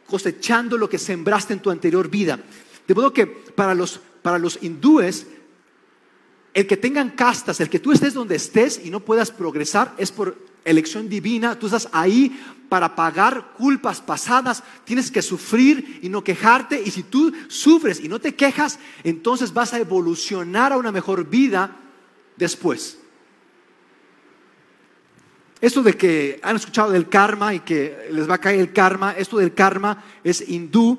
cosechando 0.06 0.78
lo 0.78 0.90
que 0.90 0.98
sembraste 0.98 1.54
en 1.54 1.62
tu 1.62 1.70
anterior 1.70 2.10
vida. 2.10 2.40
De 2.86 2.96
modo 2.96 3.14
que 3.14 3.28
para 3.28 3.74
los, 3.74 4.02
para 4.22 4.38
los 4.38 4.60
hindúes, 4.62 5.28
el 6.54 6.68
que 6.68 6.76
tengan 6.76 7.12
castas, 7.12 7.62
el 7.62 7.70
que 7.70 7.80
tú 7.80 7.94
estés 7.94 8.14
donde 8.14 8.36
estés 8.36 8.82
y 8.84 8.90
no 8.90 9.00
puedas 9.00 9.32
progresar 9.32 9.94
es 9.98 10.12
por 10.12 10.49
elección 10.66 11.10
divina. 11.10 11.58
Tú 11.58 11.68
estás 11.68 11.90
ahí 11.92 12.40
para 12.70 12.96
pagar 12.96 13.54
culpas 13.58 14.00
pasadas, 14.00 14.64
tienes 14.86 15.10
que 15.10 15.22
sufrir 15.22 16.00
y 16.04 16.10
no 16.10 16.24
quejarte. 16.24 16.82
Y 16.86 16.92
si 16.92 17.04
tú 17.04 17.34
sufres 17.48 18.00
y 18.00 18.08
no 18.08 18.20
te 18.20 18.36
quejas, 18.36 18.80
entonces 19.04 19.54
vas 19.54 19.74
a 19.74 19.80
evolucionar 19.80 20.72
a 20.72 20.78
una 20.78 20.92
mejor 20.92 21.28
vida 21.28 21.76
después. 22.38 23.00
Esto 25.62 25.84
de 25.84 25.94
que 25.94 26.40
han 26.42 26.56
escuchado 26.56 26.92
del 26.92 27.10
karma 27.10 27.54
y 27.54 27.60
que 27.60 28.08
les 28.12 28.30
va 28.30 28.36
a 28.36 28.42
caer 28.42 28.62
el 28.62 28.72
karma, 28.72 29.12
esto 29.18 29.38
del 29.38 29.54
karma 29.54 30.04
es 30.24 30.48
hindú 30.48 30.98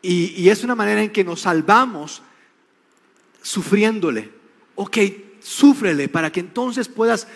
y, 0.00 0.48
es 0.48 0.64
una 0.64 0.74
manera 0.74 1.02
en 1.02 1.10
que 1.10 1.24
nos 1.24 1.42
salvamos 1.42 2.22
sufriéndole. 3.42 4.30
Ok, 4.76 4.96
súfrele 5.40 6.08
para 6.08 6.32
que 6.32 6.40
entonces 6.40 6.88
puedas 6.88 7.28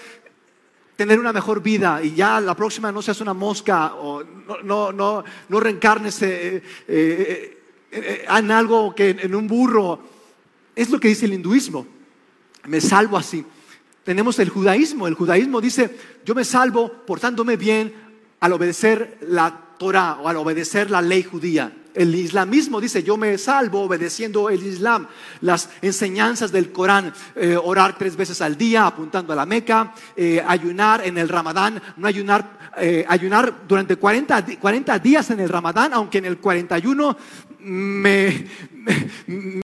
tener 0.97 1.18
una 1.18 1.32
mejor 1.32 1.62
vida 1.62 2.03
y 2.03 2.14
ya 2.14 2.40
la 2.40 2.55
próxima 2.55 2.92
no 2.92 3.03
seas 3.03 3.20
una 3.20 3.34
mosca 3.34 3.95
o 3.97 4.22
no, 4.62 4.92
no, 4.92 5.24
no, 5.49 5.61
reencarnes 5.61 6.22
eh, 6.22 6.62
eh, 6.88 7.62
eh, 7.90 8.24
en 8.28 8.51
algo 8.51 8.95
que 8.95 9.11
en 9.11 9.34
un 9.34 9.47
burro. 9.47 10.01
Es 10.74 10.90
lo 10.90 10.99
que 10.99 11.09
dice 11.09 11.26
el 11.26 11.34
hinduismo. 11.34 11.86
Me 12.66 12.80
salvo 12.80 13.16
así. 13.16 13.45
Tenemos 14.03 14.38
el 14.38 14.49
judaísmo. 14.49 15.07
El 15.07 15.14
judaísmo 15.14 15.61
dice, 15.61 15.97
yo 16.24 16.34
me 16.34 16.45
salvo 16.45 16.90
portándome 17.07 17.57
bien 17.57 17.95
al 18.40 18.53
obedecer 18.53 19.18
la 19.22 19.61
Torah 19.78 20.18
o 20.20 20.28
al 20.28 20.36
obedecer 20.36 20.90
la 20.90 21.01
ley 21.01 21.22
judía. 21.22 21.72
El 21.95 22.14
islamismo 22.14 22.80
dice, 22.80 23.05
yo 23.05 23.16
me 23.16 23.38
salvo 23.38 23.82
obedeciendo 23.82 24.51
el 24.51 24.66
Islam, 24.66 25.07
las 25.40 25.70
enseñanzas 25.80 26.51
del 26.51 26.72
Corán, 26.72 27.12
eh, 27.36 27.57
orar 27.57 27.97
tres 27.97 28.16
veces 28.16 28.40
al 28.40 28.59
día, 28.59 28.86
apuntando 28.86 29.32
a 29.32 29.36
la 29.36 29.47
Meca, 29.47 29.95
eh, 30.16 30.42
ayunar 30.47 31.07
en 31.07 31.18
el 31.18 31.28
Ramadán, 31.28 31.80
no 31.97 32.09
ayunar, 32.09 32.72
eh, 32.78 33.05
ayunar 33.09 33.62
durante 33.68 33.95
40, 33.95 34.45
40 34.59 34.99
días 34.99 35.30
en 35.30 35.38
el 35.38 35.49
Ramadán, 35.49 35.95
aunque 35.95 36.18
en 36.18 36.24
el 36.24 36.38
41 36.38 37.16
me, 37.64 38.47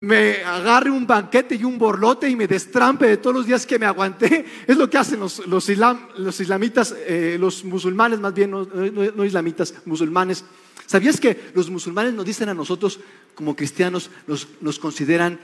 me, 0.01 0.43
agarre 0.45 0.91
un 0.91 1.07
banquete 1.07 1.55
y 1.55 1.65
un 1.65 1.79
borlote 1.79 2.29
y 2.29 2.37
me 2.37 2.47
destrampe 2.47 3.07
de 3.07 3.17
todos 3.19 3.37
los 3.37 3.47
días 3.47 3.67
que 3.67 3.79
me 3.79 3.87
aguanté. 3.87 4.47
Es 4.67 4.77
lo 4.77 4.89
que 4.89 4.99
hacen 4.99 5.21
los, 5.21 5.47
los, 5.47 5.69
islamitas, 5.69 6.95
eh, 7.07 7.37
los 7.39 7.65
musulmanes 7.65 8.19
más 8.21 8.33
bien, 8.33 8.51
no, 8.51 9.25
islamitas, 9.25 9.75
musulmanes. 9.85 10.45
¿Sabías 10.91 11.21
que 11.21 11.53
los 11.55 11.71
musulmanes 11.71 12.15
nos 12.15 12.25
dicen 12.25 12.49
a 12.49 12.55
nosotros 12.55 12.99
como 13.37 13.55
cristianos, 13.55 14.11
nos, 14.27 14.79
consideran, 14.81 15.39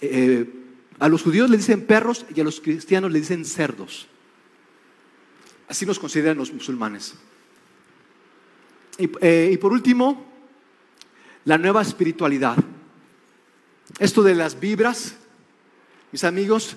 eh, 0.00 0.44
a 0.98 1.08
los 1.08 1.22
judíos 1.22 1.48
le 1.48 1.56
dicen 1.56 1.86
perros 1.86 2.26
y 2.34 2.40
a 2.40 2.42
los 2.42 2.60
cristianos 2.60 3.12
le 3.12 3.20
dicen 3.20 3.44
cerdos? 3.44 4.08
Así 5.68 5.86
nos 5.86 6.00
consideran 6.00 6.36
los 6.36 6.52
musulmanes. 6.52 7.14
y 8.98 9.08
eh, 9.20 9.56
por 9.60 9.70
último, 9.70 10.26
la 11.44 11.58
nueva 11.58 11.82
espiritualidad. 11.82 12.56
Esto 14.00 14.24
de 14.24 14.34
las 14.34 14.58
vibras, 14.58 15.14
mis 16.10 16.24
amigos, 16.24 16.74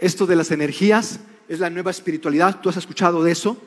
esto 0.00 0.24
de 0.24 0.36
las 0.36 0.52
energías 0.52 1.20
es 1.50 1.60
la 1.60 1.68
nueva 1.68 1.90
espiritualidad. 1.90 2.62
¿Tú 2.62 2.70
has 2.70 2.78
escuchado 2.78 3.22
de 3.22 3.32
eso? 3.32 3.62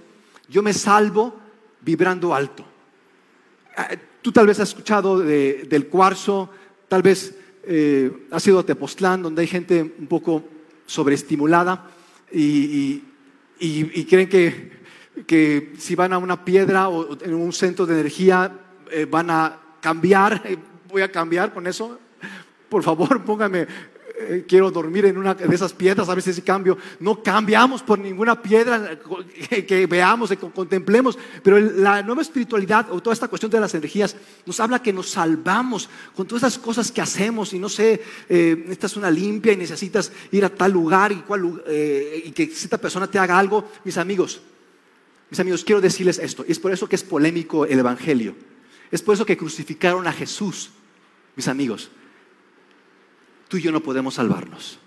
Yo 0.50 0.64
me 0.64 0.74
salvo 0.74 1.40
vibrando 1.82 2.34
alto. 2.34 2.66
Ah, 3.76 3.90
tú 4.22 4.32
tal 4.32 4.48
vez 4.48 4.60
has 4.60 4.70
escuchado 4.70 5.20
del 5.20 5.88
cuarzo, 5.88 6.50
tal 6.88 7.02
vez 7.02 7.36
eh, 7.64 8.28
has 8.32 8.48
ido 8.48 8.60
a 8.60 8.66
Tepoztlán, 8.66 9.22
donde 9.22 9.42
hay 9.42 9.48
gente 9.48 9.82
un 10.00 10.08
poco 10.08 10.44
sobreestimulada 10.86 11.90
y, 12.32 13.04
creen 14.10 14.30
que, 14.30 15.74
si 15.78 15.96
van 15.96 16.14
a 16.14 16.18
una 16.18 16.46
piedra 16.46 16.90
o 16.90 17.18
en 17.22 17.34
un 17.34 17.52
centro 17.54 17.86
de 17.86 18.00
energía 18.00 18.52
eh, 18.92 19.06
van 19.06 19.30
a 19.30 19.60
cambiar, 19.82 20.42
voy 20.90 21.02
a 21.02 21.12
cambiar 21.12 21.54
con 21.54 21.68
eso. 21.68 22.00
Por 22.70 22.84
favor, 22.84 23.24
póngame, 23.26 23.68
eh, 24.18 24.46
quiero 24.48 24.72
dormir 24.72 25.06
en 25.06 25.18
una 25.18 25.34
de 25.34 25.54
esas 25.54 25.74
piedras, 25.74 26.08
a 26.08 26.16
veces 26.16 26.36
si 26.36 26.42
cambio. 26.42 26.78
No 27.00 27.22
cambiamos 27.22 27.84
por 27.84 28.00
ninguna 28.00 28.42
piedra 28.42 28.98
que, 29.68 29.88
veamos, 29.88 30.30
que 30.30 30.38
contemplemos. 30.38 31.18
Pero 31.44 31.60
la 31.60 32.02
nueva 32.02 32.22
espiritualidad 32.22 32.92
o 32.92 33.02
toda 33.02 33.14
esta 33.14 33.28
cuestión 33.28 33.52
de 33.52 33.60
las 33.60 33.74
energías 33.74 34.16
nos 34.46 34.60
habla 34.60 34.82
que 34.82 34.94
nos 34.94 35.10
salvamos 35.10 35.90
con 36.16 36.28
todas 36.28 36.44
esas 36.44 36.60
cosas 36.60 36.92
que 36.92 37.02
hacemos 37.02 37.54
y 37.54 37.60
no 37.60 37.68
sé, 37.68 38.02
eh, 38.30 38.78
es 38.82 38.96
una 38.96 39.12
limpia 39.12 39.52
y 39.52 39.58
necesitas 39.58 40.12
ir 40.32 40.46
a 40.46 40.50
tal 40.50 40.72
lugar 40.72 41.12
y, 41.12 41.16
cual, 41.18 41.64
eh, 41.68 42.24
y 42.26 42.32
que 42.32 42.44
esta 42.44 42.78
persona 42.78 43.08
te 43.08 43.20
haga 43.20 43.38
algo. 43.38 43.70
Mis 43.84 43.98
amigos, 43.98 44.42
mis 45.30 45.40
amigos, 45.40 45.64
quiero 45.66 45.82
decirles 45.82 46.20
esto. 46.20 46.46
Y 46.48 46.52
es 46.54 46.60
por 46.60 46.72
eso 46.72 46.88
que 46.88 46.96
es 46.96 47.04
polémico 47.04 47.66
el 47.66 47.80
Evangelio. 47.80 48.36
Es 48.92 49.02
por 49.02 49.16
eso 49.16 49.26
que 49.26 49.36
crucificaron 49.36 50.08
a 50.08 50.14
Jesús, 50.14 50.70
mis 51.36 51.48
amigos. 51.48 51.90
Tú 53.48 53.58
y 53.58 53.62
yo 53.62 53.72
no 53.72 53.82
podemos 53.82 54.16
salvarnos. 54.16 54.80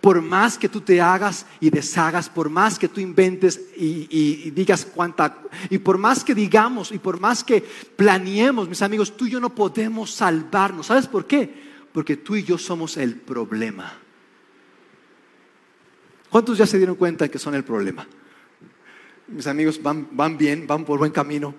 Por 0.00 0.22
más 0.22 0.56
que 0.56 0.68
tú 0.68 0.80
te 0.80 1.00
hagas 1.00 1.46
y 1.60 1.70
deshagas, 1.70 2.28
por 2.28 2.48
más 2.48 2.78
que 2.78 2.88
tú 2.88 3.00
inventes 3.00 3.60
y, 3.76 4.50
digas 4.50 4.84
cuánta, 4.84 5.38
y 5.68 5.78
por 5.78 5.98
más 5.98 6.24
que 6.24 6.34
digamos 6.34 6.92
y 6.92 6.98
por 6.98 7.20
más 7.20 7.44
que 7.44 7.60
planeemos, 7.96 8.68
mis 8.68 8.82
amigos, 8.82 9.16
tú 9.16 9.26
y 9.26 9.30
yo 9.30 9.40
no 9.40 9.54
podemos 9.54 10.12
salvarnos. 10.12 10.86
¿Sabes 10.86 11.06
por 11.06 11.26
qué? 11.26 11.66
Porque 11.92 12.16
tú 12.16 12.36
y 12.36 12.42
yo 12.42 12.58
somos 12.58 12.96
el 12.96 13.16
problema. 13.16 13.92
¿Cuántos 16.30 16.58
ya 16.58 16.66
se 16.66 16.78
dieron 16.78 16.96
cuenta 16.96 17.28
que 17.28 17.38
son 17.38 17.54
el 17.54 17.64
problema? 17.64 18.06
Mis 19.28 19.46
amigos 19.46 19.82
van, 19.82 20.08
van 20.12 20.38
bien, 20.38 20.66
van 20.66 20.84
por 20.84 20.98
buen 20.98 21.12
camino 21.12 21.54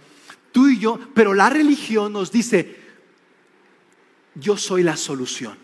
tú 0.58 0.68
y 0.70 0.80
yo, 0.80 1.00
pero 1.14 1.36
la 1.36 1.52
religión 1.52 2.14
nos 2.14 2.32
dice, 2.32 2.87
yo 4.40 4.58
soy 4.58 4.84
la 4.84 4.98
solución, 4.98 5.58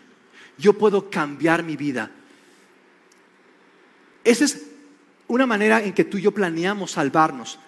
yo 0.58 0.74
puedo 0.74 1.10
cambiar 1.10 1.62
mi 1.62 1.76
vida. 1.76 2.10
Esa 4.22 4.44
es 4.44 4.66
una 5.28 5.46
manera 5.46 5.82
en 5.82 5.92
que 5.92 6.04
tú 6.04 6.18
y 6.18 6.22
yo 6.22 6.32
planeamos 6.32 6.92
salvarnos. 6.92 7.58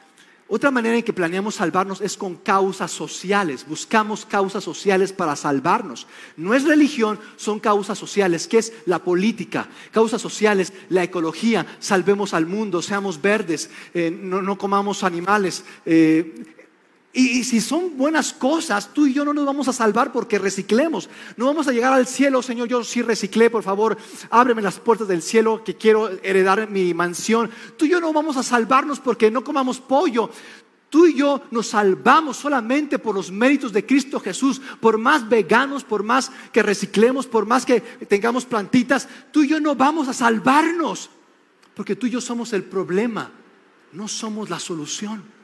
Otra 0.48 0.70
manera 0.70 0.96
en 0.96 1.02
que 1.02 1.12
planeamos 1.12 1.56
salvarnos 1.56 2.00
es 2.00 2.16
con 2.16 2.36
causas 2.36 2.92
sociales. 2.92 3.66
Buscamos 3.66 4.24
causas 4.24 4.62
sociales 4.62 5.12
para 5.12 5.34
salvarnos. 5.34 6.06
No 6.36 6.54
es 6.54 6.62
religión, 6.62 7.18
son 7.34 7.58
causas 7.58 7.98
sociales. 7.98 8.46
¿Qué 8.46 8.58
es 8.58 8.72
la 8.84 9.00
política? 9.00 9.68
Causas 9.90 10.22
sociales, 10.22 10.72
la 10.88 11.02
ecología. 11.02 11.66
Salvemos 11.80 12.32
al 12.32 12.46
mundo, 12.46 12.80
seamos 12.80 13.20
verdes, 13.20 13.70
eh, 13.92 14.08
no, 14.08 14.56
comamos 14.56 15.02
animales. 15.02 15.64
Eh, 15.84 16.55
Y, 17.18 17.44
si 17.44 17.62
son 17.62 17.96
buenas 17.96 18.34
cosas, 18.34 18.92
tú 18.92 19.06
y 19.06 19.14
yo 19.14 19.24
no 19.24 19.32
nos 19.32 19.46
vamos 19.46 19.68
a 19.68 19.72
salvar 19.72 20.12
porque 20.12 20.38
reciclemos. 20.38 21.08
No 21.38 21.46
vamos 21.46 21.66
a 21.66 21.72
llegar 21.72 21.94
al 21.94 22.06
cielo, 22.06 22.42
Señor, 22.42 22.68
yo 22.68 22.84
sí 22.84 23.00
reciclé, 23.00 23.48
por 23.48 23.62
favor, 23.62 23.96
ábreme 24.28 24.60
las 24.60 24.78
puertas 24.78 25.08
del 25.08 25.22
cielo 25.22 25.64
que 25.64 25.76
quiero 25.76 26.10
heredar 26.22 26.68
mi 26.68 26.92
mansión. 26.92 27.50
Tú 27.78 27.86
y 27.86 27.88
yo 27.88 28.02
no 28.02 28.12
vamos 28.12 28.36
a 28.36 28.42
salvarnos 28.42 29.00
porque 29.00 29.30
no 29.30 29.42
comamos 29.42 29.80
pollo. 29.80 30.28
Tú 30.90 31.06
y 31.06 31.14
yo 31.14 31.40
nos 31.50 31.68
salvamos 31.68 32.36
solamente 32.36 32.98
por 32.98 33.14
los 33.14 33.30
méritos 33.30 33.72
de 33.72 33.86
Cristo 33.86 34.20
Jesús, 34.20 34.60
por 34.78 34.98
más 34.98 35.26
veganos, 35.26 35.84
por 35.84 36.02
más 36.02 36.30
que 36.52 36.62
reciclemos, 36.62 37.26
por 37.26 37.46
más 37.46 37.64
que 37.64 37.80
tengamos 37.80 38.44
plantitas, 38.44 39.08
tú 39.32 39.42
y 39.42 39.48
yo 39.48 39.58
no 39.58 39.74
vamos 39.74 40.08
a 40.08 40.12
salvarnos, 40.12 41.08
porque 41.74 41.96
tú 41.96 42.08
y 42.08 42.10
yo 42.10 42.20
somos 42.20 42.52
el 42.52 42.64
problema, 42.64 43.30
no 43.92 44.06
somos 44.06 44.50
la 44.50 44.58
solución. 44.58 45.35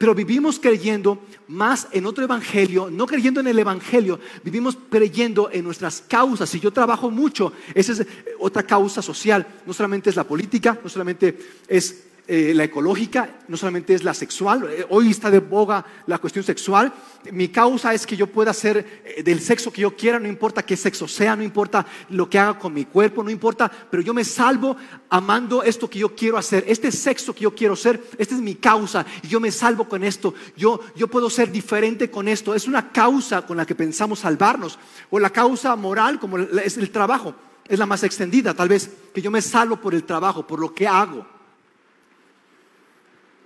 Pero 0.00 0.14
vivimos 0.14 0.58
creyendo 0.58 1.26
más 1.48 1.86
en 1.92 2.06
otro 2.06 2.24
evangelio, 2.24 2.88
no 2.90 3.04
creyendo 3.04 3.40
en 3.40 3.48
el 3.48 3.58
evangelio, 3.58 4.18
vivimos 4.42 4.78
creyendo 4.88 5.50
en 5.52 5.62
nuestras 5.62 6.00
causas. 6.00 6.54
Y 6.54 6.60
yo 6.60 6.72
trabajo 6.72 7.10
mucho, 7.10 7.52
esa 7.74 7.92
es 7.92 8.06
otra 8.38 8.62
causa 8.62 9.02
social, 9.02 9.46
no 9.66 9.74
solamente 9.74 10.08
es 10.08 10.16
la 10.16 10.24
política, 10.24 10.80
no 10.82 10.88
solamente 10.88 11.38
es 11.68 12.04
eh, 12.26 12.52
la 12.54 12.64
ecológica, 12.64 13.38
no 13.48 13.56
solamente 13.56 13.94
es 13.94 14.04
la 14.04 14.14
sexual, 14.14 14.68
eh, 14.70 14.86
hoy 14.88 15.10
está 15.10 15.30
de 15.30 15.40
boga 15.40 15.84
la 16.06 16.18
cuestión 16.18 16.44
sexual, 16.44 16.92
mi 17.32 17.48
causa 17.48 17.92
es 17.92 18.06
que 18.06 18.16
yo 18.16 18.26
pueda 18.26 18.52
ser 18.52 19.02
eh, 19.04 19.22
del 19.22 19.40
sexo 19.40 19.72
que 19.72 19.82
yo 19.82 19.96
quiera, 19.96 20.20
no 20.20 20.28
importa 20.28 20.64
qué 20.64 20.76
sexo 20.76 21.08
sea, 21.08 21.34
no 21.34 21.42
importa 21.42 21.84
lo 22.10 22.30
que 22.30 22.38
haga 22.38 22.58
con 22.58 22.72
mi 22.72 22.84
cuerpo, 22.84 23.24
no 23.24 23.30
importa, 23.30 23.70
pero 23.90 24.02
yo 24.02 24.14
me 24.14 24.24
salvo 24.24 24.76
amando 25.08 25.62
esto 25.62 25.90
que 25.90 25.98
yo 25.98 26.14
quiero 26.14 26.38
hacer, 26.38 26.64
este 26.68 26.92
sexo 26.92 27.34
que 27.34 27.42
yo 27.42 27.54
quiero 27.54 27.74
ser, 27.74 28.00
esta 28.16 28.34
es 28.34 28.40
mi 28.40 28.54
causa 28.54 29.04
y 29.22 29.28
yo 29.28 29.40
me 29.40 29.50
salvo 29.50 29.88
con 29.88 30.04
esto, 30.04 30.34
yo, 30.56 30.80
yo 30.94 31.08
puedo 31.08 31.30
ser 31.30 31.50
diferente 31.50 32.10
con 32.10 32.28
esto, 32.28 32.54
es 32.54 32.68
una 32.68 32.92
causa 32.92 33.42
con 33.42 33.56
la 33.56 33.66
que 33.66 33.74
pensamos 33.74 34.20
salvarnos, 34.20 34.78
o 35.10 35.18
la 35.18 35.30
causa 35.30 35.74
moral 35.76 36.20
como 36.20 36.38
es 36.38 36.76
el 36.76 36.90
trabajo, 36.90 37.34
es 37.66 37.78
la 37.78 37.86
más 37.86 38.02
extendida, 38.02 38.54
tal 38.54 38.68
vez 38.68 38.90
que 39.14 39.22
yo 39.22 39.30
me 39.30 39.42
salvo 39.42 39.76
por 39.76 39.94
el 39.94 40.04
trabajo, 40.04 40.46
por 40.46 40.58
lo 40.58 40.74
que 40.74 40.86
hago. 40.86 41.39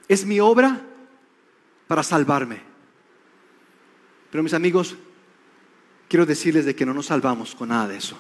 Es 0.09 0.25
mi 0.25 0.41
obra 0.41 0.81
para 1.87 2.03
salvarme. 2.03 2.61
Pero 4.31 4.43
mis 4.43 4.55
amigos, 4.55 4.97
quiero 6.09 6.27
decirles 6.27 6.65
de 6.65 6.75
que 6.75 6.85
no 6.85 6.93
nos 6.93 7.07
salvamos 7.07 7.55
con 7.55 7.69
nada 7.69 7.89
de 7.89 7.97
eso. 7.97 8.19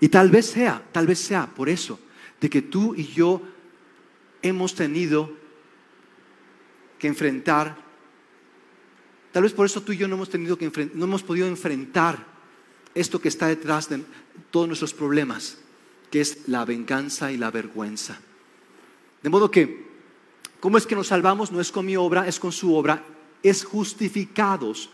Y 0.00 0.08
tal 0.08 0.30
vez 0.30 0.46
sea, 0.46 0.82
tal 0.92 1.06
vez 1.06 1.18
sea 1.18 1.46
por 1.46 1.68
eso, 1.68 2.00
de 2.40 2.48
que 2.48 2.62
tú 2.62 2.94
y 2.94 3.04
yo 3.06 3.42
hemos 4.40 4.74
tenido 4.74 5.30
que 6.98 7.06
enfrentar, 7.06 7.76
tal 9.32 9.42
vez 9.42 9.52
por 9.52 9.66
eso 9.66 9.82
tú 9.82 9.92
y 9.92 9.98
yo 9.98 10.08
no 10.08 10.16
hemos 10.16 10.30
tenido 10.30 10.56
que 10.56 10.90
no 10.94 11.04
hemos 11.04 11.22
podido 11.22 11.46
enfrentar 11.46 12.26
esto 12.94 13.20
que 13.20 13.28
está 13.28 13.46
detrás 13.48 13.88
de 13.88 14.02
todos 14.50 14.66
nuestros 14.66 14.94
problemas, 14.94 15.58
que 16.10 16.22
es 16.22 16.48
la 16.48 16.64
venganza 16.64 17.30
y 17.30 17.36
la 17.36 17.50
vergüenza. 17.50 18.18
De 19.22 19.28
modo 19.28 19.50
que 19.50 19.89
¿Cómo 20.60 20.76
es 20.76 20.86
que 20.86 20.94
nos 20.94 21.08
salvamos? 21.08 21.50
No 21.50 21.60
es 21.60 21.72
con 21.72 21.86
mi 21.86 21.96
obra, 21.96 22.28
es 22.28 22.38
con 22.38 22.52
su 22.52 22.74
obra. 22.74 23.02
Es 23.42 23.64
justificados 23.64 24.90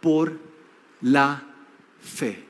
por 0.00 0.38
la 1.02 1.42
fe. 2.00 2.44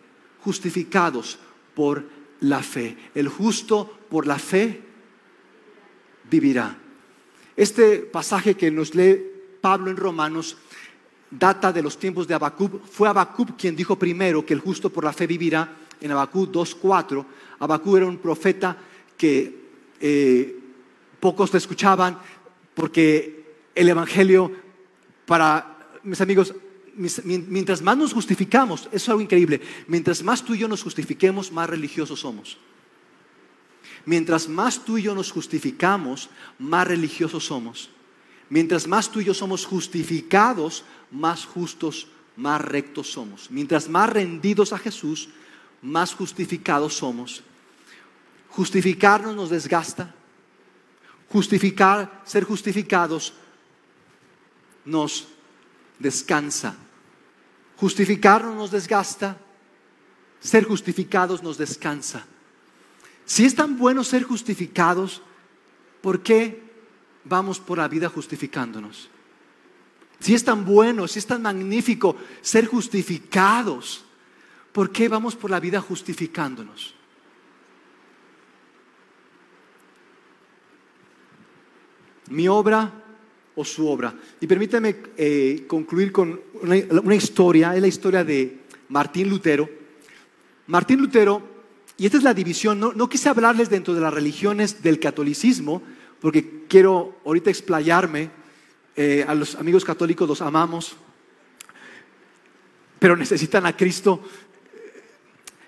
Justificados 0.44 1.38
por 1.74 2.04
la 2.40 2.62
fe. 2.62 2.96
El 3.14 3.28
justo 3.28 3.98
por 4.08 4.26
la 4.26 4.38
fe 4.38 4.82
vivirá. 6.30 6.76
Este 7.56 7.98
pasaje 7.98 8.54
que 8.54 8.70
nos 8.70 8.94
lee 8.94 9.26
Pablo 9.60 9.90
en 9.90 9.96
Romanos 9.96 10.56
data 11.30 11.72
de 11.72 11.82
los 11.82 11.98
tiempos 11.98 12.26
de 12.26 12.34
Abacub. 12.34 12.82
Fue 12.84 13.08
Abacub 13.08 13.56
quien 13.56 13.76
dijo 13.76 13.96
primero 13.96 14.44
que 14.44 14.54
el 14.54 14.60
justo 14.60 14.90
por 14.90 15.04
la 15.04 15.12
fe 15.12 15.26
vivirá 15.26 15.76
en 16.00 16.10
Abacub 16.10 16.50
2.4. 16.50 17.24
Abacub 17.60 17.96
era 17.96 18.06
un 18.06 18.18
profeta 18.18 18.76
que 19.16 19.60
eh, 20.00 20.58
pocos 21.20 21.52
le 21.52 21.58
escuchaban, 21.58 22.18
porque 22.80 23.44
el 23.74 23.90
Evangelio, 23.90 24.50
para 25.26 25.90
mis 26.02 26.18
amigos, 26.22 26.54
mientras 26.94 27.82
más 27.82 27.94
nos 27.94 28.14
justificamos, 28.14 28.86
eso 28.86 28.96
es 28.96 29.08
algo 29.10 29.20
increíble, 29.20 29.60
mientras 29.86 30.22
más 30.22 30.42
tú 30.42 30.54
y 30.54 30.60
yo 30.60 30.66
nos 30.66 30.82
justifiquemos, 30.82 31.52
más 31.52 31.68
religiosos 31.68 32.20
somos. 32.20 32.56
Mientras 34.06 34.48
más 34.48 34.82
tú 34.82 34.96
y 34.96 35.02
yo 35.02 35.14
nos 35.14 35.30
justificamos, 35.30 36.30
más 36.58 36.88
religiosos 36.88 37.44
somos. 37.44 37.90
Mientras 38.48 38.86
más 38.88 39.10
tú 39.10 39.20
y 39.20 39.26
yo 39.26 39.34
somos 39.34 39.66
justificados, 39.66 40.84
más 41.10 41.44
justos, 41.44 42.08
más 42.34 42.62
rectos 42.62 43.12
somos. 43.12 43.50
Mientras 43.50 43.90
más 43.90 44.08
rendidos 44.08 44.72
a 44.72 44.78
Jesús, 44.78 45.28
más 45.82 46.14
justificados 46.14 46.94
somos. 46.94 47.42
Justificarnos 48.48 49.36
nos 49.36 49.50
desgasta, 49.50 50.14
Justificar, 51.30 52.22
ser 52.24 52.44
justificados 52.44 53.32
nos 54.84 55.28
descansa. 55.98 56.76
Justificarnos 57.76 58.56
nos 58.56 58.70
desgasta, 58.70 59.38
ser 60.40 60.64
justificados 60.64 61.42
nos 61.42 61.56
descansa. 61.56 62.26
Si 63.24 63.44
es 63.44 63.54
tan 63.54 63.78
bueno 63.78 64.02
ser 64.02 64.24
justificados, 64.24 65.22
¿por 66.02 66.22
qué 66.22 66.62
vamos 67.24 67.60
por 67.60 67.78
la 67.78 67.86
vida 67.86 68.08
justificándonos? 68.08 69.08
Si 70.18 70.34
es 70.34 70.44
tan 70.44 70.64
bueno, 70.64 71.06
si 71.06 71.20
es 71.20 71.26
tan 71.26 71.42
magnífico 71.42 72.16
ser 72.42 72.66
justificados, 72.66 74.04
¿por 74.72 74.90
qué 74.90 75.08
vamos 75.08 75.36
por 75.36 75.50
la 75.50 75.60
vida 75.60 75.80
justificándonos? 75.80 76.94
Mi 82.30 82.48
obra 82.48 82.92
o 83.54 83.64
su 83.64 83.86
obra. 83.86 84.14
Y 84.40 84.46
permítame 84.46 84.96
eh, 85.16 85.64
concluir 85.66 86.12
con 86.12 86.40
una, 86.62 87.14
historia, 87.14 87.74
es 87.74 87.80
la 87.80 87.88
historia 87.88 88.24
de 88.24 88.60
Martín 88.88 89.28
Lutero. 89.28 89.68
Martín 90.66 91.00
Lutero, 91.00 91.42
y 91.96 92.06
esta 92.06 92.18
es 92.18 92.22
la 92.22 92.34
división, 92.34 92.80
no, 92.80 93.08
quise 93.08 93.28
hablarles 93.28 93.68
dentro 93.68 93.94
de 93.94 94.00
las 94.00 94.14
religiones 94.14 94.82
del 94.82 94.98
catolicismo, 94.98 95.82
porque 96.20 96.64
quiero 96.68 97.18
ahorita 97.24 97.50
explayarme, 97.50 98.30
eh, 98.96 99.24
a 99.26 99.34
los 99.34 99.54
amigos 99.54 99.84
católicos 99.84 100.28
los 100.28 100.42
amamos, 100.42 100.96
pero 102.98 103.16
necesitan 103.16 103.66
a 103.66 103.76
Cristo. 103.76 104.22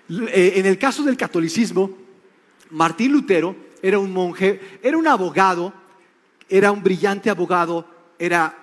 Eh, 0.09 0.53
en 0.55 0.65
el 0.65 0.77
caso 0.77 1.03
del 1.03 1.17
catolicismo, 1.17 1.97
Martín 2.71 3.11
Lutero 3.11 3.55
era 3.81 3.99
un 3.99 4.11
monje, 4.11 4.79
era 4.81 4.97
un 4.97 5.07
abogado, 5.07 5.73
era 6.49 6.71
un 6.71 6.83
brillante 6.83 7.29
abogado, 7.29 7.87
era 8.19 8.57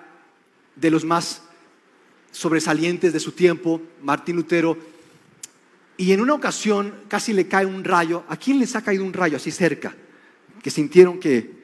de 0.75 0.91
los 0.91 1.03
más 1.03 1.41
sobresalientes 2.31 3.13
de 3.13 3.19
su 3.19 3.33
tiempo, 3.33 3.81
Martín 4.01 4.35
Lutero, 4.35 4.77
y 5.97 6.13
en 6.13 6.21
una 6.21 6.33
ocasión 6.33 6.93
casi 7.07 7.33
le 7.33 7.47
cae 7.47 7.65
un 7.65 7.83
rayo. 7.83 8.23
¿A 8.27 8.37
quién 8.37 8.59
les 8.59 8.75
ha 8.75 8.81
caído 8.81 9.03
un 9.03 9.13
rayo 9.13 9.37
así 9.37 9.51
cerca? 9.51 9.95
Que 10.63 10.71
sintieron 10.71 11.19
que 11.19 11.61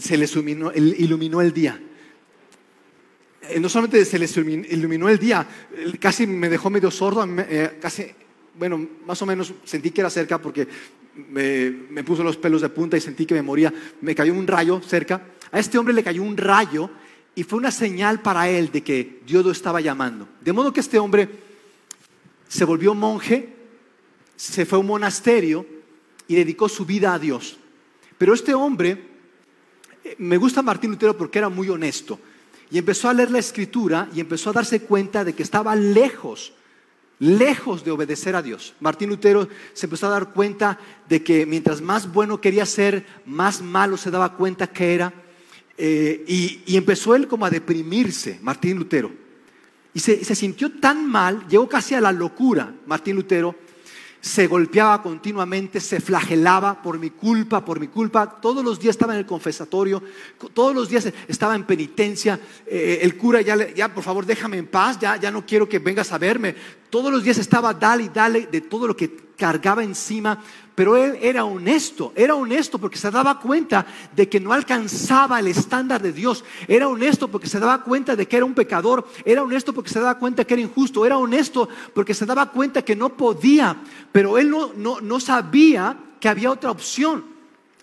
se 0.00 0.16
les 0.16 0.34
iluminó, 0.36 1.40
el 1.40 1.52
día. 1.52 1.80
Eh, 3.42 3.60
no 3.60 3.68
solamente 3.68 4.04
se 4.04 4.18
les 4.18 4.36
iluminó 4.36 5.08
el 5.08 5.18
día, 5.18 5.46
casi 5.98 6.26
me 6.26 6.48
dejó 6.48 6.70
medio 6.70 6.90
sordo, 6.90 7.26
eh, 7.38 7.78
casi, 7.80 8.06
bueno, 8.58 8.88
más 9.06 9.20
o 9.22 9.26
menos 9.26 9.52
sentí 9.64 9.90
que 9.90 10.00
era 10.00 10.10
cerca 10.10 10.40
porque 10.40 10.66
me, 11.30 12.04
puso 12.04 12.22
los 12.22 12.36
pelos 12.36 12.62
de 12.62 12.68
punta 12.68 12.96
y 12.96 13.00
sentí 13.00 13.26
que 13.26 13.34
me 13.34 13.42
moría. 13.42 13.72
Me 14.00 14.14
cayó 14.14 14.34
un 14.34 14.46
rayo 14.46 14.80
cerca 14.82 15.22
a 15.52 15.58
este 15.58 15.78
hombre 15.78 15.94
le 15.94 16.02
cayó 16.02 16.22
un 16.22 16.36
rayo 16.36 16.90
y 17.34 17.42
fue 17.42 17.58
una 17.58 17.70
señal 17.70 18.20
para 18.20 18.48
él 18.48 18.70
de 18.70 18.82
que 18.82 19.20
Dios 19.26 19.44
lo 19.44 19.50
estaba 19.50 19.80
llamando. 19.80 20.28
De 20.40 20.52
modo 20.52 20.72
que 20.72 20.80
este 20.80 20.98
hombre 20.98 21.28
se 22.48 22.64
volvió 22.64 22.94
monje, 22.94 23.54
se 24.36 24.66
fue 24.66 24.78
a 24.78 24.80
un 24.80 24.86
monasterio 24.86 25.66
y 26.28 26.34
dedicó 26.34 26.68
su 26.68 26.84
vida 26.84 27.14
a 27.14 27.18
Dios. 27.18 27.56
Pero 28.18 28.34
este 28.34 28.54
hombre, 28.54 29.06
eh, 30.02 30.16
me 30.18 30.36
gusta 30.36 30.62
Martín 30.62 30.90
Lutero 30.90 31.16
porque 31.16 31.38
era 31.38 31.48
muy 31.48 31.68
honesto 31.68 32.18
y 32.70 32.78
empezó 32.78 33.08
a 33.08 33.14
leer 33.14 33.30
la 33.30 33.38
escritura 33.38 34.08
y 34.14 34.20
empezó 34.20 34.50
a 34.50 34.54
darse 34.54 34.82
cuenta 34.82 35.24
de 35.24 35.34
que 35.34 35.42
estaba 35.42 35.76
lejos, 35.76 36.52
lejos 37.18 37.84
de 37.84 37.90
obedecer 37.90 38.36
a 38.36 38.42
Dios. 38.42 38.74
Martín 38.80 39.10
Lutero 39.10 39.48
se 39.72 39.86
empezó 39.86 40.06
a 40.06 40.10
dar 40.10 40.32
cuenta 40.32 40.78
de 41.08 41.22
que 41.22 41.46
mientras 41.46 41.80
más 41.80 42.12
bueno 42.12 42.40
quería 42.40 42.66
ser, 42.66 43.06
más 43.24 43.62
malo 43.62 43.96
se 43.96 44.10
daba 44.10 44.36
cuenta 44.36 44.66
que 44.66 44.94
era 44.94 45.12
eh, 45.78 46.24
y, 46.26 46.76
empezó 46.76 47.14
él 47.14 47.28
como 47.28 47.44
a 47.44 47.50
deprimirse, 47.50 48.38
Martín 48.42 48.78
Lutero. 48.78 49.12
Y 49.92 50.00
se, 50.00 50.34
sintió 50.34 50.72
tan 50.78 51.06
mal, 51.08 51.46
llegó 51.48 51.68
casi 51.68 51.94
a 51.94 52.00
la 52.00 52.12
locura, 52.12 52.74
Martín 52.86 53.16
Lutero, 53.16 53.56
se 54.20 54.46
golpeaba 54.46 55.02
continuamente, 55.02 55.80
se 55.80 56.00
flagelaba 56.00 56.82
por 56.82 56.98
mi 56.98 57.10
culpa, 57.10 57.64
por 57.64 57.80
mi 57.80 57.88
culpa. 57.88 58.40
Todos 58.40 58.64
los 58.64 58.78
días 58.78 58.94
estaba 58.94 59.12
en 59.12 59.20
el 59.20 59.26
confesatorio, 59.26 60.02
todos 60.52 60.74
los 60.74 60.88
días 60.88 61.12
estaba 61.28 61.54
en 61.54 61.64
penitencia. 61.64 62.40
Eh, 62.66 63.00
el 63.02 63.16
cura 63.16 63.40
ya, 63.40 63.72
ya, 63.74 63.92
por 63.92 64.02
favor, 64.02 64.26
déjame 64.26 64.58
en 64.58 64.66
paz, 64.66 64.98
ya, 64.98 65.16
ya 65.16 65.30
no 65.30 65.46
quiero 65.46 65.68
que 65.68 65.78
vengas 65.78 66.12
a 66.12 66.18
verme. 66.18 66.54
Todos 66.90 67.12
los 67.12 67.22
días 67.22 67.38
estaba 67.38 67.74
dale 67.74 68.04
y 68.04 68.08
dale 68.08 68.46
de 68.46 68.60
todo 68.60 68.86
lo 68.86 68.96
que 68.96 69.26
cargaba 69.36 69.84
encima, 69.84 70.42
pero 70.76 70.94
él 70.94 71.18
era 71.22 71.44
honesto, 71.46 72.12
era 72.14 72.34
honesto 72.34 72.78
porque 72.78 72.98
se 72.98 73.10
daba 73.10 73.40
cuenta 73.40 73.86
de 74.14 74.28
que 74.28 74.38
no 74.38 74.52
alcanzaba 74.52 75.40
el 75.40 75.48
estándar 75.48 76.02
de 76.02 76.12
Dios, 76.12 76.44
era 76.68 76.86
honesto 76.86 77.28
porque 77.28 77.48
se 77.48 77.58
daba 77.58 77.82
cuenta 77.82 78.14
de 78.14 78.28
que 78.28 78.36
era 78.36 78.44
un 78.44 78.54
pecador, 78.54 79.08
era 79.24 79.42
honesto 79.42 79.72
porque 79.72 79.88
se 79.88 79.98
daba 80.00 80.18
cuenta 80.18 80.44
que 80.44 80.52
era 80.52 80.62
injusto, 80.62 81.06
era 81.06 81.16
honesto 81.16 81.66
porque 81.94 82.12
se 82.12 82.26
daba 82.26 82.50
cuenta 82.50 82.82
que 82.82 82.94
no 82.94 83.16
podía, 83.16 83.74
pero 84.12 84.36
él 84.36 84.50
no, 84.50 84.72
no, 84.76 85.00
no 85.00 85.18
sabía 85.18 85.96
que 86.20 86.28
había 86.28 86.50
otra 86.50 86.70
opción. 86.70 87.24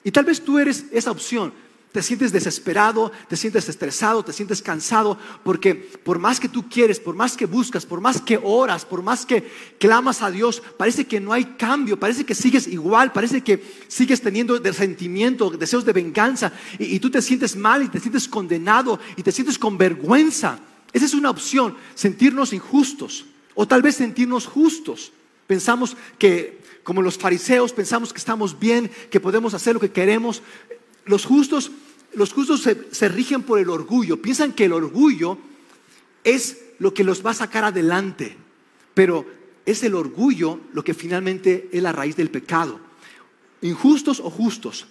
Y 0.03 0.11
tal 0.11 0.25
vez 0.25 0.43
tú 0.43 0.59
eres 0.59 0.85
esa 0.91 1.09
opción 1.09 1.51
te 1.93 2.01
sientes 2.01 2.31
desesperado, 2.31 3.11
te 3.29 3.37
sientes 3.37 3.69
estresado, 3.69 4.25
te 4.25 4.33
sientes 4.33 4.63
cansado, 4.63 5.15
porque 5.43 5.75
por 5.75 6.17
más 6.17 6.39
que 6.39 6.49
tú 6.49 6.67
quieres, 6.67 6.99
por 6.99 7.15
más 7.15 7.37
que 7.37 7.45
buscas, 7.45 7.85
por 7.85 8.01
más 8.01 8.19
que 8.19 8.39
oras, 8.43 8.83
por 8.83 9.03
más 9.03 9.27
que 9.27 9.47
clamas 9.79 10.23
a 10.23 10.31
Dios, 10.31 10.63
parece 10.75 11.05
que 11.05 11.19
no 11.19 11.31
hay 11.31 11.45
cambio, 11.55 11.99
parece 11.99 12.25
que 12.25 12.33
sigues 12.33 12.67
igual, 12.67 13.13
parece 13.13 13.41
que 13.41 13.63
sigues 13.87 14.21
teniendo 14.21 14.57
resentimiento, 14.57 15.51
deseos 15.51 15.85
de 15.85 15.93
venganza, 15.93 16.51
y, 16.79 16.95
y 16.95 16.99
tú 16.99 17.11
te 17.11 17.21
sientes 17.21 17.55
mal 17.55 17.83
y 17.83 17.89
te 17.89 17.99
sientes 17.99 18.27
condenado 18.27 18.99
y 19.15 19.21
te 19.21 19.31
sientes 19.31 19.59
con 19.59 19.77
vergüenza. 19.77 20.59
Esa 20.93 21.05
es 21.05 21.13
una 21.13 21.29
opción, 21.29 21.77
sentirnos 21.93 22.53
injustos 22.53 23.25
o 23.53 23.67
tal 23.67 23.83
vez 23.83 23.97
sentirnos 23.97 24.47
justos. 24.47 25.11
Pensamos 25.45 25.95
que, 26.17 26.59
como 26.83 27.03
los 27.03 27.19
fariseos, 27.19 27.71
pensamos 27.71 28.11
que 28.11 28.17
estamos 28.19 28.59
bien, 28.59 28.89
que 29.11 29.19
podemos 29.19 29.53
hacer 29.53 29.75
lo 29.75 29.79
que 29.79 29.91
queremos. 29.91 30.41
Los 31.05 31.25
justos 31.25 31.71
los 32.15 32.33
justos 32.33 32.61
se, 32.61 33.09
rigen 33.09 33.43
por 33.43 33.59
el 33.59 33.69
orgullo, 33.69 34.21
piensan 34.21 34.53
que 34.53 34.65
el 34.65 34.73
orgullo 34.73 35.37
es 36.23 36.57
lo 36.79 36.93
que 36.93 37.03
los 37.03 37.25
va 37.25 37.31
a 37.31 37.35
sacar 37.35 37.63
adelante, 37.63 38.35
pero 38.93 39.25
es 39.65 39.83
el 39.83 39.95
orgullo 39.95 40.59
lo 40.73 40.83
que 40.83 40.93
finalmente 40.93 41.69
es 41.71 41.81
la 41.81 41.91
raíz 41.91 42.15
del 42.15 42.29
pecado. 42.29 42.79
Injustos 43.61 44.19
o 44.19 44.29
justos. 44.29 44.87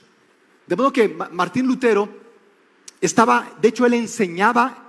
De 0.67 0.77
modo 0.77 0.93
que 0.93 1.09
Martín 1.09 1.67
Lutero 1.67 2.09
estaba, 3.01 3.57
de 3.61 3.69
hecho 3.69 3.85
él 3.85 3.95
enseñaba 3.95 4.83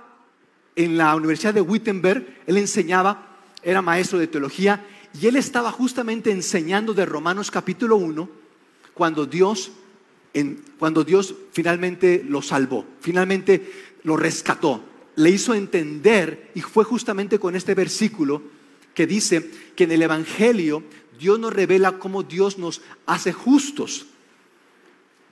en 0.76 0.96
la 0.96 1.14
Universidad 1.14 1.54
de 1.54 1.60
Wittenberg, 1.60 2.42
él 2.46 2.56
enseñaba, 2.56 3.38
era 3.62 3.82
maestro 3.82 4.18
de 4.18 4.26
teología, 4.26 4.84
y 5.20 5.26
él 5.26 5.36
estaba 5.36 5.70
justamente 5.70 6.30
enseñando 6.30 6.94
de 6.94 7.06
Romanos 7.06 7.50
capítulo 7.50 7.96
1, 7.96 8.28
cuando 8.94 9.26
Dios 9.26 9.70
cuando 10.78 11.04
Dios 11.04 11.34
finalmente 11.52 12.24
lo 12.26 12.42
salvó, 12.42 12.84
finalmente 13.00 13.70
lo 14.02 14.16
rescató, 14.16 14.84
le 15.16 15.30
hizo 15.30 15.54
entender, 15.54 16.50
y 16.54 16.60
fue 16.60 16.84
justamente 16.84 17.38
con 17.38 17.54
este 17.54 17.74
versículo 17.74 18.42
que 18.94 19.06
dice 19.06 19.48
que 19.76 19.84
en 19.84 19.92
el 19.92 20.02
Evangelio 20.02 20.82
Dios 21.18 21.38
nos 21.38 21.52
revela 21.52 21.98
cómo 21.98 22.22
Dios 22.22 22.58
nos 22.58 22.82
hace 23.06 23.32
justos, 23.32 24.06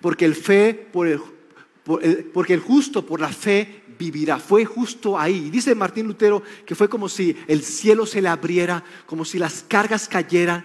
porque 0.01 0.25
el 0.25 0.35
fe 0.35 0.75
por 0.75 1.09
el, 1.09 1.21
porque 2.33 2.55
el 2.55 2.61
justo 2.61 3.05
por 3.05 3.21
la 3.21 3.29
fe 3.29 3.83
vivirá. 3.99 4.39
Fue 4.39 4.65
justo 4.65 5.19
ahí. 5.19 5.51
Dice 5.51 5.75
Martín 5.75 6.07
Lutero 6.07 6.43
que 6.67 6.75
fue 6.75 6.89
como 6.89 7.09
si 7.09 7.37
el 7.47 7.63
cielo 7.63 8.07
se 8.07 8.23
le 8.23 8.29
abriera, 8.29 8.85
como 9.07 9.25
si 9.25 9.39
las 9.39 9.65
cargas 9.67 10.09
cayeran. 10.09 10.65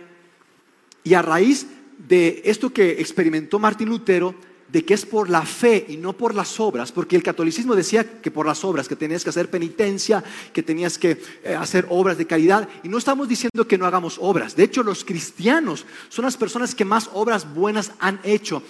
Y 1.03 1.13
a 1.13 1.21
raíz 1.21 1.67
de 1.97 2.41
esto 2.45 2.71
que 2.71 3.01
experimentó 3.01 3.59
Martín 3.59 3.89
Lutero, 3.89 4.35
de 4.70 4.86
que 4.86 4.93
es 4.93 5.05
por 5.05 5.30
la 5.30 5.43
fe 5.43 5.86
y 5.88 5.97
no 5.97 6.13
por 6.13 6.36
las 6.36 6.59
obras, 6.59 6.91
porque 6.91 7.15
el 7.15 7.24
catolicismo 7.24 7.76
decía 7.76 8.22
que 8.22 8.32
por 8.32 8.45
las 8.45 8.63
obras, 8.63 8.88
que 8.88 8.95
tenías 8.95 9.24
que 9.24 9.30
hacer 9.30 9.49
penitencia, 9.49 10.24
que 10.53 10.63
tenías 10.63 10.97
que 10.97 11.22
eh, 11.43 11.55
hacer 11.55 11.86
obras 11.89 12.18
de 12.18 12.28
caridad, 12.28 12.68
y 12.84 12.89
no 12.89 12.97
estamos 12.97 13.28
diciendo 13.28 13.68
que 13.68 13.78
no 13.78 13.86
hagamos 13.86 14.18
obras. 14.22 14.55
De 14.55 14.63
hecho, 14.63 14.84
los 14.84 15.03
cristianos 15.03 15.86
son 16.09 16.26
las 16.26 16.38
personas 16.38 16.76
que 16.76 16.86
más 16.86 17.09
obras 17.13 17.53
buenas 17.53 17.91
han 17.99 18.20
hecho 18.24 18.61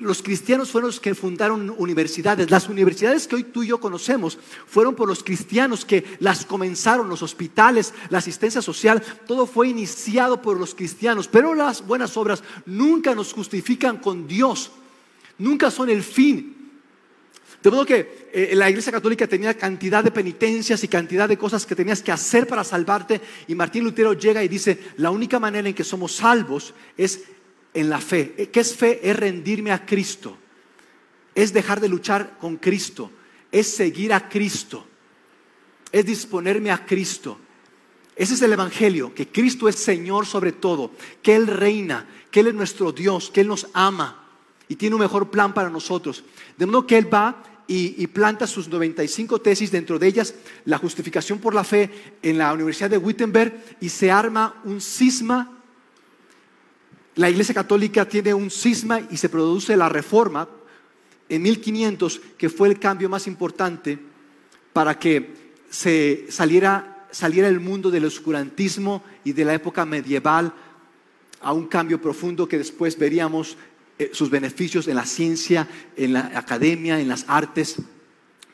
los 0.00 0.22
cristianos 0.22 0.70
fueron 0.70 0.88
los 0.88 1.00
que 1.00 1.14
fundaron 1.14 1.74
universidades. 1.78 2.50
Las 2.50 2.68
universidades 2.68 3.26
que 3.26 3.36
hoy 3.36 3.44
tú 3.44 3.62
y 3.62 3.68
yo 3.68 3.80
conocemos 3.80 4.38
fueron 4.66 4.94
por 4.94 5.08
los 5.08 5.22
cristianos 5.22 5.84
que 5.84 6.04
las 6.20 6.44
comenzaron, 6.44 7.08
los 7.08 7.22
hospitales, 7.22 7.94
la 8.10 8.18
asistencia 8.18 8.62
social, 8.62 9.02
todo 9.26 9.46
fue 9.46 9.68
iniciado 9.68 10.42
por 10.42 10.58
los 10.58 10.74
cristianos. 10.74 11.28
Pero 11.28 11.54
las 11.54 11.86
buenas 11.86 12.16
obras 12.16 12.42
nunca 12.66 13.14
nos 13.14 13.32
justifican 13.32 13.98
con 13.98 14.26
Dios, 14.26 14.70
nunca 15.38 15.70
son 15.70 15.90
el 15.90 16.02
fin. 16.02 16.54
De 17.64 17.70
modo 17.70 17.86
que 17.86 18.28
eh, 18.30 18.52
la 18.54 18.68
Iglesia 18.68 18.92
Católica 18.92 19.26
tenía 19.26 19.56
cantidad 19.56 20.04
de 20.04 20.10
penitencias 20.10 20.84
y 20.84 20.88
cantidad 20.88 21.26
de 21.26 21.38
cosas 21.38 21.64
que 21.64 21.74
tenías 21.74 22.02
que 22.02 22.12
hacer 22.12 22.46
para 22.46 22.62
salvarte. 22.62 23.22
Y 23.48 23.54
Martín 23.54 23.84
Lutero 23.84 24.12
llega 24.12 24.44
y 24.44 24.48
dice, 24.48 24.78
la 24.98 25.10
única 25.10 25.40
manera 25.40 25.66
en 25.66 25.74
que 25.74 25.82
somos 25.82 26.16
salvos 26.16 26.74
es 26.96 27.22
en 27.72 27.88
la 27.88 28.00
fe. 28.00 28.50
¿Qué 28.52 28.60
es 28.60 28.76
fe? 28.76 29.00
Es 29.02 29.16
rendirme 29.16 29.72
a 29.72 29.86
Cristo. 29.86 30.36
Es 31.34 31.54
dejar 31.54 31.80
de 31.80 31.88
luchar 31.88 32.36
con 32.38 32.58
Cristo. 32.58 33.10
Es 33.50 33.68
seguir 33.68 34.12
a 34.12 34.28
Cristo. 34.28 34.86
Es 35.90 36.04
disponerme 36.04 36.70
a 36.70 36.84
Cristo. 36.84 37.38
Ese 38.14 38.34
es 38.34 38.42
el 38.42 38.52
Evangelio, 38.52 39.14
que 39.14 39.28
Cristo 39.28 39.70
es 39.70 39.76
Señor 39.76 40.26
sobre 40.26 40.52
todo, 40.52 40.92
que 41.22 41.34
Él 41.34 41.46
reina, 41.46 42.06
que 42.30 42.40
Él 42.40 42.48
es 42.48 42.54
nuestro 42.54 42.92
Dios, 42.92 43.30
que 43.30 43.40
Él 43.40 43.48
nos 43.48 43.68
ama 43.72 44.23
y 44.68 44.76
tiene 44.76 44.94
un 44.96 45.02
mejor 45.02 45.30
plan 45.30 45.52
para 45.52 45.70
nosotros. 45.70 46.24
De 46.56 46.66
modo 46.66 46.86
que 46.86 46.98
Él 46.98 47.12
va 47.12 47.42
y, 47.66 48.06
planta 48.08 48.46
sus 48.46 48.68
95 48.68 49.40
tesis, 49.40 49.70
dentro 49.70 49.98
de 49.98 50.06
ellas 50.06 50.34
la 50.64 50.78
justificación 50.78 51.38
por 51.38 51.54
la 51.54 51.64
fe 51.64 51.90
en 52.22 52.38
la 52.38 52.52
Universidad 52.52 52.90
de 52.90 52.98
Wittenberg 52.98 53.78
y 53.80 53.88
se 53.88 54.10
arma 54.10 54.60
un 54.64 54.80
cisma 54.80 55.54
la 57.16 57.30
Iglesia 57.30 57.54
Católica 57.54 58.08
tiene 58.08 58.34
un 58.34 58.50
cisma 58.50 59.00
y 59.08 59.16
se 59.16 59.28
produce 59.28 59.76
la 59.76 59.88
reforma 59.88 60.48
en 61.28 61.42
1500, 61.42 62.20
que 62.36 62.50
fue 62.50 62.68
el 62.68 62.80
cambio 62.80 63.08
más 63.08 63.28
importante 63.28 63.98
para 64.72 64.98
que 64.98 65.32
se 65.70 66.26
saliera, 66.28 67.06
saliera 67.12 67.46
el 67.46 67.60
mundo 67.60 67.90
del 67.90 68.04
oscurantismo 68.04 69.04
y 69.22 69.32
de 69.32 69.44
la 69.44 69.54
época 69.54 69.84
medieval 69.84 70.52
a 71.40 71.52
un 71.52 71.68
cambio 71.68 72.00
profundo 72.00 72.48
que 72.48 72.58
después 72.58 72.98
veríamos 72.98 73.56
sus 74.12 74.30
beneficios 74.30 74.88
en 74.88 74.96
la 74.96 75.06
ciencia, 75.06 75.68
en 75.96 76.12
la 76.12 76.32
academia, 76.34 77.00
en 77.00 77.08
las 77.08 77.24
artes. 77.28 77.76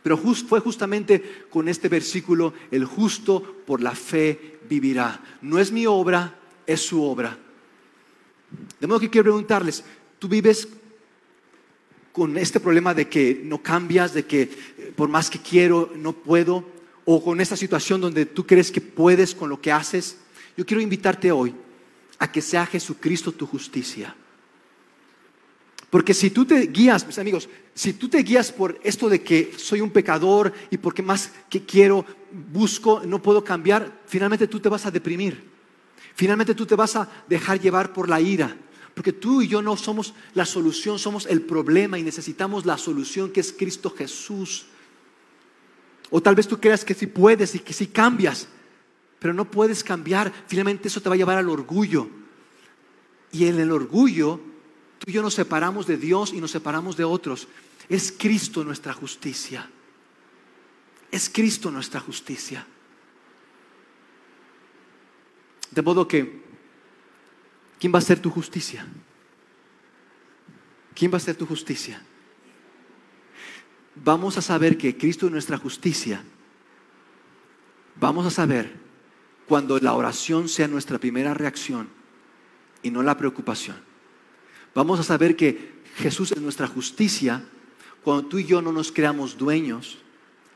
Pero 0.03 0.17
fue 0.17 0.61
justamente 0.61 1.45
con 1.51 1.69
este 1.69 1.89
versículo, 1.89 2.55
el 2.71 2.85
justo 2.85 3.63
por 3.67 3.83
la 3.83 3.95
fe 3.95 4.59
vivirá. 4.69 5.21
No 5.43 5.59
es 5.59 5.73
mi 5.73 5.87
obra, 5.87 6.39
es 6.67 6.81
su 6.81 7.03
obra. 7.03 7.37
De 8.81 8.87
modo 8.87 9.01
que 9.01 9.11
quiero 9.11 9.25
preguntarles, 9.25 9.85
¿tú 10.19 10.29
vives 10.29 10.69
con 12.13 12.37
este 12.39 12.61
problema 12.61 12.95
de 12.95 13.09
que 13.09 13.41
no 13.45 13.63
cambias, 13.63 14.15
de 14.15 14.25
que 14.25 14.43
eh, 14.43 14.93
por 14.97 15.09
más 15.09 15.31
que 15.31 15.39
quiero 15.39 15.93
no 15.97 16.13
puedo, 16.13 16.65
o 17.05 17.23
con 17.23 17.41
esta 17.41 17.57
situación 17.57 18.01
donde 18.01 18.27
tú 18.27 18.47
crees 18.47 18.71
que 18.71 18.81
puedes 18.81 19.35
con 19.35 19.49
lo 19.51 19.61
que 19.61 19.71
haces? 19.71 20.17
Yo 20.57 20.65
quiero 20.67 20.83
invitarte 20.83 21.31
hoy 21.31 21.55
a 22.19 22.31
que 22.31 22.41
sea 22.41 22.67
Jesucristo 22.67 23.33
tu 23.33 23.47
justicia. 23.47 24.15
Porque 25.91 26.15
si 26.15 26.31
tú 26.31 26.45
te 26.45 26.69
guías, 26.69 27.05
mis 27.05 27.19
amigos, 27.19 27.49
si 27.75 27.93
tú 27.93 28.09
te 28.09 28.19
guías 28.19 28.53
por 28.53 28.79
esto 28.85 29.09
de 29.09 29.23
que 29.23 29.53
soy 29.57 29.81
un 29.81 29.91
pecador 29.91 30.53
y 30.71 30.79
porque 30.79 31.03
más 31.03 31.33
que 31.51 31.65
quiero, 31.65 32.07
busco, 32.53 33.03
no 33.05 33.21
puedo 33.21 33.43
cambiar, 33.43 34.01
finalmente 34.07 34.47
tú 34.47 34.61
te 34.61 34.69
vas 34.69 34.87
a 34.87 34.93
deprimir. 34.93 35.51
Finalmente 36.15 36.55
tú 36.55 36.65
te 36.65 36.77
vas 36.77 36.95
a 36.95 37.09
dejar 37.29 37.61
llevar 37.61 37.93
por 37.93 38.09
la 38.09 38.21
ira, 38.21 38.57
porque 38.95 39.13
tú 39.13 39.43
y 39.43 39.49
yo 39.49 39.63
no 39.63 39.77
somos 39.77 40.15
la 40.35 40.45
solución, 40.45 40.99
somos 40.99 41.27
el 41.27 41.43
problema 41.43 41.99
y 41.99 42.05
necesitamos 42.05 42.67
la 42.67 42.79
solución 42.79 43.31
que 43.33 43.41
es 43.41 43.53
Cristo 43.53 43.91
Jesús. 43.91 44.67
O 46.11 46.21
tal 46.21 46.37
vez 46.37 46.47
tú 46.47 46.61
creas 46.61 46.85
que 46.85 46.95
sí 46.95 47.07
puedes 47.07 47.55
y 47.55 47.61
que 47.61 47.73
sí 47.73 47.89
cambias, 47.89 48.47
pero 49.19 49.35
no 49.35 49.51
puedes 49.51 49.83
cambiar. 49.83 50.33
Finalmente 50.47 50.89
eso 50.89 51.01
te 51.01 51.09
va 51.09 51.15
a 51.15 51.19
llevar 51.19 51.39
al 51.39 51.49
orgullo. 51.49 52.09
Y 53.33 53.47
en 53.47 53.61
el 53.61 53.71
orgullo, 53.71 54.41
tú 55.01 55.11
y 55.11 55.15
yo 55.15 55.23
nos 55.23 55.35
separamos 55.35 55.87
de 55.87 55.97
Dios 55.97 56.33
y 56.33 56.41
nos 56.41 56.51
separamos 56.51 56.97
de 56.97 57.05
otros. 57.05 57.49
Es 57.89 58.13
Cristo 58.17 58.63
nuestra 58.63 58.93
justicia. 58.93 59.69
Es 61.11 61.29
Cristo 61.29 61.71
nuestra 61.71 62.01
justicia. 62.01 62.67
De 65.71 65.83
modo 65.83 66.07
que, 66.07 66.43
¿quién 67.79 67.93
va 67.93 67.99
a 67.99 68.03
ser 68.03 68.21
tu 68.21 68.31
justicia? 68.31 68.87
¿Quién 70.95 71.13
va 71.13 71.17
a 71.17 71.21
ser 71.21 71.37
tu 71.37 71.47
justicia? 71.47 72.03
Vamos 73.95 74.37
a 74.37 74.43
saber 74.43 74.77
que 74.77 74.97
Cristo 74.97 75.27
es 75.27 75.33
nuestra 75.33 75.57
justicia. 75.57 76.23
Vamos 77.97 78.27
a 78.27 78.31
saber 78.31 78.79
cuando 79.49 79.79
la 79.79 79.95
oración 79.95 80.49
sea 80.49 80.69
nuestra 80.69 80.99
primera 80.99 81.33
reacción 81.33 81.89
y 82.83 82.91
no 82.91 83.03
la 83.03 83.17
preocupación. 83.17 83.90
Vamos 84.75 85.01
a 85.01 85.05
saber 85.05 85.37
que 85.37 85.81
Jesús 85.97 86.33
es 86.33 86.41
nuestra 86.41 86.67
justicia 86.67 87.43
cuando 88.03 88.29
tú 88.29 88.39
y 88.39 88.45
yo 88.45 88.63
no 88.63 88.73
nos 88.73 88.93
creamos 88.93 89.37
dueños, 89.37 89.99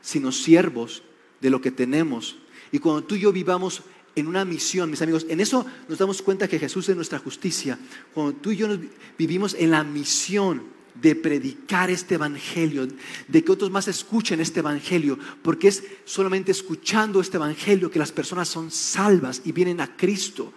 sino 0.01 0.31
siervos 0.31 1.03
de 1.41 1.49
lo 1.49 1.61
que 1.61 1.71
tenemos. 1.71 2.37
Y 2.71 2.79
cuando 2.79 3.03
tú 3.03 3.15
y 3.15 3.21
yo 3.21 3.31
vivamos 3.31 3.83
en 4.15 4.27
una 4.27 4.45
misión, 4.45 4.89
mis 4.89 5.01
amigos, 5.01 5.25
en 5.29 5.41
eso 5.41 5.65
nos 5.89 5.97
damos 5.97 6.21
cuenta 6.21 6.47
que 6.47 6.59
Jesús 6.59 6.87
es 6.89 6.95
nuestra 6.95 7.19
justicia. 7.19 7.77
Cuando 8.13 8.33
tú 8.33 8.51
y 8.51 8.57
yo 8.57 8.67
vivimos 9.17 9.53
en 9.53 9.71
la 9.71 9.83
misión 9.83 10.63
de 10.95 11.15
predicar 11.15 11.89
este 11.89 12.15
evangelio, 12.15 12.87
de 13.27 13.43
que 13.43 13.51
otros 13.51 13.69
más 13.69 13.87
escuchen 13.89 14.39
este 14.39 14.61
evangelio, 14.61 15.19
porque 15.41 15.67
es 15.67 15.83
solamente 16.05 16.51
escuchando 16.51 17.19
este 17.19 17.37
evangelio 17.37 17.91
que 17.91 17.99
las 17.99 18.13
personas 18.13 18.47
son 18.47 18.71
salvas 18.71 19.41
y 19.43 19.51
vienen 19.51 19.81
a 19.81 19.97
Cristo. 19.97 20.53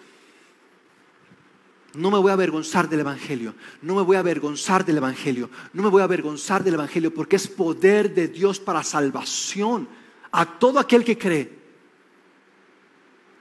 No 1.98 2.12
me 2.12 2.18
voy 2.18 2.30
a 2.30 2.34
avergonzar 2.34 2.88
del 2.88 3.00
Evangelio, 3.00 3.54
no 3.82 3.96
me 3.96 4.02
voy 4.02 4.14
a 4.14 4.20
avergonzar 4.20 4.84
del 4.84 4.98
Evangelio, 4.98 5.50
no 5.72 5.82
me 5.82 5.88
voy 5.88 6.00
a 6.00 6.04
avergonzar 6.04 6.62
del 6.62 6.74
Evangelio 6.74 7.12
porque 7.12 7.34
es 7.34 7.48
poder 7.48 8.14
de 8.14 8.28
Dios 8.28 8.60
para 8.60 8.84
salvación 8.84 9.88
a 10.30 10.46
todo 10.46 10.78
aquel 10.78 11.02
que 11.04 11.18
cree. 11.18 11.58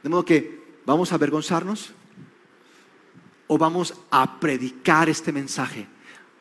De 0.01 0.09
modo 0.09 0.25
que, 0.25 0.79
¿vamos 0.87 1.11
a 1.11 1.15
avergonzarnos? 1.15 1.91
¿O 3.45 3.59
vamos 3.59 3.93
a 4.09 4.39
predicar 4.39 5.07
este 5.07 5.31
mensaje? 5.31 5.87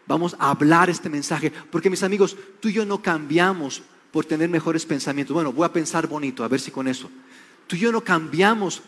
Vamos 0.07 0.35
a 0.39 0.51
hablar 0.51 0.89
este 0.89 1.11
mensaje. 1.11 1.53
Porque 1.71 1.91
mis 1.91 2.03
amigos, 2.03 2.35
tú 2.61 2.69
y 2.69 2.73
yo 2.73 2.87
no 2.87 3.03
cambiamos 3.03 3.83
por 4.11 4.25
tener 4.25 4.49
mejores 4.49 4.87
pensamientos. 4.87 5.35
Bueno, 5.35 5.53
voy 5.53 5.67
a 5.67 5.73
pensar 5.73 6.07
bonito, 6.07 6.43
a 6.43 6.49
ver 6.49 6.61
si 6.61 6.71
con 6.71 6.89
eso. 6.89 7.11
Tú 7.67 7.77
y 7.77 7.81
yo 7.81 7.93
no 7.93 8.01
cambiamos 8.03 8.83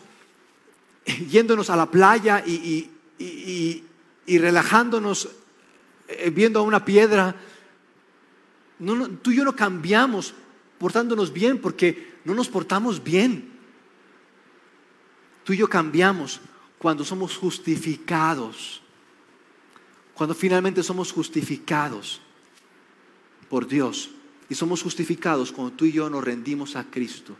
yéndonos 1.29 1.69
a 1.69 1.75
la 1.75 1.85
playa 1.85 2.43
y, 2.43 2.53
y, 2.53 2.91
relajándonos, 4.27 5.29
eh, 6.07 6.29
viendo 6.29 6.59
a 6.59 6.63
una 6.63 6.83
piedra. 6.85 7.35
tú 9.21 9.31
y 9.31 9.35
yo 9.35 9.43
no 9.43 9.55
cambiamos 9.55 10.33
portándonos 10.77 11.31
bien 11.33 11.59
porque 11.59 12.13
no 12.23 12.33
nos 12.33 12.47
portamos 12.47 13.03
bien. 13.03 13.51
Tú 15.43 15.53
y 15.53 15.57
yo 15.57 15.69
cambiamos 15.69 16.39
cuando 16.77 17.03
somos 17.03 17.35
justificados. 17.35 18.81
Cuando 20.13 20.33
finalmente 20.33 20.83
somos 20.83 21.11
justificados 21.11 22.21
por 23.49 23.67
Dios. 23.67 24.11
Y 24.49 24.55
somos 24.55 24.81
justificados 24.81 25.51
cuando 25.51 25.75
tú 25.75 25.85
y 25.85 25.91
yo 25.91 26.09
nos 26.09 26.23
rendimos 26.23 26.75
a 26.75 26.83
Cristo. 26.85 27.35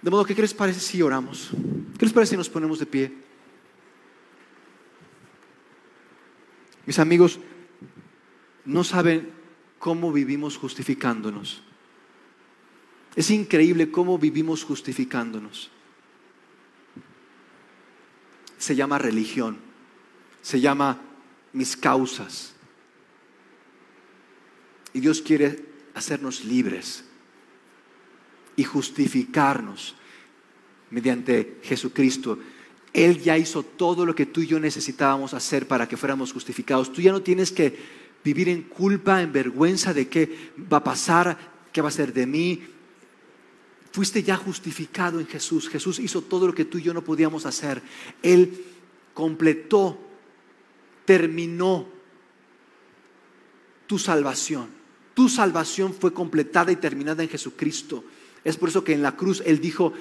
De 0.00 0.10
modo 0.10 0.24
que, 0.24 0.34
¿qué 0.34 0.42
les 0.42 0.54
parece 0.54 0.80
si 0.80 1.02
oramos? 1.02 1.50
¿Qué 1.98 2.06
les 2.06 2.12
parece 2.14 2.30
si 2.30 2.36
nos 2.36 2.48
ponemos 2.48 2.78
de 2.78 2.86
pie? 2.86 3.27
Mis 6.88 6.98
amigos, 6.98 7.38
no 8.64 8.82
saben 8.82 9.30
cómo 9.78 10.10
vivimos 10.10 10.56
justificándonos. 10.56 11.62
Es 13.14 13.30
increíble 13.30 13.90
cómo 13.90 14.16
vivimos 14.16 14.64
justificándonos. 14.64 15.70
Se 18.56 18.74
llama 18.74 18.96
religión, 18.96 19.58
se 20.40 20.62
llama 20.62 20.98
mis 21.52 21.76
causas. 21.76 22.54
Y 24.94 25.00
Dios 25.00 25.20
quiere 25.20 25.66
hacernos 25.92 26.42
libres 26.46 27.04
y 28.56 28.64
justificarnos 28.64 29.94
mediante 30.88 31.58
Jesucristo. 31.64 32.38
Él 33.04 33.22
ya 33.22 33.38
hizo 33.38 33.62
todo 33.62 34.04
lo 34.04 34.14
que 34.14 34.26
tú 34.26 34.40
y 34.40 34.48
yo 34.48 34.58
necesitábamos 34.58 35.32
hacer 35.32 35.68
para 35.68 35.86
que 35.86 35.96
fuéramos 35.96 36.32
justificados. 36.32 36.92
Tú 36.92 37.00
ya 37.00 37.12
no 37.12 37.22
tienes 37.22 37.52
que 37.52 37.78
vivir 38.24 38.48
en 38.48 38.62
culpa, 38.62 39.22
en 39.22 39.32
vergüenza 39.32 39.94
de 39.94 40.08
qué 40.08 40.50
va 40.72 40.78
a 40.78 40.84
pasar, 40.84 41.38
qué 41.72 41.80
va 41.80 41.90
a 41.90 41.92
ser 41.92 42.12
de 42.12 42.26
mí. 42.26 42.60
Fuiste 43.92 44.24
ya 44.24 44.36
justificado 44.36 45.20
en 45.20 45.28
Jesús. 45.28 45.68
Jesús 45.68 46.00
hizo 46.00 46.22
todo 46.22 46.48
lo 46.48 46.54
que 46.54 46.64
tú 46.64 46.78
y 46.78 46.82
yo 46.82 46.92
no 46.92 47.04
podíamos 47.04 47.46
hacer. 47.46 47.80
Él 48.20 48.64
completó, 49.14 49.96
terminó 51.04 51.86
tu 53.86 53.98
salvación. 53.98 54.68
Tu 55.14 55.28
salvación 55.28 55.94
fue 55.94 56.12
completada 56.12 56.72
y 56.72 56.76
terminada 56.76 57.22
en 57.22 57.28
Jesucristo. 57.28 58.02
Es 58.42 58.56
por 58.56 58.70
eso 58.70 58.82
que 58.82 58.92
en 58.92 59.02
la 59.02 59.14
cruz 59.14 59.40
Él 59.46 59.60
dijo, 59.60 59.92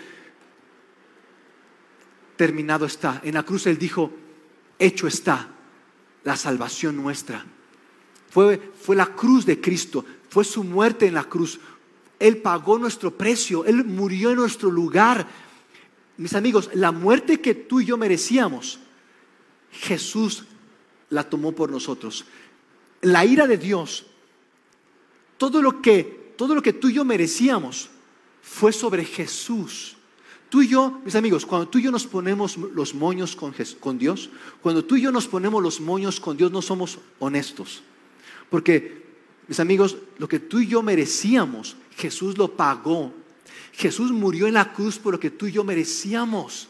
terminado 2.37 2.85
está. 2.85 3.19
En 3.23 3.33
la 3.33 3.43
cruz 3.43 3.67
Él 3.67 3.77
dijo, 3.77 4.11
hecho 4.79 5.07
está 5.07 5.49
la 6.23 6.37
salvación 6.37 6.95
nuestra. 6.95 7.45
Fue, 8.29 8.71
fue 8.79 8.95
la 8.95 9.07
cruz 9.07 9.45
de 9.45 9.59
Cristo, 9.59 10.05
fue 10.29 10.45
su 10.45 10.63
muerte 10.63 11.07
en 11.07 11.15
la 11.15 11.23
cruz. 11.25 11.59
Él 12.19 12.37
pagó 12.37 12.77
nuestro 12.77 13.11
precio, 13.11 13.65
Él 13.65 13.83
murió 13.83 14.29
en 14.29 14.37
nuestro 14.37 14.71
lugar. 14.71 15.27
Mis 16.17 16.33
amigos, 16.33 16.69
la 16.73 16.91
muerte 16.91 17.41
que 17.41 17.53
tú 17.53 17.79
y 17.79 17.85
yo 17.85 17.97
merecíamos, 17.97 18.79
Jesús 19.71 20.45
la 21.09 21.29
tomó 21.29 21.51
por 21.53 21.69
nosotros. 21.69 22.25
La 23.01 23.25
ira 23.25 23.47
de 23.47 23.57
Dios, 23.57 24.07
todo 25.37 25.61
lo 25.61 25.81
que, 25.81 26.33
todo 26.37 26.55
lo 26.55 26.61
que 26.61 26.73
tú 26.73 26.89
y 26.89 26.93
yo 26.93 27.05
merecíamos, 27.05 27.89
fue 28.41 28.71
sobre 28.71 29.05
Jesús. 29.05 29.96
Tú 30.49 30.61
y 30.61 30.69
yo, 30.69 31.01
mis 31.03 31.15
amigos, 31.15 31.45
cuando 31.45 31.67
tú 31.67 31.77
y 31.77 31.83
yo 31.83 31.91
nos 31.91 32.07
ponemos 32.07 32.57
los 32.57 32.93
moños 32.93 33.35
con, 33.35 33.97
Dios, 33.97 34.29
cuando 34.61 34.85
tú 34.85 34.95
y 34.95 35.01
yo 35.01 35.11
nos 35.11 35.27
ponemos 35.27 35.61
los 35.61 35.81
moños 35.81 36.19
con 36.19 36.37
Dios, 36.37 36.51
no 36.51 36.61
somos 36.61 36.99
honestos. 37.19 37.83
Porque, 38.49 39.03
mis 39.47 39.59
amigos, 39.59 39.97
lo 40.17 40.27
que 40.27 40.39
tú 40.39 40.59
y 40.59 40.67
yo 40.67 40.81
merecíamos, 40.81 41.75
Jesús 41.97 42.37
lo 42.37 42.55
pagó. 42.55 43.11
Jesús 43.73 44.11
murió 44.11 44.47
en 44.47 44.53
la 44.53 44.71
cruz 44.71 44.97
por 44.97 45.13
lo 45.13 45.19
que 45.19 45.31
tú 45.31 45.47
y 45.47 45.51
yo 45.51 45.65
merecíamos. 45.65 46.69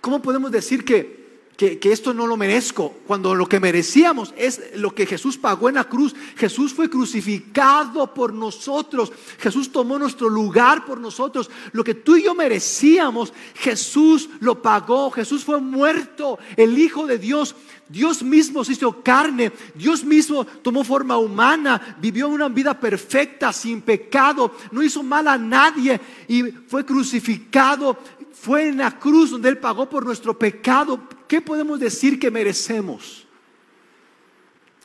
¿Cómo 0.00 0.22
podemos 0.22 0.50
decir 0.50 0.84
que 0.84 1.25
que, 1.56 1.78
esto 1.90 2.12
no 2.12 2.26
lo 2.26 2.36
merezco, 2.36 2.94
cuando 3.06 3.34
lo 3.34 3.48
que 3.48 3.60
merecíamos 3.60 4.34
es 4.36 4.60
lo 4.74 4.94
que 4.94 5.06
Jesús 5.06 5.38
pagó 5.38 5.70
en 5.70 5.76
la 5.76 5.84
cruz. 5.84 6.14
Jesús 6.36 6.74
fue 6.74 6.90
crucificado 6.90 8.12
por 8.12 8.34
nosotros, 8.34 9.10
Jesús 9.38 9.72
tomó 9.72 9.98
nuestro 9.98 10.28
lugar 10.28 10.84
por 10.84 11.00
nosotros. 11.00 11.50
Lo 11.72 11.82
que 11.82 11.94
tú 11.94 12.16
y 12.16 12.24
yo 12.24 12.34
merecíamos, 12.34 13.32
Jesús 13.54 14.28
lo 14.40 14.60
pagó, 14.60 15.10
Jesús 15.10 15.44
fue 15.44 15.60
muerto, 15.60 16.38
el 16.56 16.78
Hijo 16.78 17.06
de 17.06 17.18
Dios. 17.18 17.54
Dios 17.88 18.20
mismo 18.24 18.64
se 18.64 18.72
hizo 18.72 19.00
carne, 19.00 19.52
Dios 19.76 20.02
mismo 20.02 20.44
tomó 20.44 20.82
forma 20.82 21.18
humana, 21.18 21.96
vivió 22.00 22.28
una 22.28 22.48
vida 22.48 22.78
perfecta, 22.78 23.52
sin 23.52 23.80
pecado, 23.80 24.56
no 24.72 24.82
hizo 24.82 25.04
mal 25.04 25.28
a 25.28 25.38
nadie 25.38 26.00
y 26.26 26.42
fue 26.42 26.84
crucificado 26.84 27.96
fue 28.32 28.68
en 28.68 28.78
la 28.78 28.96
cruz 28.98 29.30
donde 29.30 29.48
Él 29.48 29.58
pagó 29.58 29.88
por 29.88 30.04
nuestro 30.04 30.38
pecado. 30.38 31.00
¿Qué 31.28 31.40
podemos 31.40 31.80
decir 31.80 32.18
que 32.18 32.30
merecemos? 32.30 33.26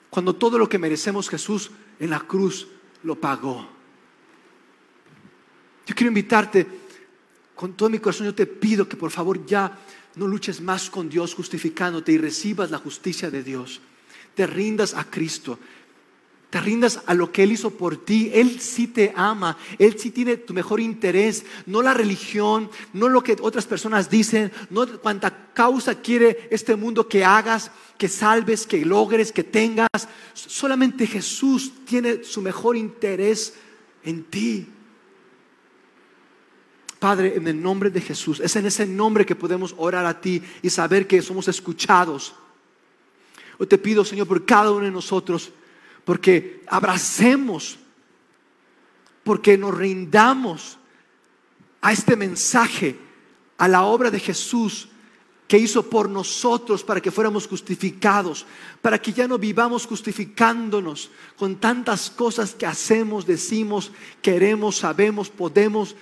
Cuando 0.09 0.35
todo 0.35 0.57
lo 0.57 0.67
que 0.67 0.79
merecemos 0.79 1.29
Jesús 1.29 1.71
en 1.99 2.09
la 2.09 2.19
cruz 2.19 2.67
lo 3.03 3.15
pagó. 3.15 3.67
Yo 5.85 5.95
quiero 5.95 6.09
invitarte 6.09 6.67
con 7.55 7.73
todo 7.73 7.89
mi 7.89 7.99
corazón, 7.99 8.25
yo 8.25 8.35
te 8.35 8.47
pido 8.47 8.87
que 8.87 8.97
por 8.97 9.11
favor 9.11 9.45
ya 9.45 9.77
no 10.15 10.27
luches 10.27 10.59
más 10.61 10.89
con 10.89 11.09
Dios 11.09 11.33
justificándote 11.33 12.11
y 12.11 12.17
recibas 12.17 12.71
la 12.71 12.79
justicia 12.79 13.29
de 13.29 13.43
Dios. 13.43 13.81
Te 14.35 14.47
rindas 14.47 14.93
a 14.95 15.03
Cristo 15.03 15.59
te 16.51 16.59
rindas 16.59 16.99
a 17.05 17.13
lo 17.13 17.31
que 17.31 17.43
Él 17.43 17.53
hizo 17.53 17.71
por 17.71 17.95
ti. 17.95 18.29
Él 18.33 18.59
sí 18.59 18.85
te 18.87 19.13
ama, 19.15 19.57
Él 19.79 19.97
sí 19.97 20.11
tiene 20.11 20.35
tu 20.35 20.53
mejor 20.53 20.81
interés, 20.81 21.45
no 21.65 21.81
la 21.81 21.93
religión, 21.93 22.69
no 22.91 23.07
lo 23.07 23.23
que 23.23 23.37
otras 23.41 23.65
personas 23.65 24.09
dicen, 24.09 24.51
no 24.69 24.85
cuánta 24.99 25.53
causa 25.53 25.95
quiere 25.95 26.49
este 26.51 26.75
mundo 26.75 27.07
que 27.07 27.23
hagas, 27.23 27.71
que 27.97 28.09
salves, 28.09 28.67
que 28.67 28.85
logres, 28.85 29.31
que 29.31 29.45
tengas. 29.45 29.87
Solamente 30.33 31.07
Jesús 31.07 31.71
tiene 31.85 32.25
su 32.25 32.41
mejor 32.41 32.75
interés 32.75 33.53
en 34.03 34.25
ti. 34.25 34.67
Padre, 36.99 37.35
en 37.37 37.47
el 37.47 37.61
nombre 37.61 37.89
de 37.89 38.01
Jesús, 38.01 38.41
es 38.41 38.53
en 38.57 38.65
ese 38.65 38.85
nombre 38.85 39.25
que 39.25 39.35
podemos 39.35 39.73
orar 39.77 40.05
a 40.05 40.19
ti 40.19 40.43
y 40.61 40.69
saber 40.69 41.07
que 41.07 41.21
somos 41.21 41.47
escuchados. 41.47 42.35
Hoy 43.57 43.67
te 43.67 43.77
pido, 43.77 44.03
Señor, 44.03 44.27
por 44.27 44.45
cada 44.45 44.71
uno 44.71 44.83
de 44.83 44.91
nosotros 44.91 45.53
porque 46.05 46.63
abracemos, 46.67 47.77
porque 49.23 49.57
nos 49.57 49.77
rindamos 49.77 50.77
a 51.81 51.91
este 51.91 52.15
mensaje, 52.15 52.97
a 53.57 53.67
la 53.67 53.83
obra 53.83 54.09
de 54.09 54.19
Jesús 54.19 54.89
que 55.47 55.57
hizo 55.57 55.89
por 55.89 56.09
nosotros 56.09 56.81
para 56.83 57.01
que 57.01 57.11
fuéramos 57.11 57.45
justificados, 57.45 58.45
para 58.81 59.01
que 59.01 59.11
ya 59.11 59.27
no 59.27 59.37
vivamos 59.37 59.85
justificándonos 59.85 61.11
con 61.37 61.57
tantas 61.57 62.09
cosas 62.09 62.55
que 62.55 62.65
hacemos, 62.65 63.25
decimos, 63.25 63.91
queremos, 64.21 64.77
sabemos, 64.77 65.29
podemos. 65.29 65.95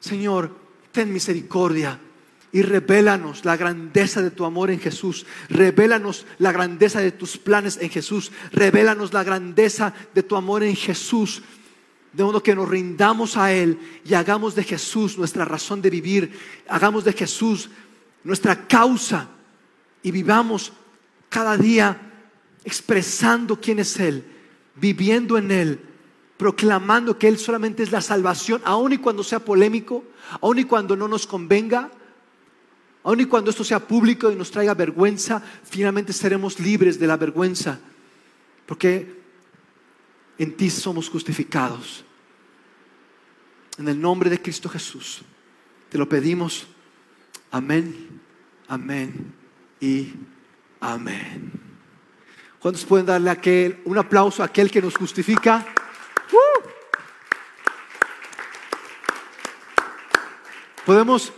Señor, 0.00 0.54
ten 0.92 1.12
misericordia 1.12 1.98
y 2.52 2.62
revélanos 2.62 3.44
la 3.44 3.56
grandeza 3.56 4.22
de 4.22 4.30
tu 4.30 4.44
amor 4.44 4.70
en 4.70 4.80
Jesús. 4.80 5.24
Revélanos 5.48 6.26
la 6.38 6.52
grandeza 6.52 7.00
de 7.00 7.12
tus 7.12 7.36
planes 7.36 7.78
en 7.80 7.90
Jesús. 7.90 8.32
Revélanos 8.52 9.12
la 9.12 9.22
grandeza 9.22 9.94
de 10.14 10.22
tu 10.22 10.36
amor 10.36 10.62
en 10.62 10.74
Jesús. 10.74 11.42
De 12.12 12.24
modo 12.24 12.42
que 12.42 12.56
nos 12.56 12.68
rindamos 12.68 13.36
a 13.36 13.52
Él 13.52 13.78
y 14.04 14.14
hagamos 14.14 14.56
de 14.56 14.64
Jesús 14.64 15.16
nuestra 15.16 15.44
razón 15.44 15.80
de 15.80 15.90
vivir. 15.90 16.36
Hagamos 16.68 17.04
de 17.04 17.12
Jesús 17.12 17.70
nuestra 18.24 18.66
causa 18.66 19.28
y 20.02 20.10
vivamos 20.10 20.72
cada 21.28 21.56
día 21.56 22.00
expresando 22.64 23.60
quién 23.60 23.78
es 23.78 23.98
Él, 24.00 24.24
viviendo 24.74 25.38
en 25.38 25.52
Él, 25.52 25.80
proclamando 26.36 27.16
que 27.16 27.28
Él 27.28 27.38
solamente 27.38 27.84
es 27.84 27.92
la 27.92 28.00
salvación, 28.00 28.60
aun 28.64 28.92
y 28.92 28.98
cuando 28.98 29.22
sea 29.22 29.38
polémico, 29.38 30.04
aun 30.40 30.58
y 30.58 30.64
cuando 30.64 30.96
no 30.96 31.06
nos 31.06 31.28
convenga, 31.28 31.90
aun 33.02 33.20
y 33.20 33.24
cuando 33.24 33.50
esto 33.50 33.64
sea 33.64 33.80
público 33.80 34.30
y 34.30 34.36
nos 34.36 34.50
traiga 34.50 34.74
vergüenza, 34.74 35.42
finalmente 35.64 36.12
seremos 36.12 36.60
libres 36.60 36.98
de 36.98 37.06
la 37.06 37.16
vergüenza, 37.16 37.78
porque 38.66 39.20
en 40.38 40.56
ti 40.56 40.70
somos 40.70 41.08
justificados. 41.08 42.04
En 43.78 43.88
el 43.88 44.00
nombre 44.00 44.28
de 44.28 44.40
Cristo 44.40 44.68
Jesús, 44.68 45.22
te 45.88 45.96
lo 45.96 46.08
pedimos. 46.08 46.66
Amén, 47.50 48.20
amén 48.68 49.34
y 49.80 50.12
amén. 50.80 51.52
¿Cuántos 52.60 52.84
pueden 52.84 53.06
darle 53.06 53.30
aquel, 53.30 53.80
un 53.86 53.96
aplauso 53.96 54.42
a 54.42 54.46
aquel 54.46 54.70
que 54.70 54.82
nos 54.82 54.96
justifica? 54.96 55.66
¡Uh! 56.30 56.68
Podemos 60.84 61.32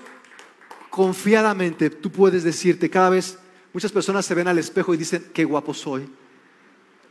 confiadamente, 0.93 1.89
tú 1.89 2.13
puedes 2.13 2.45
decirte 2.45 2.91
cada 2.91 3.09
vez, 3.09 3.39
muchas 3.73 3.91
personas 3.91 4.27
se 4.27 4.35
ven 4.35 4.47
al 4.47 4.59
espejo 4.59 4.93
y 4.93 4.99
dicen, 4.99 5.25
qué 5.33 5.43
guapo 5.47 5.73
soy. 5.73 6.07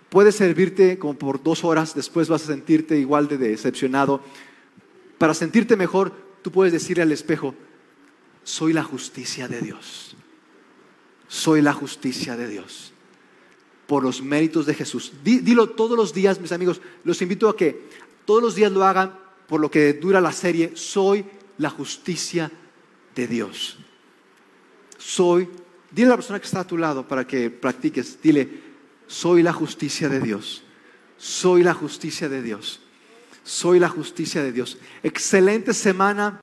Puede 0.07 0.31
servirte 0.31 0.99
como 0.99 1.15
por 1.15 1.41
dos 1.41 1.63
horas, 1.63 1.95
después 1.95 2.29
vas 2.29 2.43
a 2.43 2.53
sentirte 2.53 2.99
igual 2.99 3.27
de 3.27 3.39
decepcionado. 3.39 4.21
Para 5.17 5.33
sentirte 5.33 5.75
mejor, 5.75 6.13
tú 6.43 6.51
puedes 6.51 6.71
decirle 6.71 7.01
al 7.01 7.11
espejo, 7.11 7.55
soy 8.43 8.71
la 8.71 8.83
justicia 8.83 9.47
de 9.47 9.61
Dios. 9.61 10.15
Soy 11.27 11.63
la 11.63 11.73
justicia 11.73 12.37
de 12.37 12.47
Dios. 12.47 12.93
Por 13.87 14.03
los 14.03 14.21
méritos 14.21 14.67
de 14.67 14.75
Jesús. 14.75 15.11
Dilo 15.23 15.71
todos 15.71 15.97
los 15.97 16.13
días, 16.13 16.39
mis 16.39 16.51
amigos. 16.51 16.81
Los 17.03 17.19
invito 17.23 17.49
a 17.49 17.57
que 17.57 17.89
todos 18.25 18.43
los 18.43 18.53
días 18.53 18.71
lo 18.71 18.83
hagan 18.83 19.17
por 19.47 19.59
lo 19.59 19.71
que 19.71 19.93
dura 19.93 20.21
la 20.21 20.33
serie. 20.33 20.73
Soy 20.75 21.25
la 21.57 21.71
justicia 21.71 22.51
de 23.15 23.27
Dios. 23.27 23.77
Soy, 24.97 25.49
dile 25.91 26.07
a 26.07 26.11
la 26.11 26.15
persona 26.17 26.39
que 26.39 26.45
está 26.45 26.61
a 26.61 26.67
tu 26.67 26.77
lado 26.77 27.07
para 27.07 27.25
que 27.25 27.49
practiques. 27.49 28.21
Dile, 28.21 28.49
soy 29.07 29.43
la 29.43 29.51
justicia 29.51 30.07
de 30.07 30.21
Dios. 30.21 30.63
Soy 31.17 31.63
la 31.63 31.73
justicia 31.73 32.29
de 32.29 32.41
Dios. 32.41 32.79
Soy 33.43 33.79
la 33.79 33.89
justicia 33.89 34.43
de 34.43 34.51
Dios. 34.51 34.77
Excelente 35.03 35.73
semana. 35.73 36.39